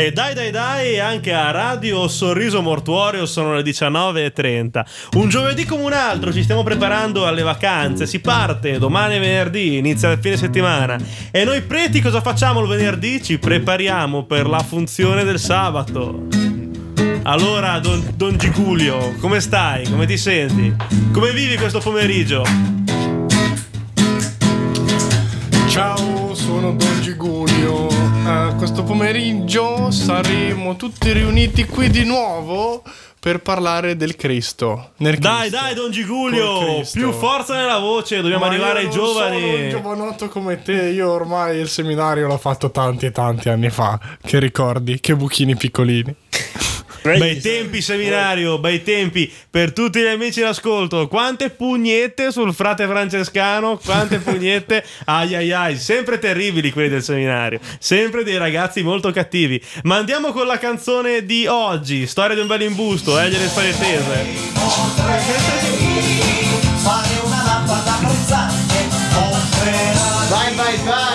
E 0.00 0.12
dai 0.12 0.32
dai 0.32 0.50
dai, 0.50 0.98
anche 0.98 1.30
a 1.30 1.50
Radio 1.50 2.08
Sorriso 2.08 2.62
Mortuorio 2.62 3.26
sono 3.26 3.54
le 3.54 3.60
19.30. 3.60 4.82
Un 5.16 5.28
giovedì 5.28 5.66
come 5.66 5.82
un 5.82 5.92
altro, 5.92 6.32
ci 6.32 6.42
stiamo 6.42 6.62
preparando 6.62 7.26
alle 7.26 7.42
vacanze. 7.42 8.06
Si 8.06 8.18
parte 8.20 8.78
domani 8.78 9.18
venerdì, 9.18 9.76
inizia 9.76 10.10
il 10.10 10.18
fine 10.18 10.38
settimana. 10.38 10.96
E 11.30 11.44
noi 11.44 11.60
preti 11.60 12.00
cosa 12.00 12.22
facciamo 12.22 12.62
il 12.62 12.68
venerdì? 12.68 13.22
Ci 13.22 13.38
prepariamo 13.38 14.24
per 14.24 14.48
la 14.48 14.60
funzione 14.60 15.22
del 15.22 15.38
sabato. 15.38 16.28
Allora, 17.24 17.78
Don, 17.78 18.02
don 18.16 18.38
Gigulio, 18.38 19.16
come 19.20 19.38
stai? 19.40 19.86
Come 19.86 20.06
ti 20.06 20.16
senti? 20.16 20.74
Come 21.12 21.30
vivi 21.32 21.58
questo 21.58 21.78
pomeriggio? 21.78 22.42
Ciao, 25.68 26.34
sono 26.34 26.72
Don 26.72 26.99
questo 28.80 28.84
pomeriggio 28.84 29.90
saremo 29.90 30.76
tutti 30.76 31.12
riuniti 31.12 31.66
qui 31.66 31.90
di 31.90 32.04
nuovo 32.04 32.82
per 33.18 33.40
parlare 33.40 33.96
del 33.96 34.16
Cristo. 34.16 34.92
Nel 34.98 35.18
Dai, 35.18 35.48
Cristo. 35.48 35.56
dai, 35.58 35.74
Don 35.74 35.90
Gigulio, 35.90 36.82
più 36.92 37.12
forza 37.12 37.54
nella 37.56 37.78
voce, 37.78 38.22
dobbiamo 38.22 38.44
Ma 38.44 38.50
arrivare 38.50 38.80
ai 38.80 38.90
giovani. 38.90 39.40
Sono 39.40 39.54
un 39.54 39.68
giovanotto 39.68 40.28
come 40.28 40.62
te, 40.62 40.88
io 40.88 41.10
ormai 41.10 41.58
il 41.58 41.68
seminario 41.68 42.26
l'ho 42.26 42.38
fatto 42.38 42.70
tanti 42.70 43.06
e 43.06 43.10
tanti 43.10 43.50
anni 43.50 43.68
fa. 43.70 43.98
Che 44.22 44.38
ricordi? 44.38 44.98
Che 45.00 45.14
buchini 45.14 45.56
piccolini. 45.56 46.14
Bei 47.02 47.40
tempi 47.40 47.80
seminario, 47.80 48.58
bei 48.58 48.82
tempi 48.82 49.30
per 49.50 49.72
tutti 49.72 50.00
gli 50.00 50.06
amici 50.06 50.40
in 50.40 50.46
ascolto. 50.46 51.08
Quante 51.08 51.50
pugnette 51.50 52.30
sul 52.30 52.54
frate 52.54 52.86
francescano, 52.86 53.78
quante 53.84 54.18
pugnette. 54.18 54.84
Ai 55.06 55.34
ai 55.34 55.52
ai, 55.52 55.76
sempre 55.78 56.18
terribili 56.18 56.70
quelli 56.70 56.88
del 56.88 57.02
seminario, 57.02 57.58
sempre 57.78 58.22
dei 58.22 58.36
ragazzi 58.36 58.82
molto 58.82 59.10
cattivi. 59.10 59.60
Ma 59.84 59.96
andiamo 59.96 60.32
con 60.32 60.46
la 60.46 60.58
canzone 60.58 61.24
di 61.24 61.46
oggi, 61.46 62.06
storia 62.06 62.34
di 62.34 62.42
un 62.42 62.46
bel 62.46 62.62
imbusto, 62.62 63.18
eh, 63.18 63.28
gliele 63.28 63.48
spalle 63.48 63.76
tese. 63.76 64.24
fare 66.76 67.20
una 67.24 67.42
lampada 67.44 67.92
frizzante 67.92 68.70
Vai, 70.30 70.54
vai, 70.54 70.76
vai! 70.84 71.09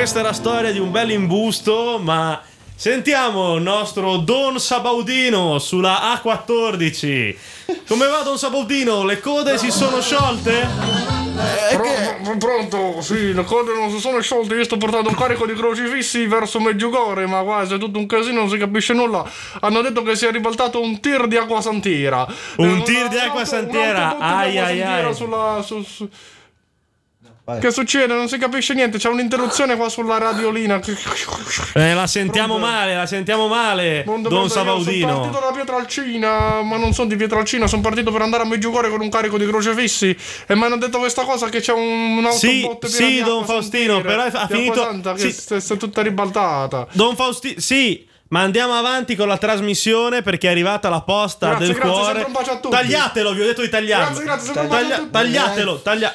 Questa 0.00 0.20
è 0.20 0.22
la 0.22 0.32
storia 0.32 0.72
di 0.72 0.78
un 0.78 0.90
bel 0.90 1.10
imbusto, 1.10 1.98
ma 2.02 2.40
sentiamo 2.74 3.56
il 3.56 3.62
nostro 3.62 4.16
Don 4.16 4.58
Sabaudino 4.58 5.58
sulla 5.58 6.18
A14. 6.24 7.36
Come 7.86 8.06
va 8.06 8.22
Don 8.22 8.38
Sabaudino? 8.38 9.04
Le 9.04 9.20
code 9.20 9.58
si 9.58 9.70
sono 9.70 10.00
sciolte? 10.00 10.66
Pro- 11.74 12.36
pronto? 12.38 13.02
Sì, 13.02 13.34
le 13.34 13.44
corde 13.44 13.74
non 13.74 13.90
si 13.90 13.98
sono 14.00 14.20
sciolte. 14.22 14.54
Io 14.54 14.64
sto 14.64 14.78
portando 14.78 15.10
un 15.10 15.14
carico 15.14 15.44
di 15.44 15.52
crocifissi 15.52 16.24
verso 16.26 16.60
Meggiugorje, 16.60 17.26
ma 17.26 17.42
guarda, 17.42 17.74
è 17.74 17.78
tutto 17.78 17.98
un 17.98 18.06
casino, 18.06 18.40
non 18.40 18.48
si 18.48 18.56
capisce 18.56 18.94
nulla. 18.94 19.22
Hanno 19.60 19.82
detto 19.82 20.02
che 20.02 20.16
si 20.16 20.24
è 20.24 20.30
ribaltato 20.30 20.80
un 20.80 20.98
tir 21.00 21.26
di 21.26 21.36
acqua 21.36 21.60
santiera. 21.60 22.26
Un 22.56 22.78
Eh, 22.78 22.82
tir 22.84 23.00
una- 23.00 23.08
di 23.08 23.18
acqua 23.18 23.44
santiera, 23.44 24.16
ai, 24.16 24.58
ai, 24.58 24.80
ai. 24.82 25.14
sulla- 25.14 25.62
su- 25.62 25.82
su- 25.84 26.08
Che 27.58 27.70
succede? 27.70 28.14
Non 28.14 28.28
si 28.28 28.38
capisce 28.38 28.74
niente. 28.74 28.98
C'è 28.98 29.08
un'interruzione 29.08 29.76
qua 29.76 29.88
sulla 29.88 30.18
radiolina. 30.18 30.80
Eh, 31.74 31.94
la 31.94 32.06
sentiamo 32.06 32.54
Pronto? 32.56 32.70
male, 32.72 32.94
la 32.94 33.06
sentiamo 33.06 33.46
male, 33.48 34.02
Mondo 34.06 34.28
Don 34.28 34.38
Mondo, 34.40 34.54
Io 34.54 34.60
sono 34.60 34.64
Sabaudino. 34.80 35.20
partito 35.20 35.40
da 35.40 35.52
Pietralcina, 35.52 36.62
ma 36.62 36.76
non 36.76 36.92
sono 36.92 37.08
di 37.08 37.16
Pietralcina, 37.16 37.66
sono 37.66 37.82
partito 37.82 38.10
per 38.12 38.22
andare 38.22 38.42
a 38.42 38.46
Meggiugorje 38.46 38.90
con 38.90 39.00
un 39.00 39.08
carico 39.08 39.38
di 39.38 39.46
crocefissi 39.46 40.16
e 40.46 40.54
mi 40.54 40.64
hanno 40.64 40.76
detto 40.76 40.98
questa 40.98 41.24
cosa 41.24 41.48
che 41.48 41.60
c'è 41.60 41.72
un, 41.72 42.18
un 42.24 42.30
Sì, 42.32 42.60
autobotte 42.62 42.88
piena 42.88 43.06
sì, 43.06 43.12
di 43.14 43.22
Don 43.22 43.44
Faustino, 43.44 43.92
santiera, 43.94 44.28
però 44.28 44.38
ha 44.40 44.46
finito- 44.46 44.82
santa 44.82 45.16
sì. 45.16 45.34
che 45.48 45.60
sta 45.60 45.74
tutta 45.76 46.02
ribaltata. 46.02 46.86
Don 46.92 47.14
Faustino, 47.16 47.60
sì, 47.60 48.06
ma 48.28 48.40
andiamo 48.42 48.74
avanti 48.74 49.16
con 49.16 49.26
la 49.28 49.38
trasmissione 49.38 50.22
perché 50.22 50.48
è 50.48 50.50
arrivata 50.50 50.88
la 50.88 51.00
posta 51.00 51.48
Grazie, 51.48 51.66
del 51.66 51.74
grazie, 51.74 51.90
cuore. 51.90 52.04
sempre 52.06 52.24
un 52.26 52.32
bacio 52.32 52.50
a 52.52 52.56
tutti. 52.58 52.74
Tagliatelo, 52.76 53.32
vi 53.32 53.40
ho 53.40 53.46
detto 53.46 53.60
di 53.62 53.68
tagliarlo. 53.68 54.20
Grazie, 54.20 54.52
grazie, 54.52 54.68
Taglia- 54.68 55.08
tagliatelo, 55.10 55.80
taglia- 55.80 56.14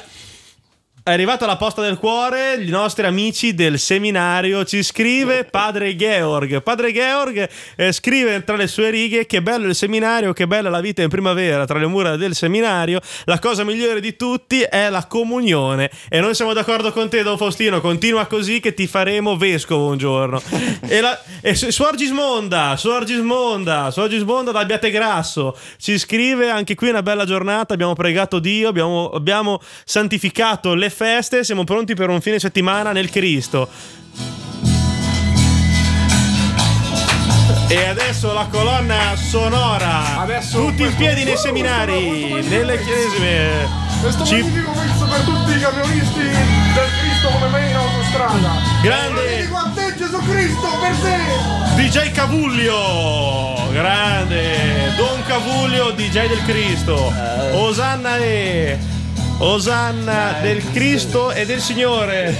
È 1.06 1.12
arrivata 1.12 1.46
la 1.46 1.56
posta 1.56 1.82
del 1.82 1.98
cuore, 1.98 2.56
i 2.56 2.68
nostri 2.68 3.06
amici 3.06 3.54
del 3.54 3.78
seminario 3.78 4.64
ci 4.64 4.82
scrive 4.82 5.44
Padre 5.44 5.94
Georg. 5.94 6.60
Padre 6.62 6.92
Georg 6.92 7.48
eh, 7.76 7.92
scrive 7.92 8.42
tra 8.42 8.56
le 8.56 8.66
sue 8.66 8.90
righe 8.90 9.24
che 9.24 9.40
bello 9.40 9.68
il 9.68 9.76
seminario, 9.76 10.32
che 10.32 10.48
bella 10.48 10.68
la 10.68 10.80
vita 10.80 11.02
in 11.02 11.08
primavera 11.08 11.64
tra 11.64 11.78
le 11.78 11.86
mura 11.86 12.16
del 12.16 12.34
seminario. 12.34 12.98
La 13.26 13.38
cosa 13.38 13.62
migliore 13.62 14.00
di 14.00 14.16
tutti 14.16 14.62
è 14.62 14.90
la 14.90 15.06
comunione. 15.06 15.92
E 16.08 16.18
noi 16.18 16.34
siamo 16.34 16.52
d'accordo 16.52 16.90
con 16.90 17.08
te, 17.08 17.22
Don 17.22 17.36
Faustino. 17.36 17.80
Continua 17.80 18.26
così 18.26 18.58
che 18.58 18.74
ti 18.74 18.88
faremo 18.88 19.36
vescovo 19.36 19.86
un 19.86 19.98
giorno. 19.98 20.42
e, 20.88 21.00
la, 21.00 21.16
e 21.40 21.54
Su- 21.54 21.70
Suor 21.70 21.94
Gismonda, 21.94 22.74
Suor 22.76 23.04
Gismonda, 23.04 23.92
Suor 23.92 24.08
Gismonda 24.08 24.50
da 24.50 24.58
Abbiategrasso 24.58 25.56
ci 25.78 25.98
scrive 25.98 26.50
anche 26.50 26.74
qui 26.74 26.88
una 26.88 27.04
bella 27.04 27.24
giornata. 27.24 27.74
Abbiamo 27.74 27.94
pregato 27.94 28.40
Dio, 28.40 28.68
abbiamo, 28.68 29.08
abbiamo 29.10 29.60
santificato 29.84 30.74
le 30.74 30.94
feste, 30.96 31.44
siamo 31.44 31.64
pronti 31.64 31.92
per 31.92 32.08
un 32.08 32.22
fine 32.22 32.38
settimana 32.38 32.90
nel 32.92 33.10
Cristo. 33.10 33.68
E 37.68 37.84
adesso 37.86 38.32
la 38.32 38.46
colonna 38.50 39.14
sonora. 39.14 40.20
Adesso 40.20 40.58
tutti 40.64 40.84
in 40.84 40.94
piedi 40.96 41.24
nei 41.24 41.36
seminari, 41.36 42.42
nelle 42.48 42.78
chiese. 42.82 43.68
Questo 44.00 44.24
Ci- 44.24 44.40
magnifico 44.40 44.70
mix 44.70 45.08
per 45.10 45.20
tutti 45.20 45.50
i 45.54 45.60
camionisti 45.60 46.20
del 46.20 46.88
Cristo 47.00 47.28
come 47.28 47.48
me 47.48 47.68
in 47.68 47.76
autostrada. 47.76 48.52
Grande 48.82 49.20
Vedi 49.20 49.48
quant'è 49.48 49.94
Gesù 49.96 50.18
Cristo 50.22 50.68
per 50.80 50.94
te! 51.02 51.82
DJ 51.82 52.10
Cavuglio, 52.12 53.68
grande 53.70 54.94
Don 54.96 55.22
Cavuglio, 55.26 55.90
DJ 55.90 56.28
del 56.28 56.42
Cristo. 56.44 57.12
Osanna 57.52 58.16
e 58.16 58.94
Osanna 59.38 60.38
del 60.40 60.62
Cristo 60.72 61.30
e 61.30 61.44
del 61.44 61.60
Signore. 61.60 62.34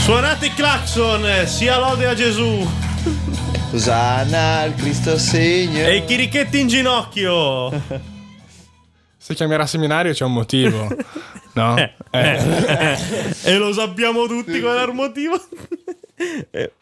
Suonate 0.00 0.46
il 0.46 0.54
clacson, 0.54 1.46
sia 1.46 1.78
lode 1.78 2.06
a 2.06 2.14
Gesù. 2.14 2.68
Osanna, 3.72 4.64
il 4.64 4.74
Cristo 4.74 5.16
Signore. 5.16 5.88
E 5.88 5.96
i 5.96 6.04
chirichetti 6.04 6.60
in 6.60 6.68
ginocchio. 6.68 7.70
Se 9.16 9.34
chiamerà 9.34 9.66
seminario 9.66 10.12
c'è 10.12 10.24
un 10.24 10.32
motivo. 10.32 10.88
No? 11.52 11.76
Eh. 11.76 12.98
e 13.42 13.56
lo 13.56 13.72
sappiamo 13.72 14.26
tutti 14.26 14.60
qual 14.60 14.78
è 14.78 14.86
il 14.86 14.92
motivo. 14.92 15.40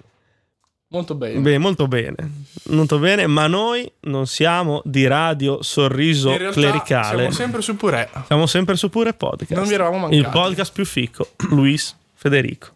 Molto 0.90 1.14
bene. 1.14 1.38
Beh, 1.40 1.58
molto 1.58 1.86
bene, 1.86 2.16
molto 2.68 2.98
bene, 2.98 3.26
ma 3.26 3.46
noi 3.46 3.92
non 4.04 4.26
siamo 4.26 4.80
di 4.86 5.06
radio 5.06 5.62
sorriso 5.62 6.34
clericale. 6.50 7.16
siamo 7.16 7.30
sempre 7.30 7.60
su 7.60 7.76
Pure. 7.76 8.08
Siamo 8.24 8.46
sempre 8.46 8.74
su 8.76 8.88
Pure 8.88 9.12
Podcast. 9.12 9.52
Non 9.52 9.68
vi 9.68 9.74
eravamo 9.74 9.98
mancati. 9.98 10.16
Il 10.16 10.28
podcast 10.30 10.72
più 10.72 10.86
fico. 10.86 11.28
Luis 11.50 11.94
Federico. 12.14 12.68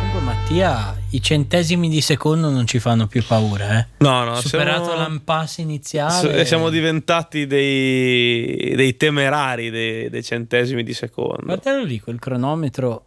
Comunque, 0.00 0.20
Mattia, 0.20 0.97
i 1.10 1.22
centesimi 1.22 1.88
di 1.88 2.00
secondo 2.00 2.50
non 2.50 2.66
ci 2.66 2.78
fanno 2.78 3.06
più 3.06 3.24
paura, 3.24 3.78
eh. 3.78 3.86
No, 3.98 4.24
no, 4.24 4.40
Superato 4.40 4.86
siamo, 4.86 5.06
l'impasse 5.06 5.62
iniziale. 5.62 6.44
siamo 6.44 6.68
diventati 6.70 7.46
dei, 7.46 8.74
dei 8.74 8.96
temerari 8.96 9.70
dei, 9.70 10.10
dei 10.10 10.22
centesimi 10.22 10.82
di 10.82 10.92
secondo. 10.92 11.42
Ma 11.44 11.56
te 11.56 11.72
lo 11.72 11.84
dico, 11.84 12.10
il 12.10 12.18
cronometro 12.18 13.06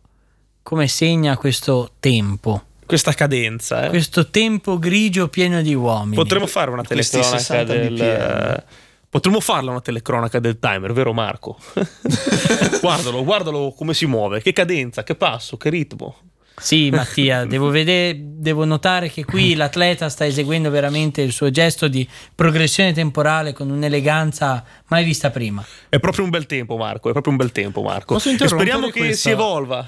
come 0.63 0.87
segna 0.87 1.37
questo 1.37 1.91
tempo. 1.99 2.63
Questa 2.85 3.13
cadenza, 3.13 3.85
eh. 3.85 3.89
Questo 3.89 4.29
tempo 4.29 4.77
grigio 4.79 5.27
pieno 5.27 5.61
di 5.61 5.73
uomini. 5.73 6.15
Potremmo 6.15 6.47
fare 6.47 6.71
una 6.71 6.83
telecronaca 6.83 7.37
60 7.37 7.73
del... 7.73 7.93
bpm. 7.93 8.63
Potremmo 9.09 9.39
farla 9.41 9.71
una 9.71 9.81
telecronaca 9.81 10.39
del 10.39 10.57
timer, 10.57 10.93
vero 10.93 11.11
Marco? 11.11 11.57
guardalo, 12.79 13.23
guardalo 13.25 13.73
come 13.75 13.93
si 13.93 14.05
muove, 14.05 14.41
che 14.41 14.53
cadenza, 14.53 15.03
che 15.03 15.15
passo, 15.15 15.57
che 15.57 15.69
ritmo. 15.69 16.15
Sì, 16.61 16.89
Mattia, 16.91 17.43
devo, 17.49 17.69
vedere, 17.69 18.15
devo 18.21 18.63
notare 18.65 19.09
che 19.09 19.25
qui 19.25 19.55
l'atleta 19.55 20.09
sta 20.09 20.25
eseguendo 20.25 20.69
veramente 20.69 21.21
il 21.21 21.31
suo 21.31 21.49
gesto 21.49 21.87
di 21.87 22.07
progressione 22.35 22.93
temporale 22.93 23.51
con 23.53 23.69
un'eleganza 23.71 24.63
mai 24.87 25.03
vista 25.03 25.31
prima. 25.31 25.65
È 25.89 25.99
proprio 25.99 26.23
un 26.23 26.29
bel 26.29 26.45
tempo, 26.45 26.77
Marco. 26.77 27.09
È 27.09 27.11
proprio 27.11 27.33
un 27.33 27.37
bel 27.39 27.51
tempo, 27.51 27.81
Marco. 27.81 28.13
Posso 28.13 28.29
E 28.29 28.33
interrompere 28.33 28.69
speriamo 28.69 28.91
che 28.93 28.99
questa- 28.99 29.29
si 29.29 29.29
evolva. 29.33 29.87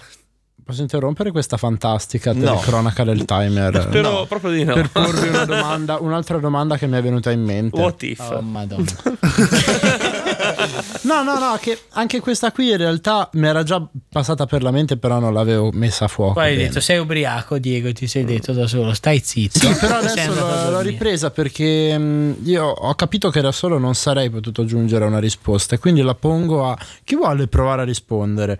Posso 0.65 0.81
interrompere 0.81 1.31
questa 1.31 1.57
fantastica 1.57 2.31
No. 2.31 2.39
telecronaca 2.39 3.03
del 3.03 3.25
timer? 3.25 3.81
Spero 3.81 4.09
No. 4.11 4.25
proprio 4.25 4.51
di 4.51 4.63
no. 4.63 4.73
Per 4.73 4.89
porvi 4.91 5.27
una 5.27 5.43
domanda, 5.43 5.97
un'altra 5.99 6.37
domanda 6.37 6.77
che 6.77 6.87
mi 6.87 6.97
è 6.97 7.01
venuta 7.01 7.31
in 7.31 7.41
mente. 7.43 7.77
What 7.79 8.01
if? 8.03 8.19
Oh, 8.21 8.39
madonna. 8.41 8.85
No, 11.03 11.21
no, 11.21 11.37
no, 11.37 11.57
che 11.59 11.77
anche 11.91 12.19
questa 12.21 12.51
qui 12.51 12.69
in 12.69 12.77
realtà 12.77 13.29
mi 13.33 13.47
era 13.47 13.63
già 13.63 13.85
passata 14.09 14.45
per 14.45 14.63
la 14.63 14.71
mente, 14.71 14.97
però 14.97 15.19
non 15.19 15.33
l'avevo 15.33 15.69
messa 15.73 16.05
a 16.05 16.07
fuoco. 16.07 16.33
Poi 16.33 16.45
hai 16.45 16.55
bene. 16.55 16.67
detto 16.67 16.79
sei 16.79 16.97
ubriaco 16.97 17.57
Diego 17.57 17.91
ti 17.91 18.07
sei 18.07 18.23
detto 18.23 18.53
da 18.53 18.67
solo 18.67 18.93
stai 18.93 19.19
zitto 19.19 19.59
Sì, 19.59 19.73
però 19.79 19.97
adesso 19.99 20.33
l'ho, 20.33 20.69
l'ho 20.69 20.79
ripresa 20.79 21.29
perché 21.31 21.97
mh, 21.97 22.37
io 22.43 22.65
ho 22.65 22.95
capito 22.95 23.29
che 23.29 23.41
da 23.41 23.51
solo 23.51 23.77
non 23.77 23.95
sarei 23.95 24.29
potuto 24.29 24.63
giungere 24.65 25.03
a 25.03 25.07
una 25.07 25.19
risposta 25.19 25.77
quindi 25.77 26.01
la 26.01 26.15
pongo 26.15 26.69
a 26.69 26.77
chi 27.03 27.15
vuole 27.15 27.47
provare 27.47 27.81
a 27.81 27.85
rispondere. 27.85 28.59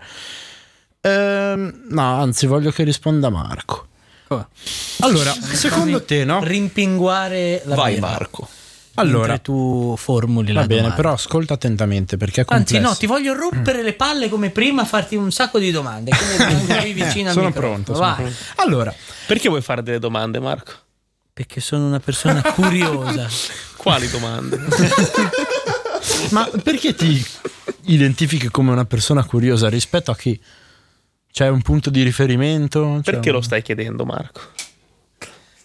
Ehm, 1.00 1.84
no, 1.88 2.20
anzi, 2.20 2.46
voglio 2.46 2.70
che 2.70 2.82
risponda 2.82 3.28
Marco. 3.28 3.86
Come? 4.26 4.46
Allora, 5.00 5.32
secondo 5.32 6.02
te, 6.02 6.24
no? 6.24 6.42
rimpinguare 6.42 7.62
la 7.64 7.74
Vai 7.74 7.94
birra, 7.94 8.06
Marco. 8.06 8.48
Allora, 8.96 9.38
tu 9.38 9.94
formuli 9.98 10.52
la 10.52 10.60
va 10.60 10.66
bene, 10.66 10.80
domanda. 10.82 10.96
però 11.00 11.12
ascolta 11.14 11.54
attentamente 11.54 12.16
perché 12.16 12.42
è 12.42 12.44
Anzi, 12.48 12.74
complesso. 12.74 12.92
no, 12.92 12.98
ti 12.98 13.06
voglio 13.06 13.34
rompere 13.34 13.82
le 13.82 13.94
palle 13.94 14.28
come 14.28 14.50
prima, 14.50 14.84
farti 14.84 15.16
un 15.16 15.30
sacco 15.32 15.58
di 15.58 15.70
domande. 15.70 16.10
Vicino 16.94 17.28
al 17.28 17.34
sono 17.34 17.50
pronto, 17.52 17.94
sono 17.94 18.06
Vai. 18.06 18.16
pronto. 18.16 18.36
Allora, 18.56 18.94
Perché 19.26 19.48
vuoi 19.48 19.62
fare 19.62 19.82
delle 19.82 19.98
domande, 19.98 20.38
Marco? 20.40 20.72
Perché 21.32 21.60
sono 21.60 21.86
una 21.86 21.98
persona 22.00 22.40
curiosa. 22.42 23.26
Quali 23.76 24.08
domande? 24.08 24.58
ma 26.30 26.48
perché 26.62 26.94
ti 26.94 27.24
identifichi 27.86 28.48
come 28.48 28.70
una 28.70 28.84
persona 28.84 29.24
curiosa 29.24 29.68
rispetto 29.68 30.10
a 30.10 30.16
chi? 30.16 30.40
C'è 31.32 31.48
un 31.48 31.62
punto 31.62 31.90
di 31.90 32.02
riferimento? 32.04 33.00
Perché 33.02 33.30
un- 33.30 33.34
lo 33.36 33.40
stai 33.40 33.62
chiedendo, 33.62 34.04
Marco? 34.04 34.40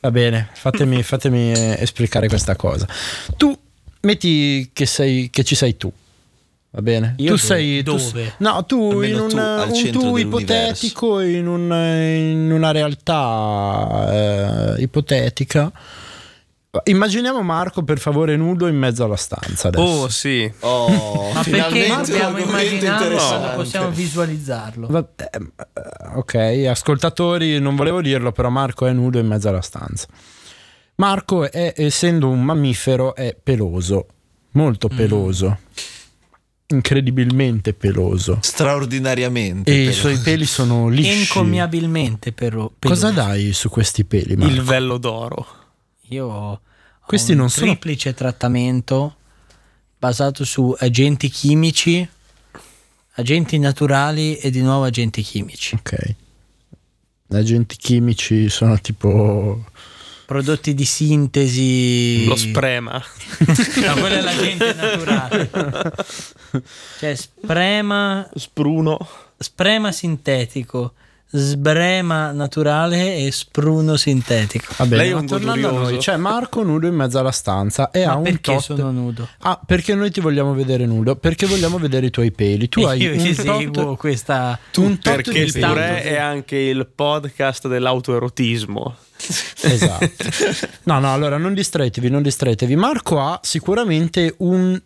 Va 0.01 0.11
bene, 0.11 0.49
fatemi, 0.53 1.03
fatemi 1.03 1.51
eh, 1.51 1.75
esplicare 1.79 2.27
questa 2.27 2.55
cosa. 2.55 2.87
Tu 3.37 3.57
metti 4.01 4.69
che, 4.71 4.85
sei, 4.85 5.29
che 5.31 5.43
ci 5.43 5.55
sei 5.55 5.75
tu. 5.77 5.91
Va 6.71 6.81
bene? 6.81 7.15
Io 7.17 7.35
tu 7.35 7.35
dove? 7.35 7.37
sei 7.47 7.83
tu- 7.83 7.97
Dove? 7.97 8.33
no, 8.37 8.63
tu 8.65 8.89
Almeno 8.91 9.17
in 9.17 9.23
un, 9.23 9.29
tu, 9.29 9.75
un 9.75 9.91
tu 9.91 10.17
ipotetico 10.17 11.19
in, 11.21 11.47
un- 11.47 11.71
in 11.71 12.51
una 12.51 12.71
realtà 12.71 14.07
eh, 14.77 14.81
ipotetica. 14.81 15.71
Immaginiamo 16.83 17.41
Marco 17.41 17.83
per 17.83 17.97
favore 17.97 18.35
nudo 18.35 18.67
in 18.67 18.77
mezzo 18.77 19.03
alla 19.03 19.15
stanza 19.15 19.69
adesso. 19.69 19.83
Oh, 19.83 20.07
sì. 20.07 20.51
Oh, 20.59 21.31
Ma 21.33 21.43
perché 21.43 21.87
dobbiamo 21.87 22.37
immaginarlo 22.37 23.55
possiamo 23.55 23.89
visualizzarlo? 23.89 24.85
Va- 24.87 25.07
eh, 25.15 25.39
ok, 26.13 26.35
ascoltatori, 26.69 27.59
non 27.59 27.75
volevo 27.75 28.01
dirlo, 28.01 28.31
però 28.31 28.49
Marco 28.49 28.85
è 28.85 28.93
nudo 28.93 29.17
in 29.17 29.25
mezzo 29.25 29.49
alla 29.49 29.61
stanza. 29.61 30.05
Marco, 30.97 31.49
è, 31.49 31.73
essendo 31.75 32.29
un 32.29 32.43
mammifero, 32.43 33.15
è 33.15 33.35
peloso, 33.41 34.05
molto 34.51 34.89
peloso, 34.89 35.61
incredibilmente 36.67 37.73
peloso. 37.73 38.37
Straordinariamente. 38.41 39.71
E 39.71 39.81
i 39.81 39.85
però. 39.85 39.97
suoi 39.97 40.17
peli 40.19 40.45
sono 40.45 40.87
lisci. 40.87 41.21
Encomiabilmente 41.21 42.31
però. 42.31 42.71
Cosa 42.77 43.09
dai 43.09 43.53
su 43.53 43.69
questi 43.69 44.05
peli, 44.05 44.35
Marco? 44.35 44.53
Il 44.53 44.61
vello 44.61 44.97
d'oro. 44.99 45.47
Io 46.09 46.25
ho 46.27 46.61
Questi 47.05 47.31
un 47.31 47.37
non 47.39 47.49
sono- 47.49 47.67
triplice 47.71 48.13
trattamento 48.13 49.15
basato 49.97 50.45
su 50.45 50.73
agenti 50.79 51.29
chimici, 51.29 52.07
agenti 53.15 53.59
naturali 53.59 54.37
e 54.37 54.49
di 54.49 54.61
nuovo 54.61 54.85
agenti 54.85 55.21
chimici. 55.21 55.75
Ok. 55.75 56.15
Gli 57.27 57.35
agenti 57.35 57.75
chimici 57.77 58.49
sono 58.49 58.79
tipo... 58.79 59.65
Prodotti 60.25 60.75
di 60.75 60.85
sintesi. 60.85 62.25
Lo 62.25 62.35
sprema. 62.35 63.01
No, 63.83 63.93
quello 63.99 64.15
è 64.15 64.21
l'agente 64.21 64.73
naturale. 64.73 65.49
Cioè, 66.99 67.15
sprema, 67.15 68.29
Spruno. 68.35 68.97
sprema 69.37 69.91
sintetico, 69.91 70.93
sbrema 71.31 72.31
naturale 72.31 73.17
e 73.17 73.31
spruno 73.31 73.95
sintetico. 73.95 74.73
Va 74.77 74.85
bene, 74.85 75.03
Lei 75.03 75.11
è 75.11 75.13
un 75.13 75.25
tornando 75.27 75.69
a 75.69 75.71
noi, 75.71 75.97
c'è 75.97 76.17
Marco 76.17 76.63
nudo 76.63 76.87
in 76.87 76.95
mezzo 76.95 77.19
alla 77.19 77.31
stanza 77.31 77.91
e 77.91 78.03
ha 78.03 78.09
Ma 78.09 78.15
un 78.15 78.23
perché 78.23 78.53
tot... 78.53 78.61
sono 78.61 78.91
nudo? 78.91 79.27
Ah, 79.39 79.59
perché 79.63 79.93
noi 79.93 80.09
ti 80.09 80.21
vogliamo 80.21 80.53
vedere 80.53 80.85
nudo? 80.85 81.15
Perché 81.15 81.45
vogliamo 81.45 81.77
vedere 81.77 82.07
i 82.07 82.09
tuoi 82.09 82.31
peli. 82.31 82.67
Tu 82.67 82.81
hai 82.85 83.01
Io 83.01 83.13
un 83.13 83.19
ci 83.19 83.35
tot, 83.35 83.45
seguo 83.45 83.95
questa. 83.95 84.59
un 84.77 84.97
tot 84.99 85.15
Perché 85.15 85.31
di 85.31 85.39
il 85.39 85.51
purè 85.53 86.03
è 86.03 86.17
anche 86.17 86.57
il 86.57 86.87
podcast 86.87 87.67
dell'autoerotismo. 87.67 88.95
Esatto. 89.61 90.07
No, 90.89 90.97
no, 90.99 91.13
allora 91.13 91.37
non 91.37 91.53
distraetevi, 91.53 92.09
non 92.09 92.23
distraetevi. 92.23 92.75
Marco 92.75 93.19
ha 93.19 93.39
sicuramente 93.43 94.33
un, 94.39 94.79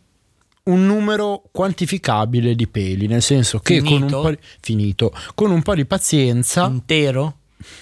un 0.65 0.85
numero 0.85 1.43
quantificabile 1.51 2.55
di 2.55 2.67
peli, 2.67 3.07
nel 3.07 3.21
senso 3.21 3.59
che 3.59 3.79
con 3.81 3.91
un 3.91 3.97
Finito? 3.99 4.21
po' 4.21 4.29
di, 4.29 4.37
finito, 4.61 5.13
con 5.35 5.51
un 5.51 5.61
po' 5.61 5.75
di 5.75 5.85
pazienza, 5.85 6.65
Intero? 6.67 7.37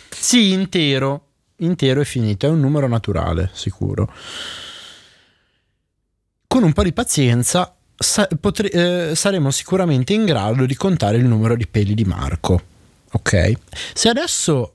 sì, 0.09 0.51
intero, 0.51 1.25
intero 1.57 2.01
è 2.01 2.05
finito, 2.05 2.47
è 2.47 2.49
un 2.49 2.59
numero 2.59 2.87
naturale, 2.87 3.49
sicuro. 3.53 4.11
Con 6.47 6.63
un 6.63 6.73
po' 6.73 6.83
di 6.83 6.91
pazienza 6.91 7.73
sa- 7.97 8.27
potre- 8.39 9.09
eh, 9.11 9.15
saremo 9.15 9.51
sicuramente 9.51 10.13
in 10.13 10.25
grado 10.25 10.65
di 10.65 10.75
contare 10.75 11.17
il 11.17 11.25
numero 11.25 11.55
di 11.55 11.65
peli 11.67 11.93
di 11.93 12.03
Marco. 12.03 12.61
Ok? 13.11 13.51
Se 13.93 14.09
adesso 14.09 14.73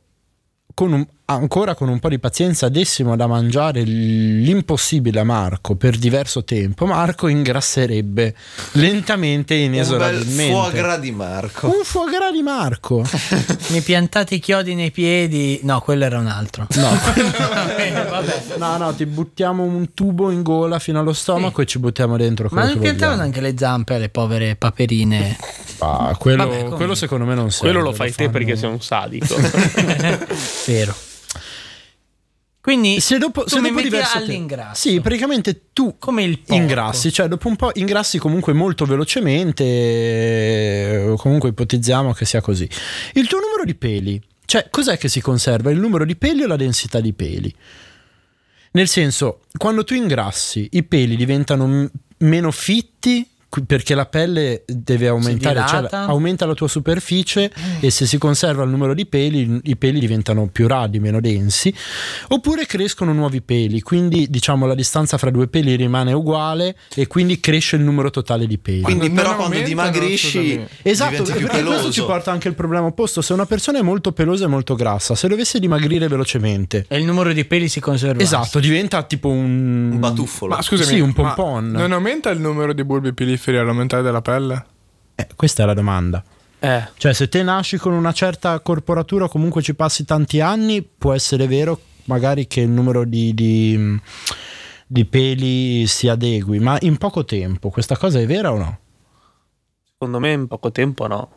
con 0.74 0.92
un- 0.92 1.06
ancora 1.28 1.74
con 1.74 1.88
un 1.88 1.98
po' 1.98 2.08
di 2.08 2.18
pazienza 2.18 2.68
dessimo 2.68 3.16
da 3.16 3.26
mangiare 3.26 3.82
l'impossibile 3.82 5.20
a 5.20 5.24
Marco 5.24 5.74
per 5.74 5.96
diverso 5.96 6.44
tempo, 6.44 6.86
Marco 6.86 7.26
ingrasserebbe 7.26 8.34
lentamente 8.72 9.54
e 9.54 9.64
un 9.64 9.70
bel 9.70 9.74
inesorabilmente. 9.74 10.52
foie 10.52 10.72
gras 10.72 10.98
di 11.00 11.10
Marco. 11.10 11.66
Un 11.66 11.84
foie 11.84 12.10
gras 12.10 12.32
di 12.32 12.42
Marco. 12.42 13.04
Mi 13.70 13.80
piantate 13.80 14.36
i 14.36 14.38
chiodi 14.38 14.74
nei 14.74 14.90
piedi? 14.90 15.60
No, 15.64 15.80
quello 15.80 16.04
era 16.04 16.18
un 16.18 16.26
altro. 16.28 16.66
No. 16.76 16.90
No, 18.56 18.76
no, 18.78 18.94
ti 18.94 19.04
buttiamo 19.06 19.62
un 19.62 19.92
tubo 19.94 20.30
in 20.30 20.42
gola 20.42 20.78
fino 20.78 20.98
allo 20.98 21.12
stomaco 21.12 21.60
e 21.60 21.66
ci 21.66 21.78
buttiamo 21.78 22.16
dentro 22.16 22.48
Ma 22.50 22.64
non 22.64 22.78
piantavano 22.78 23.22
anche 23.22 23.40
le 23.40 23.54
zampe 23.56 23.94
alle 23.94 24.08
povere 24.08 24.56
paperine. 24.56 25.36
Ah, 25.78 26.14
quello, 26.18 26.46
Vabbè, 26.48 26.64
quello 26.70 26.94
secondo 26.94 27.24
me 27.24 27.34
non 27.34 27.50
serve. 27.50 27.70
Quello 27.72 27.84
lo 27.90 27.92
fai 27.94 28.08
te 28.08 28.24
fanno- 28.24 28.30
perché 28.30 28.56
sei 28.56 28.70
un 28.70 28.80
sadico. 28.80 29.36
Vero. 30.66 30.94
Quindi 32.66 32.98
Se 33.00 33.16
dopo, 33.18 33.46
se 33.48 33.60
dopo 33.60 33.80
diverso 33.80 34.18
all'ingrasso. 34.18 34.88
Sì, 34.88 35.00
praticamente 35.00 35.66
tu 35.72 35.98
come 36.00 36.24
il 36.24 36.40
porco. 36.40 36.54
ingrassi, 36.60 37.12
cioè 37.12 37.28
dopo 37.28 37.46
un 37.46 37.54
po' 37.54 37.70
ingrassi 37.74 38.18
comunque 38.18 38.52
molto 38.54 38.84
velocemente, 38.86 39.62
eh, 39.62 41.14
comunque 41.16 41.50
ipotizziamo 41.50 42.12
che 42.12 42.24
sia 42.24 42.40
così. 42.40 42.68
Il 43.12 43.28
tuo 43.28 43.38
numero 43.38 43.62
di 43.64 43.76
peli, 43.76 44.20
cioè 44.46 44.66
cos'è 44.68 44.98
che 44.98 45.06
si 45.08 45.20
conserva? 45.20 45.70
Il 45.70 45.78
numero 45.78 46.04
di 46.04 46.16
peli 46.16 46.42
o 46.42 46.48
la 46.48 46.56
densità 46.56 46.98
di 46.98 47.12
peli? 47.12 47.54
Nel 48.72 48.88
senso, 48.88 49.42
quando 49.56 49.84
tu 49.84 49.94
ingrassi, 49.94 50.68
i 50.72 50.82
peli 50.82 51.14
diventano 51.14 51.68
m- 51.68 51.90
meno 52.18 52.50
fitti 52.50 53.24
perché 53.64 53.94
la 53.94 54.06
pelle 54.06 54.64
deve 54.66 55.08
aumentare, 55.08 55.64
cioè 55.68 55.88
aumenta 55.90 56.44
la 56.46 56.54
tua 56.54 56.68
superficie 56.68 57.50
e 57.80 57.90
se 57.90 58.06
si 58.06 58.18
conserva 58.18 58.64
il 58.64 58.70
numero 58.70 58.94
di 58.94 59.06
peli, 59.06 59.60
i 59.64 59.76
peli 59.76 59.98
diventano 60.00 60.48
più 60.48 60.66
radi, 60.66 60.98
meno 60.98 61.20
densi, 61.20 61.72
oppure 62.28 62.66
crescono 62.66 63.12
nuovi 63.12 63.40
peli, 63.42 63.80
quindi 63.80 64.28
diciamo 64.28 64.66
la 64.66 64.74
distanza 64.74 65.16
fra 65.18 65.30
due 65.30 65.46
peli 65.48 65.74
rimane 65.76 66.12
uguale 66.12 66.76
e 66.94 67.06
quindi 67.06 67.40
cresce 67.40 67.76
il 67.76 67.82
numero 67.82 68.10
totale 68.10 68.46
di 68.46 68.58
peli. 68.58 68.82
Quindi, 68.82 69.06
non 69.06 69.16
però, 69.16 69.34
quando 69.36 69.56
aumentano, 69.56 69.68
dimagrisci. 69.68 70.64
Esatto, 70.82 71.22
perché 71.22 71.62
questo 71.62 71.90
ci 71.90 72.02
porta 72.02 72.30
anche 72.32 72.48
il 72.48 72.54
problema 72.54 72.86
opposto. 72.86 73.20
Se 73.22 73.32
una 73.32 73.46
persona 73.46 73.78
è 73.78 73.82
molto 73.82 74.12
pelosa 74.12 74.44
e 74.44 74.48
molto 74.48 74.74
grassa, 74.74 75.14
se 75.14 75.28
dovesse 75.28 75.58
dimagrire 75.58 76.08
velocemente, 76.08 76.84
E 76.88 76.98
il 76.98 77.04
numero 77.04 77.32
di 77.32 77.44
peli 77.44 77.68
si 77.68 77.80
conserva. 77.80 78.22
esatto, 78.22 78.58
diventa 78.60 79.02
tipo 79.04 79.28
un, 79.28 79.90
Un 79.92 79.98
batuffolo. 80.00 80.54
Ma 80.54 80.62
scusami, 80.62 80.94
Sì, 80.96 81.00
un 81.00 81.12
pompon. 81.12 81.70
non 81.70 81.92
aumenta 81.92 82.30
il 82.30 82.40
numero 82.40 82.72
di 82.72 82.84
bulbi 82.84 83.12
piliferi 83.12 83.34
all'aumentare 83.54 84.02
della 84.02 84.22
pelle? 84.22 84.64
Eh, 85.14 85.26
questa 85.36 85.62
è 85.62 85.66
la 85.66 85.74
domanda. 85.74 86.22
eh. 86.58 86.88
Cioè, 86.96 87.12
se 87.12 87.28
te 87.28 87.42
nasci 87.42 87.76
con 87.76 87.92
una 87.92 88.12
certa 88.12 88.58
corporatura, 88.60 89.28
comunque 89.28 89.62
ci 89.62 89.74
passi 89.74 90.04
tanti 90.04 90.40
anni, 90.40 90.82
può 90.82 91.12
essere 91.12 91.46
vero 91.46 91.78
magari 92.04 92.46
che 92.46 92.60
il 92.60 92.68
numero 92.70 93.04
di, 93.04 93.32
di- 93.34 94.00
di 94.86 95.04
peli 95.04 95.86
si 95.86 96.08
adegui, 96.08 96.58
ma 96.60 96.76
in 96.80 96.96
poco 96.98 97.24
tempo 97.24 97.70
questa 97.70 97.96
cosa 97.96 98.18
è 98.20 98.26
vera 98.26 98.52
o 98.52 98.58
no? 98.58 98.78
Secondo 99.92 100.18
me 100.20 100.32
in 100.32 100.46
poco 100.46 100.70
tempo 100.70 101.06
no. 101.06 101.30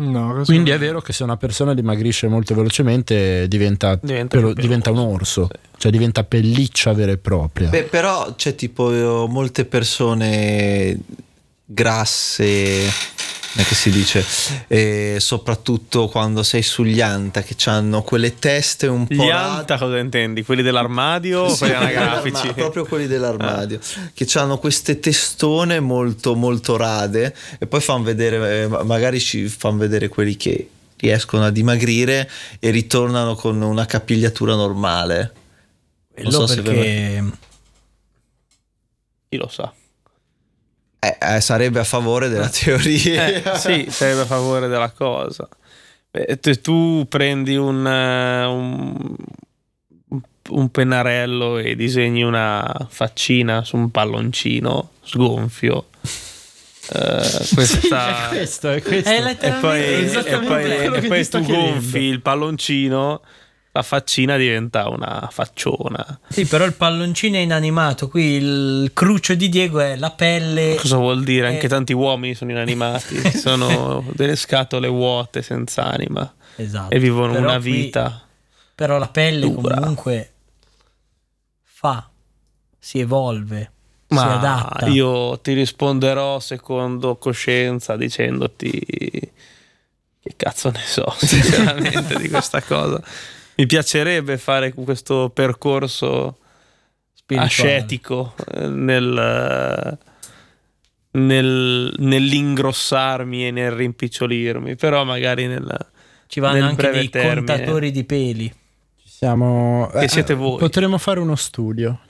No, 0.00 0.40
Quindi 0.46 0.70
è 0.70 0.78
vero 0.78 1.02
che 1.02 1.12
se 1.12 1.22
una 1.24 1.36
persona 1.36 1.74
dimagrisce 1.74 2.26
molto 2.26 2.54
velocemente 2.54 3.46
diventa, 3.48 3.96
Diventa 3.96 4.36
pelo- 4.38 4.54
diventa 4.54 4.90
un 4.90 4.96
orso, 4.98 5.48
sì. 5.52 5.58
cioè 5.76 5.92
diventa 5.92 6.24
pelliccia 6.24 6.94
vera 6.94 7.12
e 7.12 7.18
propria. 7.18 7.68
Beh, 7.68 7.82
però 7.84 8.34
c'è 8.34 8.54
tipo 8.54 8.90
eh, 8.92 9.28
molte 9.28 9.66
persone 9.66 10.98
grasse 11.72 12.92
come 13.52 13.64
che 13.64 13.74
si 13.74 13.90
dice, 13.90 14.24
e 14.68 15.16
soprattutto 15.18 16.06
quando 16.06 16.44
sei 16.44 16.62
sugli 16.62 17.00
anta 17.00 17.42
che 17.42 17.56
hanno 17.68 18.02
quelle 18.02 18.38
teste 18.38 18.86
un 18.86 19.08
po' 19.08 19.14
Gli 19.24 19.28
anta 19.28 19.76
cosa 19.76 19.98
intendi? 19.98 20.44
Quelli 20.44 20.62
dell'armadio 20.62 21.40
o 21.40 21.48
Sì, 21.48 21.58
quelli 21.58 21.74
quelli 21.78 21.96
anagrafici? 21.96 22.52
proprio 22.52 22.84
quelli 22.86 23.08
dell'armadio 23.08 23.80
che 24.14 24.28
hanno 24.34 24.58
queste 24.58 25.00
testone 25.00 25.80
molto 25.80 26.36
molto 26.36 26.76
rade 26.76 27.34
e 27.58 27.66
poi 27.66 27.80
fanno 27.80 28.04
vedere 28.04 28.62
eh, 28.62 28.68
ma- 28.68 28.84
magari 28.84 29.18
ci 29.18 29.48
fanno 29.48 29.78
vedere 29.78 30.06
quelli 30.08 30.36
che 30.36 30.68
riescono 30.98 31.44
a 31.44 31.50
dimagrire 31.50 32.30
e 32.60 32.70
ritornano 32.70 33.34
con 33.34 33.60
una 33.62 33.84
capigliatura 33.86 34.54
normale 34.54 35.32
Quello 36.14 36.46
so 36.46 36.54
perché 36.54 37.24
Chi 39.28 39.36
lo 39.36 39.48
sa? 39.48 39.72
Eh, 41.02 41.16
eh, 41.18 41.40
sarebbe 41.40 41.80
a 41.80 41.84
favore 41.84 42.28
della 42.28 42.48
teoria 42.50 43.26
Eh, 43.26 43.58
sì, 43.58 43.86
sarebbe 43.90 44.20
a 44.20 44.26
favore 44.26 44.68
della 44.68 44.90
cosa. 44.90 45.48
Te- 46.10 46.60
tu 46.60 47.06
prendi 47.08 47.56
un, 47.56 47.86
eh, 47.86 48.44
un, 48.44 49.14
un 50.50 50.70
pennarello 50.70 51.56
e 51.58 51.74
disegni 51.74 52.22
una 52.22 52.86
faccina 52.90 53.64
su 53.64 53.76
un 53.76 53.90
palloncino 53.90 54.90
sgonfio. 55.02 55.86
Eh, 56.92 57.46
questa... 57.54 58.26
È 58.30 58.36
questo, 58.36 58.70
è 58.70 58.82
questo. 58.82 59.08
è 59.08 59.36
e 59.38 59.52
poi, 59.60 59.80
e 59.80 60.38
poi- 60.38 60.46
quello 60.46 60.94
e 60.96 61.00
che 61.00 61.08
poi 61.08 61.18
ti 61.18 61.24
sto 61.24 61.38
tu 61.38 61.44
chiedendo. 61.44 61.70
gonfi 61.72 61.98
il 61.98 62.20
palloncino, 62.20 63.20
la 63.72 63.82
faccina 63.82 64.36
diventa 64.36 64.88
una 64.88 65.28
facciona. 65.30 66.18
Sì, 66.28 66.44
però 66.46 66.64
il 66.64 66.74
palloncino 66.74 67.36
è 67.36 67.40
inanimato. 67.40 68.08
Qui 68.08 68.22
il 68.32 68.90
cruccio 68.92 69.34
di 69.34 69.48
Diego 69.48 69.78
è 69.80 69.96
la 69.96 70.10
pelle. 70.10 70.74
Cosa 70.74 70.96
vuol 70.96 71.22
dire? 71.22 71.48
Eh. 71.48 71.54
Anche 71.54 71.68
tanti 71.68 71.92
uomini 71.92 72.34
sono 72.34 72.50
inanimati, 72.50 73.20
sono 73.38 74.04
delle 74.14 74.34
scatole 74.36 74.88
vuote 74.88 75.42
senza 75.42 75.84
anima 75.84 76.32
Esatto. 76.56 76.92
e 76.94 76.98
vivono 76.98 77.32
Però 77.34 77.44
una 77.48 77.58
qui- 77.60 77.70
vita. 77.70 78.22
però 78.74 78.98
la 78.98 79.08
pelle 79.08 79.48
dura. 79.48 79.76
comunque 79.76 80.32
fa, 81.62 82.10
si 82.78 82.98
evolve, 82.98 83.70
si 84.08 84.14
Ma 84.14 84.34
adatta. 84.38 84.86
io 84.86 85.38
ti 85.38 85.52
risponderò 85.52 86.40
secondo 86.40 87.16
coscienza 87.16 87.96
dicendoti 87.96 88.68
che 90.22 90.32
cazzo 90.36 90.70
ne 90.70 90.82
so 90.84 91.10
sinceramente 91.18 92.16
di 92.18 92.28
questa 92.28 92.60
cosa. 92.62 93.00
Mi 93.60 93.66
piacerebbe 93.66 94.38
fare 94.38 94.72
questo 94.72 95.30
percorso 95.34 96.38
ascetico 97.36 98.34
eh, 98.54 98.66
nel, 98.68 99.98
nel- 101.10 101.94
nell'ingrossarmi 101.98 103.46
e 103.46 103.50
nel 103.50 103.72
rimpicciolirmi, 103.72 104.76
però 104.76 105.04
magari 105.04 105.46
nel, 105.46 105.76
Ci 106.26 106.40
vanno 106.40 106.54
nel 106.54 106.62
anche 106.62 106.76
breve 106.76 106.98
dei 107.00 107.08
termine. 107.10 107.34
contatori 107.34 107.90
di 107.90 108.04
peli. 108.04 108.54
Siamo, 109.04 109.90
Che 109.92 110.08
siete 110.08 110.32
voi. 110.32 110.56
Potremmo 110.58 110.96
fare 110.96 111.20
uno 111.20 111.36
studio. 111.36 112.00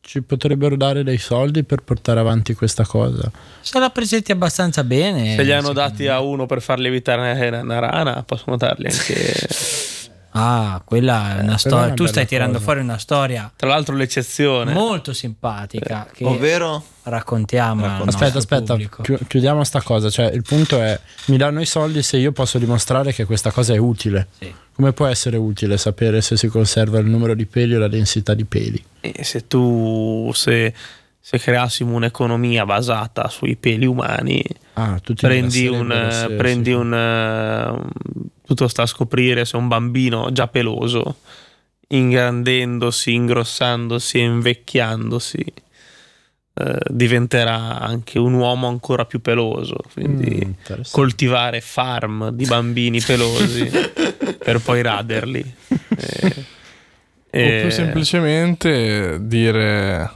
Ci 0.00 0.22
potrebbero 0.22 0.76
dare 0.76 1.04
dei 1.04 1.18
soldi 1.18 1.62
per 1.62 1.82
portare 1.82 2.20
avanti 2.20 2.54
questa 2.54 2.86
cosa. 2.86 3.30
Se 3.60 3.78
la 3.78 3.90
presenti 3.90 4.32
abbastanza 4.32 4.82
bene. 4.82 5.34
Se 5.34 5.42
li 5.42 5.52
hanno 5.52 5.74
dati 5.74 6.04
me. 6.04 6.08
a 6.08 6.20
uno 6.20 6.46
per 6.46 6.62
farli 6.62 6.86
evitare 6.86 7.48
una, 7.48 7.60
una 7.60 7.78
rana, 7.80 8.22
possono 8.22 8.56
darli 8.56 8.86
anche. 8.86 9.84
Ah, 10.38 10.82
quella 10.84 11.30
è 11.30 11.32
una 11.32 11.40
quella 11.42 11.56
storia. 11.58 11.80
è 11.80 11.86
una 11.86 11.94
tu 11.94 12.06
stai 12.06 12.26
tirando 12.26 12.52
cosa. 12.54 12.64
fuori 12.64 12.80
una 12.80 12.98
storia 12.98 13.50
Tra 13.56 13.68
l'altro, 13.68 13.94
l'eccezione. 13.96 14.72
molto 14.72 15.12
simpatica 15.12 16.06
che 16.12 16.24
ovvero 16.24 16.84
raccontiamo. 17.04 17.84
Aspetta, 18.04 18.38
aspetta, 18.38 18.72
pubblico. 18.74 19.02
chi- 19.02 19.18
chiudiamo 19.26 19.64
sta 19.64 19.80
cosa. 19.82 20.10
Cioè, 20.10 20.26
il 20.26 20.42
punto 20.42 20.80
è: 20.80 20.98
mi 21.26 21.36
danno 21.36 21.60
i 21.60 21.66
soldi 21.66 22.02
se 22.02 22.16
io 22.18 22.32
posso 22.32 22.58
dimostrare 22.58 23.12
che 23.12 23.24
questa 23.24 23.50
cosa 23.50 23.72
è 23.74 23.76
utile. 23.78 24.28
Sì. 24.38 24.52
Come 24.72 24.92
può 24.92 25.06
essere 25.06 25.36
utile 25.38 25.78
sapere 25.78 26.20
se 26.20 26.36
si 26.36 26.48
conserva 26.48 26.98
il 26.98 27.06
numero 27.06 27.34
di 27.34 27.46
peli 27.46 27.74
o 27.74 27.78
la 27.78 27.88
densità 27.88 28.34
di 28.34 28.44
peli? 28.44 28.82
E 29.00 29.24
se 29.24 29.46
tu, 29.46 30.30
se, 30.34 30.74
se 31.18 31.38
creassimo 31.38 31.94
un'economia 31.94 32.66
basata 32.66 33.28
sui 33.28 33.56
peli 33.56 33.86
umani, 33.86 34.44
Ah, 34.74 34.98
tutti 35.02 35.24
prendi 35.24 35.66
un, 35.68 35.86
prendi 36.36 36.70
sì. 36.72 36.76
un, 36.76 36.92
eh, 36.92 37.68
un- 37.70 37.88
tutto 38.46 38.68
sta 38.68 38.82
a 38.82 38.86
scoprire 38.86 39.44
se 39.44 39.56
un 39.56 39.68
bambino 39.68 40.30
già 40.32 40.46
peloso, 40.48 41.16
ingrandendosi, 41.88 43.12
ingrossandosi 43.12 44.18
e 44.18 44.22
invecchiandosi, 44.22 45.44
eh, 46.58 46.78
diventerà 46.88 47.80
anche 47.80 48.18
un 48.18 48.32
uomo 48.34 48.66
ancora 48.68 49.04
più 49.04 49.20
peloso. 49.20 49.76
Quindi 49.92 50.46
Mm, 50.46 50.80
coltivare 50.90 51.60
farm 51.60 52.30
di 52.30 52.44
bambini 52.46 53.00
pelosi 53.00 53.68
per 54.42 54.60
poi 54.60 54.82
raderli. 54.82 55.54
Eh, 55.98 56.44
O 57.28 57.38
eh, 57.38 57.58
più 57.62 57.70
semplicemente 57.70 59.18
dire 59.20 60.10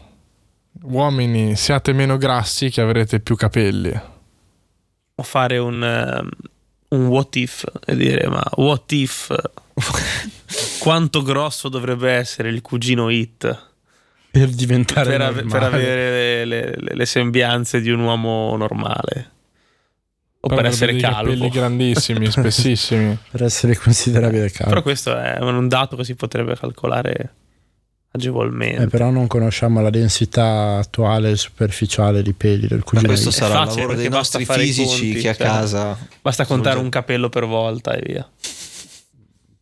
uomini 0.82 1.56
siate 1.56 1.92
meno 1.92 2.16
grassi 2.16 2.70
che 2.70 2.80
avrete 2.80 3.20
più 3.20 3.34
capelli. 3.36 3.92
o 5.16 5.22
fare 5.22 5.58
un, 5.58 5.82
ehm, 5.84 6.28
un 6.90 7.06
what 7.06 7.34
if 7.36 7.64
e 7.86 7.96
dire 7.96 8.28
ma 8.28 8.42
what 8.56 8.90
if 8.92 9.34
quanto 10.80 11.22
grosso 11.22 11.68
dovrebbe 11.68 12.10
essere 12.12 12.48
il 12.48 12.60
cugino 12.62 13.08
Hit 13.10 13.68
per 14.30 14.48
diventare 14.48 15.10
per, 15.10 15.20
ave- 15.22 15.42
per 15.44 15.62
avere 15.62 16.44
le, 16.44 16.60
le- 16.62 16.74
le- 16.76 16.94
le 16.94 17.06
sembianze 17.06 17.80
di 17.80 17.90
un 17.90 18.00
uomo 18.00 18.56
normale 18.56 19.30
o 20.42 20.48
per 20.48 20.58
avrebbe 20.58 20.74
essere 20.74 20.96
capelli 20.96 21.38
calvo 21.38 21.48
grandissimi, 21.48 22.30
spessissimi. 22.30 23.18
per 23.30 23.42
essere 23.42 23.76
considerabile 23.76 24.50
calvo. 24.50 24.70
però 24.70 24.82
questo 24.82 25.16
è 25.18 25.38
un 25.40 25.68
dato 25.68 25.96
che 25.96 26.04
si 26.04 26.14
potrebbe 26.14 26.56
calcolare 26.56 27.34
agevolmente 28.12 28.82
Eh, 28.82 28.86
però 28.88 29.10
non 29.10 29.26
conosciamo 29.26 29.80
la 29.80 29.90
densità 29.90 30.78
attuale 30.78 31.36
superficiale 31.36 32.22
di 32.22 32.32
peli 32.32 32.66
del 32.66 32.78
Ma 32.78 32.84
cugino. 32.84 33.06
questo 33.08 33.28
Hit. 33.28 33.34
sarà 33.36 33.52
il 33.60 33.66
facile, 33.66 33.80
lavoro 33.82 33.96
dei 33.98 34.08
nostri 34.08 34.44
fisici 34.44 34.84
conti, 34.86 35.20
che 35.20 35.28
a 35.28 35.34
cioè. 35.34 35.46
casa 35.46 35.98
basta 36.20 36.44
contare 36.44 36.78
un 36.78 36.88
capello 36.88 37.28
per 37.28 37.46
volta 37.46 37.94
e 37.94 38.02
via 38.04 38.28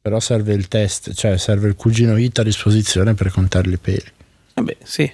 Però 0.01 0.19
serve 0.21 0.55
il 0.55 0.69
test, 0.69 1.13
cioè 1.13 1.37
serve 1.37 1.69
il 1.69 1.75
cugino 1.75 2.17
hit 2.17 2.39
a 2.39 2.43
disposizione 2.43 3.15
per 3.15 3.31
contare 3.31 3.69
i 3.71 3.77
peli. 3.77 4.05
vabbè 4.55 4.77
sì 4.83 5.13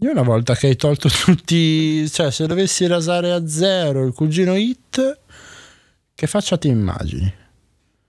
Io 0.00 0.10
una 0.10 0.22
volta 0.22 0.54
che 0.56 0.66
hai 0.66 0.76
tolto 0.76 1.08
tutti, 1.08 2.10
cioè 2.10 2.30
se 2.32 2.46
dovessi 2.46 2.86
rasare 2.86 3.30
a 3.32 3.46
zero 3.46 4.04
il 4.04 4.12
cugino 4.12 4.54
hit, 4.56 5.18
che 6.14 6.26
faccia 6.26 6.58
ti 6.58 6.68
immagini? 6.68 7.32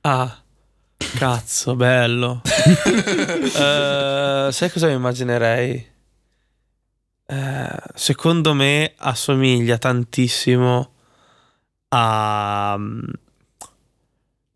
Ah, 0.01 0.43
cazzo, 0.97 1.75
bello. 1.75 2.41
Eh, 3.55 4.51
sai 4.51 4.69
cosa 4.71 4.87
mi 4.87 4.93
immaginerei? 4.93 5.93
Eh, 7.27 7.77
secondo 7.93 8.53
me 8.53 8.93
assomiglia 8.97 9.77
tantissimo 9.77 10.91
a... 11.89 12.77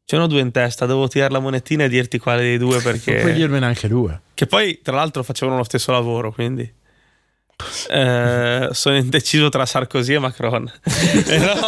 Ce 0.06 0.18
n'ho 0.18 0.28
due 0.28 0.42
in 0.42 0.52
testa, 0.52 0.86
devo 0.86 1.08
tirare 1.08 1.32
la 1.32 1.40
monetina 1.40 1.84
e 1.84 1.90
dirti 1.90 2.18
quale 2.20 2.42
dei 2.42 2.58
due 2.58 2.74
Non 2.74 2.82
puoi 2.82 3.00
perché... 3.00 3.34
dirmene 3.34 3.66
anche 3.66 3.88
due. 3.88 4.20
Che 4.34 4.48
poi, 4.48 4.82
tra 4.82 4.96
l'altro, 4.96 5.24
facevano 5.24 5.58
lo 5.58 5.64
stesso 5.64 5.92
lavoro, 5.92 6.32
quindi... 6.32 6.78
Eh, 7.90 8.70
sono 8.72 8.96
indeciso 8.96 9.50
tra 9.50 9.66
Sarkozy 9.66 10.14
e 10.14 10.20
Macron. 10.20 10.72
però, 11.26 11.60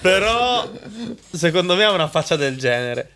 però, 0.00 0.70
secondo 1.38 1.74
me 1.76 1.84
ha 1.84 1.92
una 1.92 2.08
faccia 2.08 2.36
del 2.36 2.58
genere. 2.58 3.10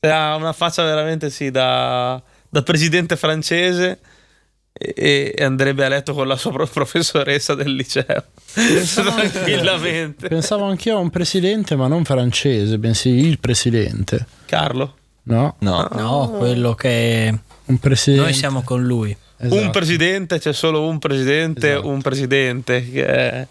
Ha 0.00 0.36
una 0.36 0.52
faccia 0.52 0.84
veramente, 0.84 1.30
sì, 1.30 1.50
da, 1.50 2.22
da 2.48 2.62
presidente 2.62 3.16
francese 3.16 3.98
e, 4.72 5.32
e 5.36 5.44
andrebbe 5.44 5.84
a 5.84 5.88
letto 5.88 6.12
con 6.12 6.26
la 6.28 6.36
sua 6.36 6.52
pro- 6.52 6.66
professoressa 6.66 7.54
del 7.54 7.74
liceo. 7.74 8.24
Tranquillamente. 8.52 10.28
Pensavo 10.28 10.64
anch'io 10.64 10.96
a 10.96 11.00
un 11.00 11.10
presidente, 11.10 11.74
ma 11.74 11.86
non 11.88 12.04
francese, 12.04 12.78
bensì 12.78 13.08
il 13.10 13.38
presidente. 13.38 14.26
Carlo. 14.46 14.96
No, 15.26 15.56
no 15.60 15.88
No, 15.92 16.30
quello 16.36 16.74
che 16.74 17.34
un 17.64 17.78
presidente. 17.78 18.24
noi 18.24 18.34
siamo 18.34 18.62
con 18.62 18.82
lui. 18.84 19.16
Esatto. 19.38 19.60
Un 19.60 19.70
presidente, 19.70 20.38
c'è 20.38 20.52
solo 20.52 20.86
un 20.86 20.98
presidente, 20.98 21.70
Esatto. 21.72 21.88
un 21.88 22.02
presidente 22.02 22.90
che 22.90 23.06
è, 23.06 23.46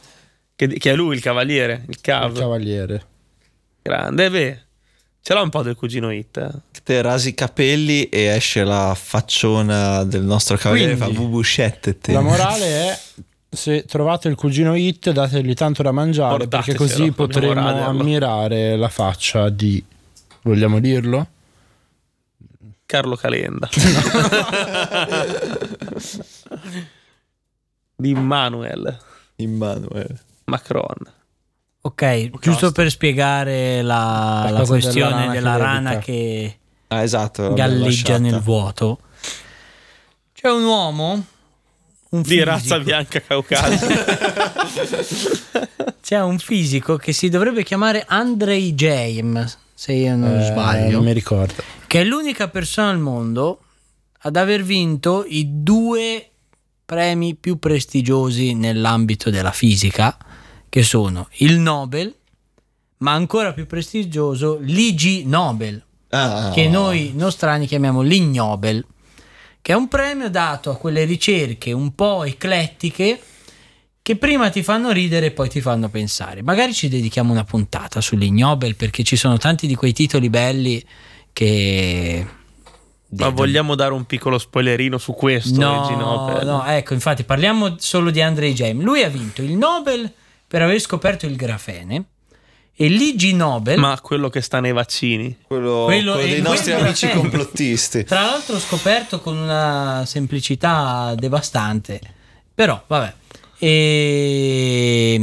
che, 0.56 0.68
che 0.68 0.92
è 0.92 0.96
lui 0.96 1.16
il 1.16 1.22
cavaliere, 1.22 1.84
il 1.84 1.90
il 1.90 2.02
cav. 2.02 2.38
cavaliere. 2.38 3.06
Grande, 3.82 4.30
beh, 4.30 4.60
ce 5.22 5.34
l'ha 5.34 5.42
un 5.42 5.50
po' 5.50 5.62
del 5.62 5.76
cugino 5.76 6.12
Hit. 6.12 6.38
eh. 6.38 6.52
te 6.84 7.02
rasi 7.02 7.30
i 7.30 7.34
capelli 7.34 8.10
e 8.10 8.24
esce 8.26 8.64
la 8.64 8.96
facciona 8.96 10.04
del 10.04 10.24
nostro 10.24 10.58
cavaliere 10.58 10.94
e 10.94 10.98
fa 10.98 11.06
Quindi, 11.06 11.24
bubushette 11.24 11.98
te. 12.00 12.12
La 12.14 12.22
morale 12.22 12.66
è 12.66 13.00
se 13.50 13.86
trovate 13.86 14.28
il 14.30 14.36
cugino 14.36 14.74
hit 14.76 15.12
dategli 15.12 15.54
tanto 15.54 15.84
da 15.84 15.92
mangiare 15.92 16.48
perché 16.48 16.74
così 16.74 17.12
Portatecelo, 17.12 17.54
potremo 17.54 17.86
ammirare 17.86 18.76
la 18.76 18.90
faccia 18.90 19.50
di 19.50 19.84
vogliamo 20.42 20.80
dirlo? 20.80 21.28
Carlo 22.86 23.16
Calenda. 23.16 23.70
di 27.96 28.10
Immanuel 28.10 28.98
Immanuel. 29.38 30.20
Macron. 30.46 30.96
Ok, 31.86 32.30
giusto 32.40 32.72
per 32.72 32.90
spiegare 32.90 33.82
la, 33.82 34.48
La 34.52 34.64
questione 34.66 35.22
della 35.22 35.32
della 35.34 35.56
rana 35.58 35.74
rana, 35.92 35.98
che 36.00 36.02
che, 36.02 36.58
Ah, 36.88 37.02
esatto. 37.04 37.54
galleggia 37.54 38.18
nel 38.20 38.40
vuoto. 38.40 39.00
C'è 40.34 40.50
un 40.50 40.64
uomo, 40.64 41.26
un 42.10 42.22
Di 42.22 42.28
fisico, 42.28 42.46
razza 42.46 42.80
bianca 42.80 43.20
caucasica. 43.22 44.06
c'è 46.02 46.22
un 46.22 46.38
fisico 46.40 46.96
che 46.98 47.12
si 47.14 47.30
dovrebbe 47.30 47.64
chiamare 47.64 48.04
Andrei 48.08 48.74
James, 48.74 49.58
se 49.74 49.94
io 49.94 50.16
non 50.16 50.40
Eh, 50.40 50.46
sbaglio. 50.46 50.92
Non 50.92 51.04
mi 51.06 51.14
ricordo. 51.14 51.64
che 51.88 52.02
è 52.02 52.04
l'unica 52.04 52.48
persona 52.50 52.90
al 52.90 53.00
mondo 53.00 53.60
ad 54.26 54.36
aver 54.38 54.64
vinto 54.64 55.26
i 55.28 55.46
due 55.64 56.30
premi 56.86 57.36
più 57.36 57.58
prestigiosi 57.60 58.54
nell'ambito 58.54 59.30
della 59.30 59.52
fisica, 59.52 60.16
che 60.74 60.82
sono 60.82 61.28
il 61.34 61.60
Nobel, 61.60 62.12
ma 62.98 63.12
ancora 63.12 63.54
più 63.54 63.68
prestigioso 63.68 64.58
l'IG 64.60 65.24
Nobel, 65.24 65.80
Ah, 66.10 66.50
che 66.52 66.68
noi 66.68 67.12
nostrani 67.14 67.68
chiamiamo 67.68 68.02
l'Ignobel, 68.02 68.84
che 69.62 69.74
è 69.74 69.76
un 69.76 69.88
premio 69.88 70.32
dato 70.32 70.72
a 70.72 70.76
quelle 70.78 71.04
ricerche 71.04 71.72
un 71.74 71.94
po' 71.94 72.24
eclettiche 72.24 73.22
che 74.02 74.16
prima 74.16 74.50
ti 74.50 74.64
fanno 74.64 74.90
ridere 74.90 75.28
e 75.28 75.32
poi 75.32 75.48
ti 75.48 75.62
fanno 75.62 75.90
pensare. 75.90 76.42
Magari 76.42 76.74
ci 76.74 76.88
dedichiamo 76.88 77.32
una 77.32 77.44
puntata 77.44 78.02
sull'Ignobel 78.02 78.76
perché 78.76 79.04
ci 79.04 79.16
sono 79.16 79.38
tanti 79.38 79.68
di 79.68 79.76
quei 79.76 79.94
titoli 79.94 80.32
belli 80.32 80.84
che... 81.34 82.26
Ma 83.10 83.30
vogliamo 83.30 83.76
dare 83.76 83.94
un 83.94 84.06
piccolo 84.06 84.40
spoilerino 84.40 84.98
su 84.98 85.14
questo? 85.14 85.60
No, 85.60 86.42
no, 86.42 86.66
ecco, 86.66 86.96
infatti 86.96 87.24
parliamo 87.24 87.76
solo 87.78 88.10
di 88.10 88.22
Andrei 88.24 88.56
James. 88.56 88.84
Lui 88.84 89.04
ha 89.04 89.10
vinto 89.10 89.44
il 89.44 89.56
Nobel 89.56 90.12
per 90.54 90.62
aver 90.62 90.80
scoperto 90.80 91.26
il 91.26 91.36
grafene 91.36 92.04
e 92.76 92.88
l'IG 92.88 93.34
Nobel 93.34 93.80
Ma 93.80 94.00
quello 94.00 94.30
che 94.30 94.40
sta 94.42 94.60
nei 94.60 94.72
vaccini. 94.72 95.36
quello, 95.48 95.86
quello- 95.86 96.14
quello 96.14 96.28
dei 96.28 96.42
nostri 96.44 96.74
quello 96.74 96.86
amici 96.90 97.08
grafene. 97.08 97.22
complottisti. 97.28 98.04
Tra 98.04 98.22
l'altro 98.22 98.60
scoperto 98.60 99.20
con 99.20 99.36
una 99.36 100.04
semplicità 100.06 101.16
devastante. 101.18 102.00
Però, 102.54 102.84
vabbè. 102.86 103.14
E, 103.58 105.18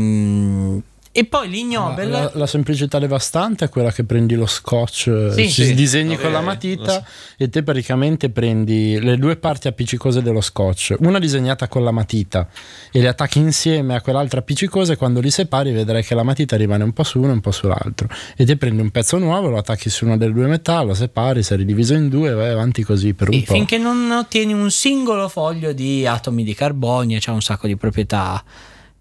e 1.12 1.24
poi 1.24 1.48
l'Ignobel... 1.48 2.08
La, 2.08 2.30
la 2.34 2.46
semplicità 2.46 3.00
devastante 3.00 3.64
è 3.64 3.68
quella 3.68 3.90
che 3.90 4.04
prendi 4.04 4.36
lo 4.36 4.46
scotch, 4.46 5.08
eh, 5.08 5.32
Sì. 5.32 5.50
ci 5.50 5.64
Sì. 5.64 5.74
disegni 5.74 6.14
Ok, 6.14 6.20
con 6.22 6.32
la 6.32 6.40
matita 6.40 6.92
so. 6.92 7.04
e 7.36 7.48
te 7.48 7.62
praticamente 7.64 8.30
prendi 8.30 9.00
le 9.00 9.16
due 9.16 9.36
parti 9.36 9.66
appiccicose 9.66 10.22
dello 10.22 10.40
scotch, 10.40 10.94
una 11.00 11.18
disegnata 11.18 11.66
con 11.66 11.82
la 11.82 11.90
matita 11.90 12.48
e 12.92 13.00
le 13.00 13.08
attacchi 13.08 13.38
insieme 13.40 13.96
a 13.96 14.00
quell'altra 14.00 14.38
appiccicosa 14.40 14.92
e 14.92 14.96
quando 14.96 15.18
li 15.20 15.30
separi 15.30 15.72
vedrai 15.72 16.04
che 16.04 16.14
la 16.14 16.22
matita 16.22 16.56
rimane 16.56 16.84
un 16.84 16.92
po' 16.92 17.02
su 17.02 17.18
uno 17.18 17.30
e 17.30 17.32
un 17.32 17.40
po' 17.40 17.50
sull'altro 17.50 18.08
e 18.36 18.44
te 18.46 18.56
prendi 18.56 18.80
un 18.80 18.90
pezzo 18.90 19.18
nuovo, 19.18 19.48
lo 19.48 19.58
attacchi 19.58 19.90
su 19.90 20.04
una 20.04 20.16
delle 20.16 20.32
due 20.32 20.46
metà, 20.46 20.80
lo 20.82 20.94
separi, 20.94 21.42
sei 21.42 21.56
ridiviso 21.58 21.94
in 21.94 22.08
due 22.08 22.30
e 22.30 22.34
vai 22.34 22.50
avanti 22.50 22.82
così 22.84 23.14
per 23.14 23.28
un 23.30 23.34
Sì, 23.34 23.42
po'. 23.42 23.54
finché 23.54 23.78
non 23.78 24.10
ottieni 24.12 24.52
un 24.52 24.70
singolo 24.70 25.28
foglio 25.28 25.72
di 25.72 26.06
atomi 26.06 26.44
di 26.44 26.54
carbonio, 26.54 27.18
c'è 27.18 27.32
un 27.32 27.42
sacco 27.42 27.66
di 27.66 27.76
proprietà 27.76 28.42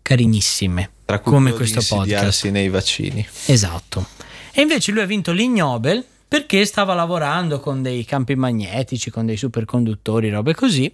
carinissime. 0.02 0.90
Tra 1.10 1.20
cui 1.22 1.32
come 1.32 1.54
questo 1.54 1.82
podcast. 1.88 2.46
nei 2.50 2.70
vaccini. 2.70 3.28
Esatto. 3.48 4.06
E 4.52 4.62
invece 4.62 4.92
lui 4.92 5.02
ha 5.02 5.08
vinto 5.08 5.32
l'Ignobel 5.32 6.06
perché 6.28 6.64
stava 6.66 6.94
lavorando 6.94 7.60
con 7.60 7.82
dei 7.82 8.06
campi 8.06 8.36
magnetici, 8.36 9.10
con 9.10 9.26
dei 9.26 9.36
superconduttori, 9.36 10.30
robe 10.30 10.54
così, 10.54 10.86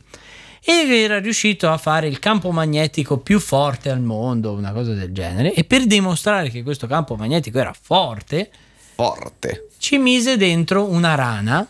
e 0.63 0.71
era 0.71 1.19
riuscito 1.19 1.69
a 1.69 1.77
fare 1.77 2.07
il 2.07 2.19
campo 2.19 2.51
magnetico 2.51 3.17
più 3.17 3.41
forte 3.41 3.89
al 3.89 3.99
mondo, 3.99 4.53
una 4.53 4.71
cosa 4.71 4.93
del 4.93 5.11
genere. 5.11 5.53
E 5.53 5.65
per 5.65 5.85
dimostrare 5.85 6.49
che 6.49 6.63
questo 6.63 6.87
campo 6.87 7.17
magnetico 7.17 7.59
era 7.59 7.75
forte, 7.77 8.49
Forte. 8.95 9.67
ci 9.79 9.97
mise 9.97 10.37
dentro 10.37 10.85
una 10.85 11.15
rana 11.15 11.67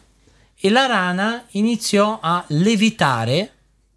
e 0.56 0.70
la 0.70 0.86
rana 0.86 1.46
iniziò 1.54 2.20
a 2.22 2.44
levitare 2.50 3.54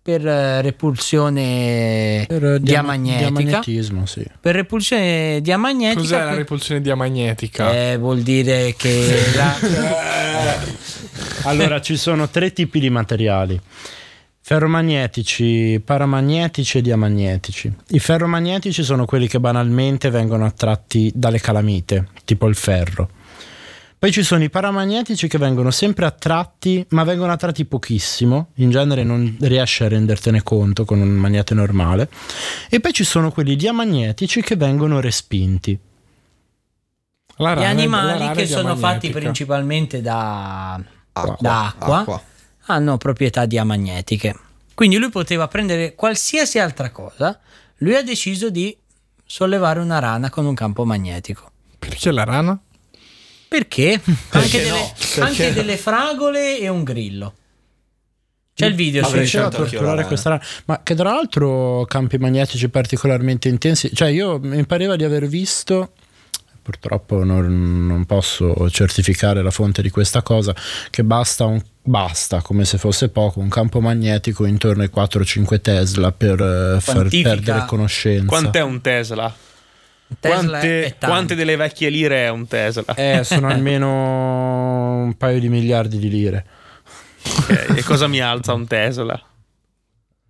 per 0.09 0.27
eh, 0.27 0.63
repulsione 0.63 2.25
Per, 2.27 2.43
eh, 2.43 2.61
diama- 2.61 2.97
diamagnetica. 2.97 3.29
diamagnetismo, 3.31 4.07
sì. 4.07 4.25
Per 4.41 4.55
repulsione 4.55 5.41
diamagnetica. 5.43 6.01
Cos'è 6.01 6.25
la 6.25 6.35
repulsione 6.35 6.81
diamagnetica? 6.81 7.75
eh, 7.75 7.99
vuol 7.99 8.21
dire 8.23 8.75
che 8.75 9.07
la- 9.37 9.57
Allora, 11.45 11.83
ci 11.83 11.99
sono 11.99 12.31
tre 12.31 12.55
tipi 12.55 12.81
di 12.81 12.89
materiali. 12.89 13.61
Ferromagnetici, 14.41 15.79
paramagnetici 15.85 16.79
e 16.79 16.81
diamagnetici. 16.81 17.71
I 17.89 17.99
ferromagnetici 17.99 18.83
sono 18.83 19.05
quelli 19.05 19.29
che 19.29 19.39
banalmente 19.39 20.09
vengono 20.09 20.47
attratti 20.47 21.13
dalle 21.15 21.39
calamite, 21.39 22.09
tipo 22.25 22.47
il 22.49 22.55
ferro. 22.55 23.11
Poi 23.99 24.13
ci 24.13 24.23
sono 24.23 24.45
i 24.45 24.49
paramagnetici 24.51 25.27
che 25.27 25.39
vengono 25.39 25.73
sempre 25.73 26.07
attratti, 26.07 26.87
ma 26.91 27.03
vengono 27.03 27.33
attratti 27.33 27.65
pochissimo, 27.65 28.51
in 28.57 28.71
genere 28.71 29.03
non 29.03 29.37
riesci 29.41 29.83
a 29.83 29.89
rendertene 29.89 30.45
conto 30.45 30.85
con 30.85 31.01
un 31.01 31.09
magnete 31.09 31.53
normale. 31.53 32.09
E 32.69 32.79
poi 32.79 32.93
ci 32.93 33.03
sono 33.03 33.33
quelli 33.33 33.57
diamagnetici 33.57 34.41
che 34.41 34.55
vengono 34.55 35.01
respinti. 35.01 35.77
La 37.39 37.51
gli 37.51 37.55
rana- 37.55 37.63
la 37.65 37.69
animali 37.71 38.31
che 38.37 38.47
sono 38.47 38.77
fatti 38.77 39.11
principalmente 39.11 40.01
da, 40.01 40.81
Acqua. 41.13 41.37
da 41.41 41.75
acqua, 41.77 42.23
hanno 42.67 42.99
proprietà 42.99 43.47
diamagnetiche. 43.47 44.39
Quindi 44.75 44.97
lui 44.99 45.11
poteva 45.11 45.49
prendere 45.49 45.97
qualsiasi 45.97 46.61
altra 46.61 46.91
cosa, 46.91 47.37
lui 47.79 47.97
ha 47.97 48.03
deciso 48.05 48.49
di 48.49 48.77
sollevare 49.27 49.81
una 49.81 49.99
rana 49.99 50.31
con 50.31 50.47
un 50.47 50.55
campo 50.55 50.85
magnetico. 50.85 51.51
Perché 51.81 52.13
la 52.13 52.23
rana? 52.23 52.61
Perché? 53.49 54.01
Anche, 54.31 54.59
delle, 54.59 54.69
no? 54.69 54.77
anche 54.77 55.37
Perché? 55.37 55.53
delle 55.53 55.77
fragole 55.77 56.59
e 56.61 56.69
un 56.69 56.85
grillo. 56.85 57.35
C'è 58.59 58.67
il 58.67 58.75
video 58.75 59.05
su 59.05 59.39
la 59.39 59.49
torturare 59.51 60.05
questa 60.05 60.31
rana. 60.31 60.43
Ma 60.65 60.81
che 60.83 60.97
tra 60.97 61.13
l'altro 61.13 61.85
campi 61.87 62.19
magnetici 62.19 62.69
particolarmente 62.69 63.49
intensi. 63.49 63.95
Cioè, 63.95 64.09
io 64.09 64.41
mi 64.41 64.67
pareva 64.67 64.97
di 64.97 65.05
aver 65.05 65.29
visto. 65.29 65.93
Purtroppo 66.61 67.23
non, 67.23 67.87
non 67.87 68.05
posso 68.05 68.69
certificare 68.69 69.43
la 69.43 69.53
fonte 69.53 69.81
di 69.81 69.91
questa 69.91 70.23
cosa. 70.23 70.53
Che 70.91 71.05
basta, 71.05 71.45
un, 71.45 71.63
basta 71.83 72.43
come 72.43 72.65
se 72.65 72.79
fosse 72.79 73.11
poco, 73.11 73.39
un 73.39 73.49
campo 73.49 73.81
magnetico 73.81 74.45
intorno 74.45 74.83
ai 74.83 74.91
4-5 74.93 75.61
Tesla 75.61 76.11
per 76.11 76.41
eh, 76.41 76.81
far 76.81 77.09
perdere 77.09 77.65
conoscenza. 77.65 78.27
Quant'è 78.27 78.61
un 78.61 78.81
Tesla? 78.81 79.33
Quante, 80.21 80.97
quante 81.01 81.35
delle 81.35 81.57
vecchie 81.57 81.91
lire 81.91 82.25
è 82.25 82.29
un 82.31 82.47
Tesla? 82.47 82.95
Eh, 82.95 83.21
sono 83.25 83.49
almeno 83.53 85.03
un 85.03 85.15
paio 85.17 85.39
di 85.41 85.49
miliardi 85.49 85.99
di 85.99 86.09
lire. 86.09 86.45
Ok, 87.37 87.75
E 87.77 87.83
cosa 87.83 88.07
mi 88.09 88.21
alza 88.21 88.53
un 88.55 88.67
Tesla? 88.67 89.21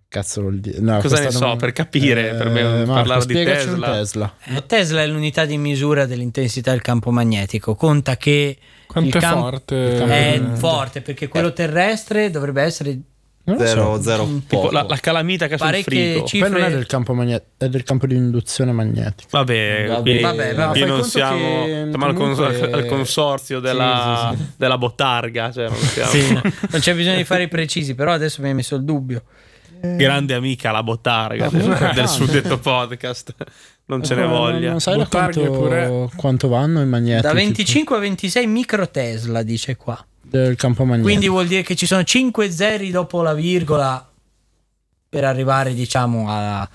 Cazzo 0.07 0.41
vuol 0.41 0.59
dire? 0.59 0.79
No, 0.79 0.99
Cosa 1.01 1.19
ne 1.19 1.29
so, 1.29 1.45
non- 1.45 1.57
per 1.57 1.71
capire, 1.71 2.33
per 2.33 2.49
me 2.49 2.63
Marco, 2.63 2.91
parlare 2.93 3.25
di 3.27 3.33
Tesla. 3.35 3.91
Tesla. 3.91 4.33
Eh, 4.45 4.65
Tesla 4.65 5.01
è 5.03 5.07
l'unità 5.07 5.45
di 5.45 5.57
misura 5.59 6.05
dell'intensità 6.07 6.71
del 6.71 6.81
campo 6.81 7.11
magnetico. 7.11 7.75
Conta 7.75 8.17
che 8.17 8.57
Quanto 8.87 9.09
il 9.17 9.23
è 9.23 9.25
campo 9.25 9.39
forte? 9.41 9.97
è 10.05 10.33
Eh, 10.33 10.55
forte 10.55 11.01
perché 11.01 11.27
quello 11.27 11.53
terrestre 11.53 12.31
dovrebbe 12.31 12.63
essere 12.63 12.99
Non 13.45 13.57
lo 13.57 13.99
so. 14.01 14.41
Tipo 14.47 14.69
la, 14.69 14.83
la 14.83 14.97
calamita 14.97 15.47
che 15.47 15.55
ha 15.55 15.57
sul 15.57 15.65
Parecchie 15.67 16.11
frigo. 16.11 16.25
cifre. 16.27 16.49
Poi 16.49 16.59
non 16.59 16.69
è 16.69 16.71
del 16.73 16.85
campo 16.85 17.13
magnetico, 17.15 17.49
è 17.57 17.67
del 17.69 17.83
campo 17.83 18.05
di 18.05 18.15
induzione 18.15 18.71
magnetica. 18.71 19.27
Vabbè, 19.31 19.85
Vabbè, 19.87 20.01
qui, 20.01 20.19
vabbè, 20.19 20.53
vabbè, 20.55 20.71
qui 20.79 20.85
non 20.87 21.03
siamo, 21.03 21.63
che 21.65 21.87
siamo 21.89 22.05
al, 22.05 22.13
comunque- 22.13 22.71
al 22.71 22.85
consorzio 22.85 23.59
della, 23.59 24.29
sì, 24.33 24.37
sì. 24.37 24.49
della 24.55 24.77
bottarga. 24.77 25.51
Cioè 25.51 25.67
non 25.67 25.77
siamo 25.81 26.09
Sì, 26.11 26.31
non 26.33 26.79
c'è 26.79 26.93
bisogno 26.93 27.15
di 27.15 27.23
fare 27.23 27.43
i 27.43 27.47
precisi, 27.47 27.95
però 27.95 28.11
adesso 28.11 28.41
mi 28.43 28.49
hai 28.49 28.53
messo 28.53 28.75
il 28.75 28.83
dubbio. 28.83 29.23
grande 29.81 30.33
amica 30.35 30.71
la 30.71 30.83
bottarga 30.83 31.47
del, 31.49 31.91
del 31.95 32.07
suddetto 32.07 32.59
podcast. 32.59 33.33
Non 33.85 34.03
ce 34.03 34.13
ne 34.13 34.21
Eh, 34.21 34.25
Non- 34.27 34.37
voglia. 34.37 34.69
Non 34.69 34.79
sai 34.79 35.03
quanto, 35.07 35.41
pure. 35.49 36.07
quanto 36.15 36.47
vanno 36.49 36.81
i 36.81 36.85
magneti 36.85 37.21
Da 37.21 37.29
tipo, 37.29 37.41
25 37.41 37.95
a 37.95 37.99
26 37.99 38.45
microtesla, 38.45 39.41
dice 39.41 39.75
qua. 39.75 40.05
Del 40.29 40.55
campo 40.55 40.83
magnetico. 40.83 41.07
Quindi 41.07 41.27
vuol 41.27 41.47
dire 41.47 41.61
che 41.63 41.75
ci 41.75 41.85
sono 41.85 42.03
5 42.03 42.51
zeri 42.51 42.91
dopo 42.91 43.21
la 43.21 43.33
virgola 43.33 44.07
per 45.09 45.23
arrivare, 45.23 45.73
diciamo, 45.73 46.25
a- 46.29 46.69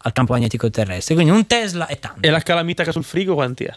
al 0.00 0.12
campo 0.12 0.32
magnetico 0.32 0.68
terrestre. 0.70 1.14
Quindi 1.14 1.32
un 1.32 1.46
Tesla 1.46 1.86
è 1.86 1.98
tanto. 1.98 2.20
E 2.26 2.30
la 2.30 2.40
calamita 2.40 2.82
che 2.82 2.90
ha 2.90 2.92
sul 2.92 3.04
frigo 3.04 3.34
quanti 3.34 3.64
è? 3.64 3.72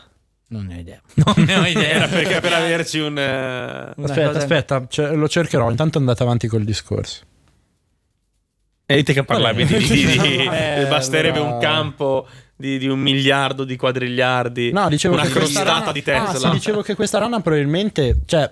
Non 0.47 0.65
ne 0.65 0.75
ho 0.75 0.79
idea. 0.79 1.01
Non 1.23 1.45
ne 1.45 1.55
ho 1.57 1.65
idea. 1.65 1.87
Era 1.89 2.07
perché 2.07 2.39
per 2.41 2.53
averci 2.53 2.99
un... 2.99 3.13
Una 3.13 3.93
aspetta, 3.97 4.27
cosa- 4.27 4.37
aspetta, 4.39 4.85
cioè, 4.89 5.15
lo 5.15 5.27
cercherò. 5.29 5.69
Intanto 5.69 5.97
andate 5.97 6.23
avanti 6.23 6.47
col 6.47 6.63
discorso. 6.63 7.21
E 8.85 8.95
dite 8.97 9.13
che 9.13 9.23
parlavi 9.23 9.65
di... 9.65 9.77
di- 9.77 10.05
di- 10.19 10.49
Eh, 10.51 10.85
basterebbe 10.89 11.37
allora- 11.37 11.53
un 11.55 11.59
campo 11.61 12.27
di, 12.55 12.77
di 12.77 12.87
un 12.87 12.99
miliardo 12.99 13.63
di 13.63 13.75
quadrigliardi. 13.77 14.71
No, 14.71 14.89
dicevo 14.89 15.13
una 15.13 15.23
che 15.23 15.31
questa 15.31 15.61
crostata 15.63 15.79
rana- 15.79 15.91
di 15.93 15.99
Ah, 15.99 16.03
Tesla. 16.31 16.49
sì, 16.49 16.55
dicevo 16.55 16.81
che 16.81 16.95
questa 16.95 17.17
rana 17.19 17.39
probabilmente, 17.39 18.17
cioè, 18.25 18.41
Ah, 18.41 18.51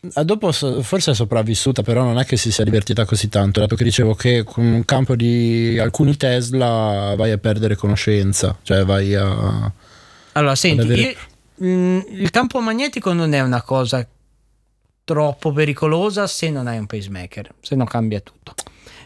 dopo 0.00 0.52
so- 0.52 0.82
forse 0.82 1.10
è 1.10 1.14
sopravvissuta, 1.14 1.82
però 1.82 2.02
non 2.02 2.18
è 2.18 2.24
che 2.24 2.36
si 2.36 2.52
sia 2.52 2.64
divertita 2.64 3.04
così 3.04 3.28
tanto, 3.28 3.60
dato 3.60 3.74
che 3.76 3.84
dicevo 3.84 4.14
che 4.14 4.44
con 4.44 4.64
un 4.64 4.84
campo 4.84 5.16
di 5.16 5.78
alcuni 5.80 6.16
Tesla 6.16 7.14
vai 7.16 7.30
a 7.32 7.38
perdere 7.38 7.74
conoscenza, 7.76 8.56
cioè 8.62 8.84
vai 8.84 9.14
a... 9.14 9.70
Allora, 10.32 10.54
senti, 10.54 10.80
avere- 10.82 11.00
io- 11.60 11.66
mm, 11.66 12.00
il 12.10 12.30
campo 12.30 12.60
magnetico 12.60 13.12
non 13.12 13.32
è 13.32 13.40
una 13.40 13.62
cosa 13.62 14.06
troppo 15.04 15.52
pericolosa 15.52 16.26
se 16.26 16.50
non 16.50 16.66
hai 16.66 16.78
un 16.78 16.86
pacemaker, 16.86 17.54
se 17.60 17.74
no 17.74 17.84
cambia 17.84 18.20
tutto. 18.20 18.54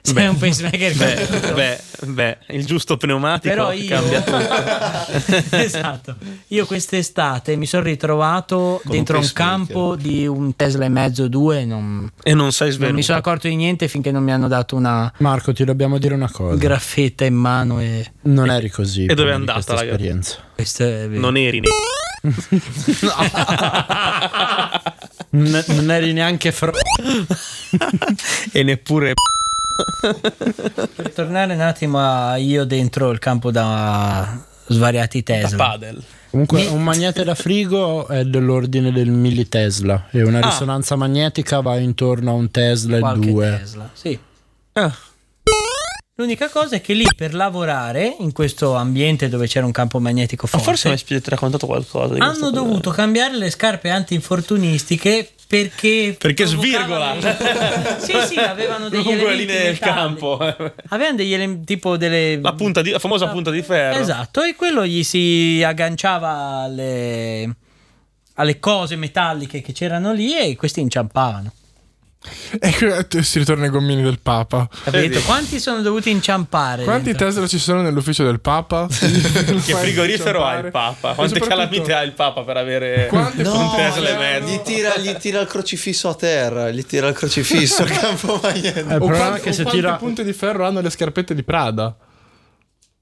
Se 0.05 0.19
hai 0.19 0.27
un 0.27 0.37
pacemaker 0.37 0.97
Beh, 0.97 1.29
beh, 1.55 1.81
beh, 2.07 2.39
il 2.57 2.67
giusto 2.67 2.97
pneumatico 2.97 3.55
Però 3.55 3.71
io, 3.71 3.87
cambia 3.89 4.21
tutto. 4.27 5.57
esatto. 5.57 6.17
Io 6.49 6.67
quest'estate 6.67 7.55
mi 7.55 7.67
sono 7.67 7.85
ritrovato 7.85 8.81
un 8.85 8.91
dentro 8.91 9.19
un 9.19 9.31
campo 9.33 9.95
di 9.95 10.27
un 10.27 10.57
Tesla 10.57 10.87
e 10.87 10.89
mezzo, 10.89 11.29
due. 11.29 11.65
Non, 11.65 12.11
E 12.21 12.35
non 12.35 12.51
sei 12.51 12.67
non 12.69 12.77
svenuto. 12.77 12.97
mi 12.97 13.03
sono 13.05 13.19
accorto 13.19 13.47
di 13.47 13.55
niente 13.55 13.87
finché 13.87 14.11
non 14.11 14.25
mi 14.25 14.33
hanno 14.33 14.49
dato 14.49 14.75
una 14.75 15.11
Marco, 15.19 15.53
ti 15.53 15.63
dobbiamo 15.65 15.99
dire 15.99 16.15
una 16.15 16.31
cosa. 16.31 16.57
graffetta 16.57 17.25
in 17.25 17.35
mano. 17.35 17.79
E 17.81 18.05
non 18.23 18.51
eri 18.51 18.71
così. 18.71 19.07
E 19.07 19.15
dove 19.15 19.31
è 19.31 19.35
andata 19.35 19.75
la 19.75 19.85
esperienza? 19.85 20.39
è. 20.57 21.07
Non 21.07 21.37
eri 21.37 21.61
ne- 21.61 21.69
Non, 25.35 25.65
non 25.67 25.91
eri 25.91 26.13
neanche 26.13 26.53
fro- 26.53 26.73
e 28.53 28.63
neppure 28.63 29.15
Per 30.95 31.13
tornare 31.13 31.55
un 31.55 31.61
attimo 31.61 31.99
a 31.99 32.37
io 32.37 32.65
dentro 32.65 33.11
il 33.11 33.19
campo 33.19 33.51
da 33.51 34.41
svariati 34.67 35.23
da 35.23 35.35
Tesla. 35.35 35.57
padel. 35.57 36.03
Comunque 36.31 36.65
un 36.67 36.83
magnete 36.83 37.25
da 37.25 37.35
frigo 37.35 38.07
è 38.09 38.25
dell'ordine 38.25 38.91
del 38.91 39.11
millitesla 39.11 40.09
e 40.11 40.23
una 40.23 40.39
Ah. 40.39 40.49
risonanza 40.49 40.97
magnetica 40.97 41.61
va 41.61 41.77
intorno 41.79 42.31
a 42.31 42.35
un 42.35 42.51
Tesla 42.51 42.97
e 42.97 43.01
Qualche 43.01 43.31
due. 43.31 43.57
Tesla. 43.59 43.91
Sì. 43.93 44.19
Ah, 44.73 44.95
L'unica 46.17 46.51
cosa 46.51 46.77
è 46.77 46.81
che 46.83 46.93
lì 46.93 47.07
per 47.17 47.35
lavorare 47.35 48.17
in 48.21 48.33
questo 48.33 48.75
ambiente 48.75 49.29
dove 49.31 49.47
c'era 49.47 49.65
un 49.65 49.73
campo 49.73 49.99
magnetico 49.99 50.45
ma 50.53 50.59
forte, 50.59 50.65
forse 50.89 50.89
mi 51.09 51.17
hai 51.17 51.23
raccontato 51.25 51.67
qualcosa. 51.67 52.15
hanno 52.19 52.51
dovuto 52.51 52.91
cambiare 52.91 53.35
le 53.37 53.51
scarpe 53.51 53.89
antinfortunistiche 53.89 55.31
perché 55.53 56.17
Perché 56.19 56.47
svirgola. 56.47 57.15
sì, 57.99 58.15
sì, 58.27 58.39
avevano 58.39 58.89
degli 58.89 59.03
Lungo 59.05 59.27
elementi 59.27 59.45
linea 59.53 59.63
del 59.65 59.79
campo. 59.79 60.39
Avevano 60.89 61.17
degli 61.17 61.35
ele- 61.35 61.61
tipo 61.65 61.99
delle 61.99 62.41
La, 62.41 62.55
punta 62.55 62.81
di- 62.81 62.89
la 62.91 62.99
famosa 62.99 63.29
punta 63.29 63.51
di 63.51 63.61
ferro. 63.61 63.99
Esatto, 64.01 64.43
e 64.43 64.55
quello 64.55 64.87
gli 64.87 65.03
si 65.03 65.63
agganciava 65.63 66.63
alle, 66.63 67.55
alle 68.37 68.59
cose 68.61 68.97
metalliche 68.97 69.61
che 69.61 69.73
c'erano 69.73 70.15
lì 70.15 70.35
e 70.39 70.57
questi 70.57 70.81
inciampavano. 70.81 71.53
E 72.61 72.73
qui 73.09 73.23
si 73.25 73.39
ritorna 73.39 73.65
ai 73.65 73.71
gommini 73.71 74.03
del 74.03 74.19
Papa. 74.21 74.69
Capito? 74.85 75.21
Quanti 75.23 75.59
sono 75.59 75.81
dovuti 75.83 76.11
inciampare? 76.11 76.85
Quanti 76.85 77.07
dentro? 77.07 77.27
Tesla 77.27 77.47
ci 77.47 77.59
sono 77.59 77.83
nell'ufficio 77.83 78.25
del 78.25 78.41
Papa? 78.41 78.87
Che 78.91 79.75
frigorifero 79.75 80.45
ha 80.45 80.59
il 80.59 80.71
Papa? 80.71 81.15
Quante 81.15 81.41
calamite 81.41 81.93
ha 81.95 82.03
il 82.03 82.13
Papa 82.13 82.43
per 82.43 82.57
avere 82.57 83.07
Quante 83.09 83.43
un 83.49 83.71
Tesla 83.75 84.09
e 84.09 84.17
mezzo? 84.17 84.53
Gli 84.53 84.61
tira, 84.63 84.97
gli 84.99 85.15
tira 85.17 85.41
il 85.41 85.47
crocifisso 85.49 86.09
a 86.09 86.15
terra, 86.15 86.71
gli 86.71 86.85
tira 86.85 87.09
il 87.09 87.15
crocifisso 87.15 87.83
al 87.83 87.91
campo 87.91 88.39
magnetico. 88.43 88.89
Eh, 88.89 88.97
O, 88.97 89.07
quanti, 89.07 89.41
che 89.41 89.49
o 89.49 89.53
se 89.53 89.63
quante 89.63 89.81
tira 89.81 89.95
punte 89.97 90.25
di 90.25 90.33
ferro 90.33 90.65
hanno 90.67 90.81
le 90.81 90.91
scarpette 90.91 91.35
di 91.35 91.43
Prada? 91.43 91.97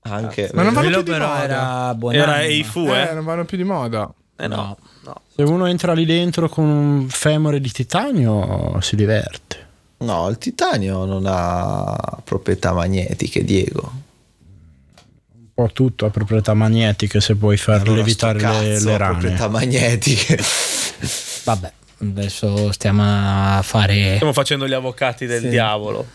Anche. 0.03 0.51
Ma 0.55 0.63
non 0.63 0.73
vanno 0.73 1.03
più 1.03 1.13
di 1.13 1.19
moda. 1.19 1.95
era 2.13 2.13
Era. 2.13 2.43
Eifu, 2.43 2.87
Eh, 2.89 3.11
eh? 3.11 3.13
non 3.15 3.25
vanno 3.25 3.45
più 3.45 3.57
di 3.59 3.65
moda. 3.65 4.11
Eh 4.41 4.47
no. 4.49 4.77
no. 5.05 5.21
se 5.35 5.43
uno 5.43 5.67
entra 5.67 5.93
lì 5.93 6.05
dentro 6.07 6.49
con 6.49 6.65
un 6.65 7.09
femore 7.09 7.61
di 7.61 7.71
titanio 7.71 8.79
si 8.81 8.97
diverte. 8.97 9.69
No, 9.99 10.29
il 10.29 10.39
titanio 10.39 11.05
non 11.05 11.25
ha 11.27 11.95
proprietà 12.25 12.73
magnetiche, 12.73 13.45
Diego. 13.45 13.93
Un 15.35 15.49
po' 15.53 15.71
tutto 15.75 16.07
ha 16.07 16.11
proprietà 16.11 16.55
magnetiche 16.55 17.21
se 17.21 17.37
puoi 17.37 17.59
far 17.59 17.81
Allora, 17.83 17.97
levitare 17.97 18.39
le, 18.41 18.81
le 18.83 18.95
ha 18.95 18.97
rane. 18.97 19.13
proprietà 19.19 19.49
magnetiche. 19.49 20.39
Vabbè, 21.45 21.73
adesso 22.01 22.73
stiamo 22.73 23.03
a 23.05 23.61
fare... 23.63 24.15
Stiamo 24.15 24.33
facendo 24.33 24.67
gli 24.67 24.73
avvocati 24.73 25.27
del 25.27 25.43
Sì. 25.43 25.49
diavolo. 25.51 26.07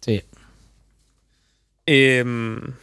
Sì. 0.00 0.20
Ehm, 1.84 2.74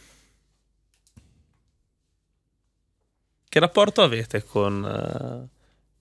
Che 3.48 3.58
rapporto 3.60 4.02
avete 4.02 4.44
con 4.44 4.84
eh, 4.84 5.48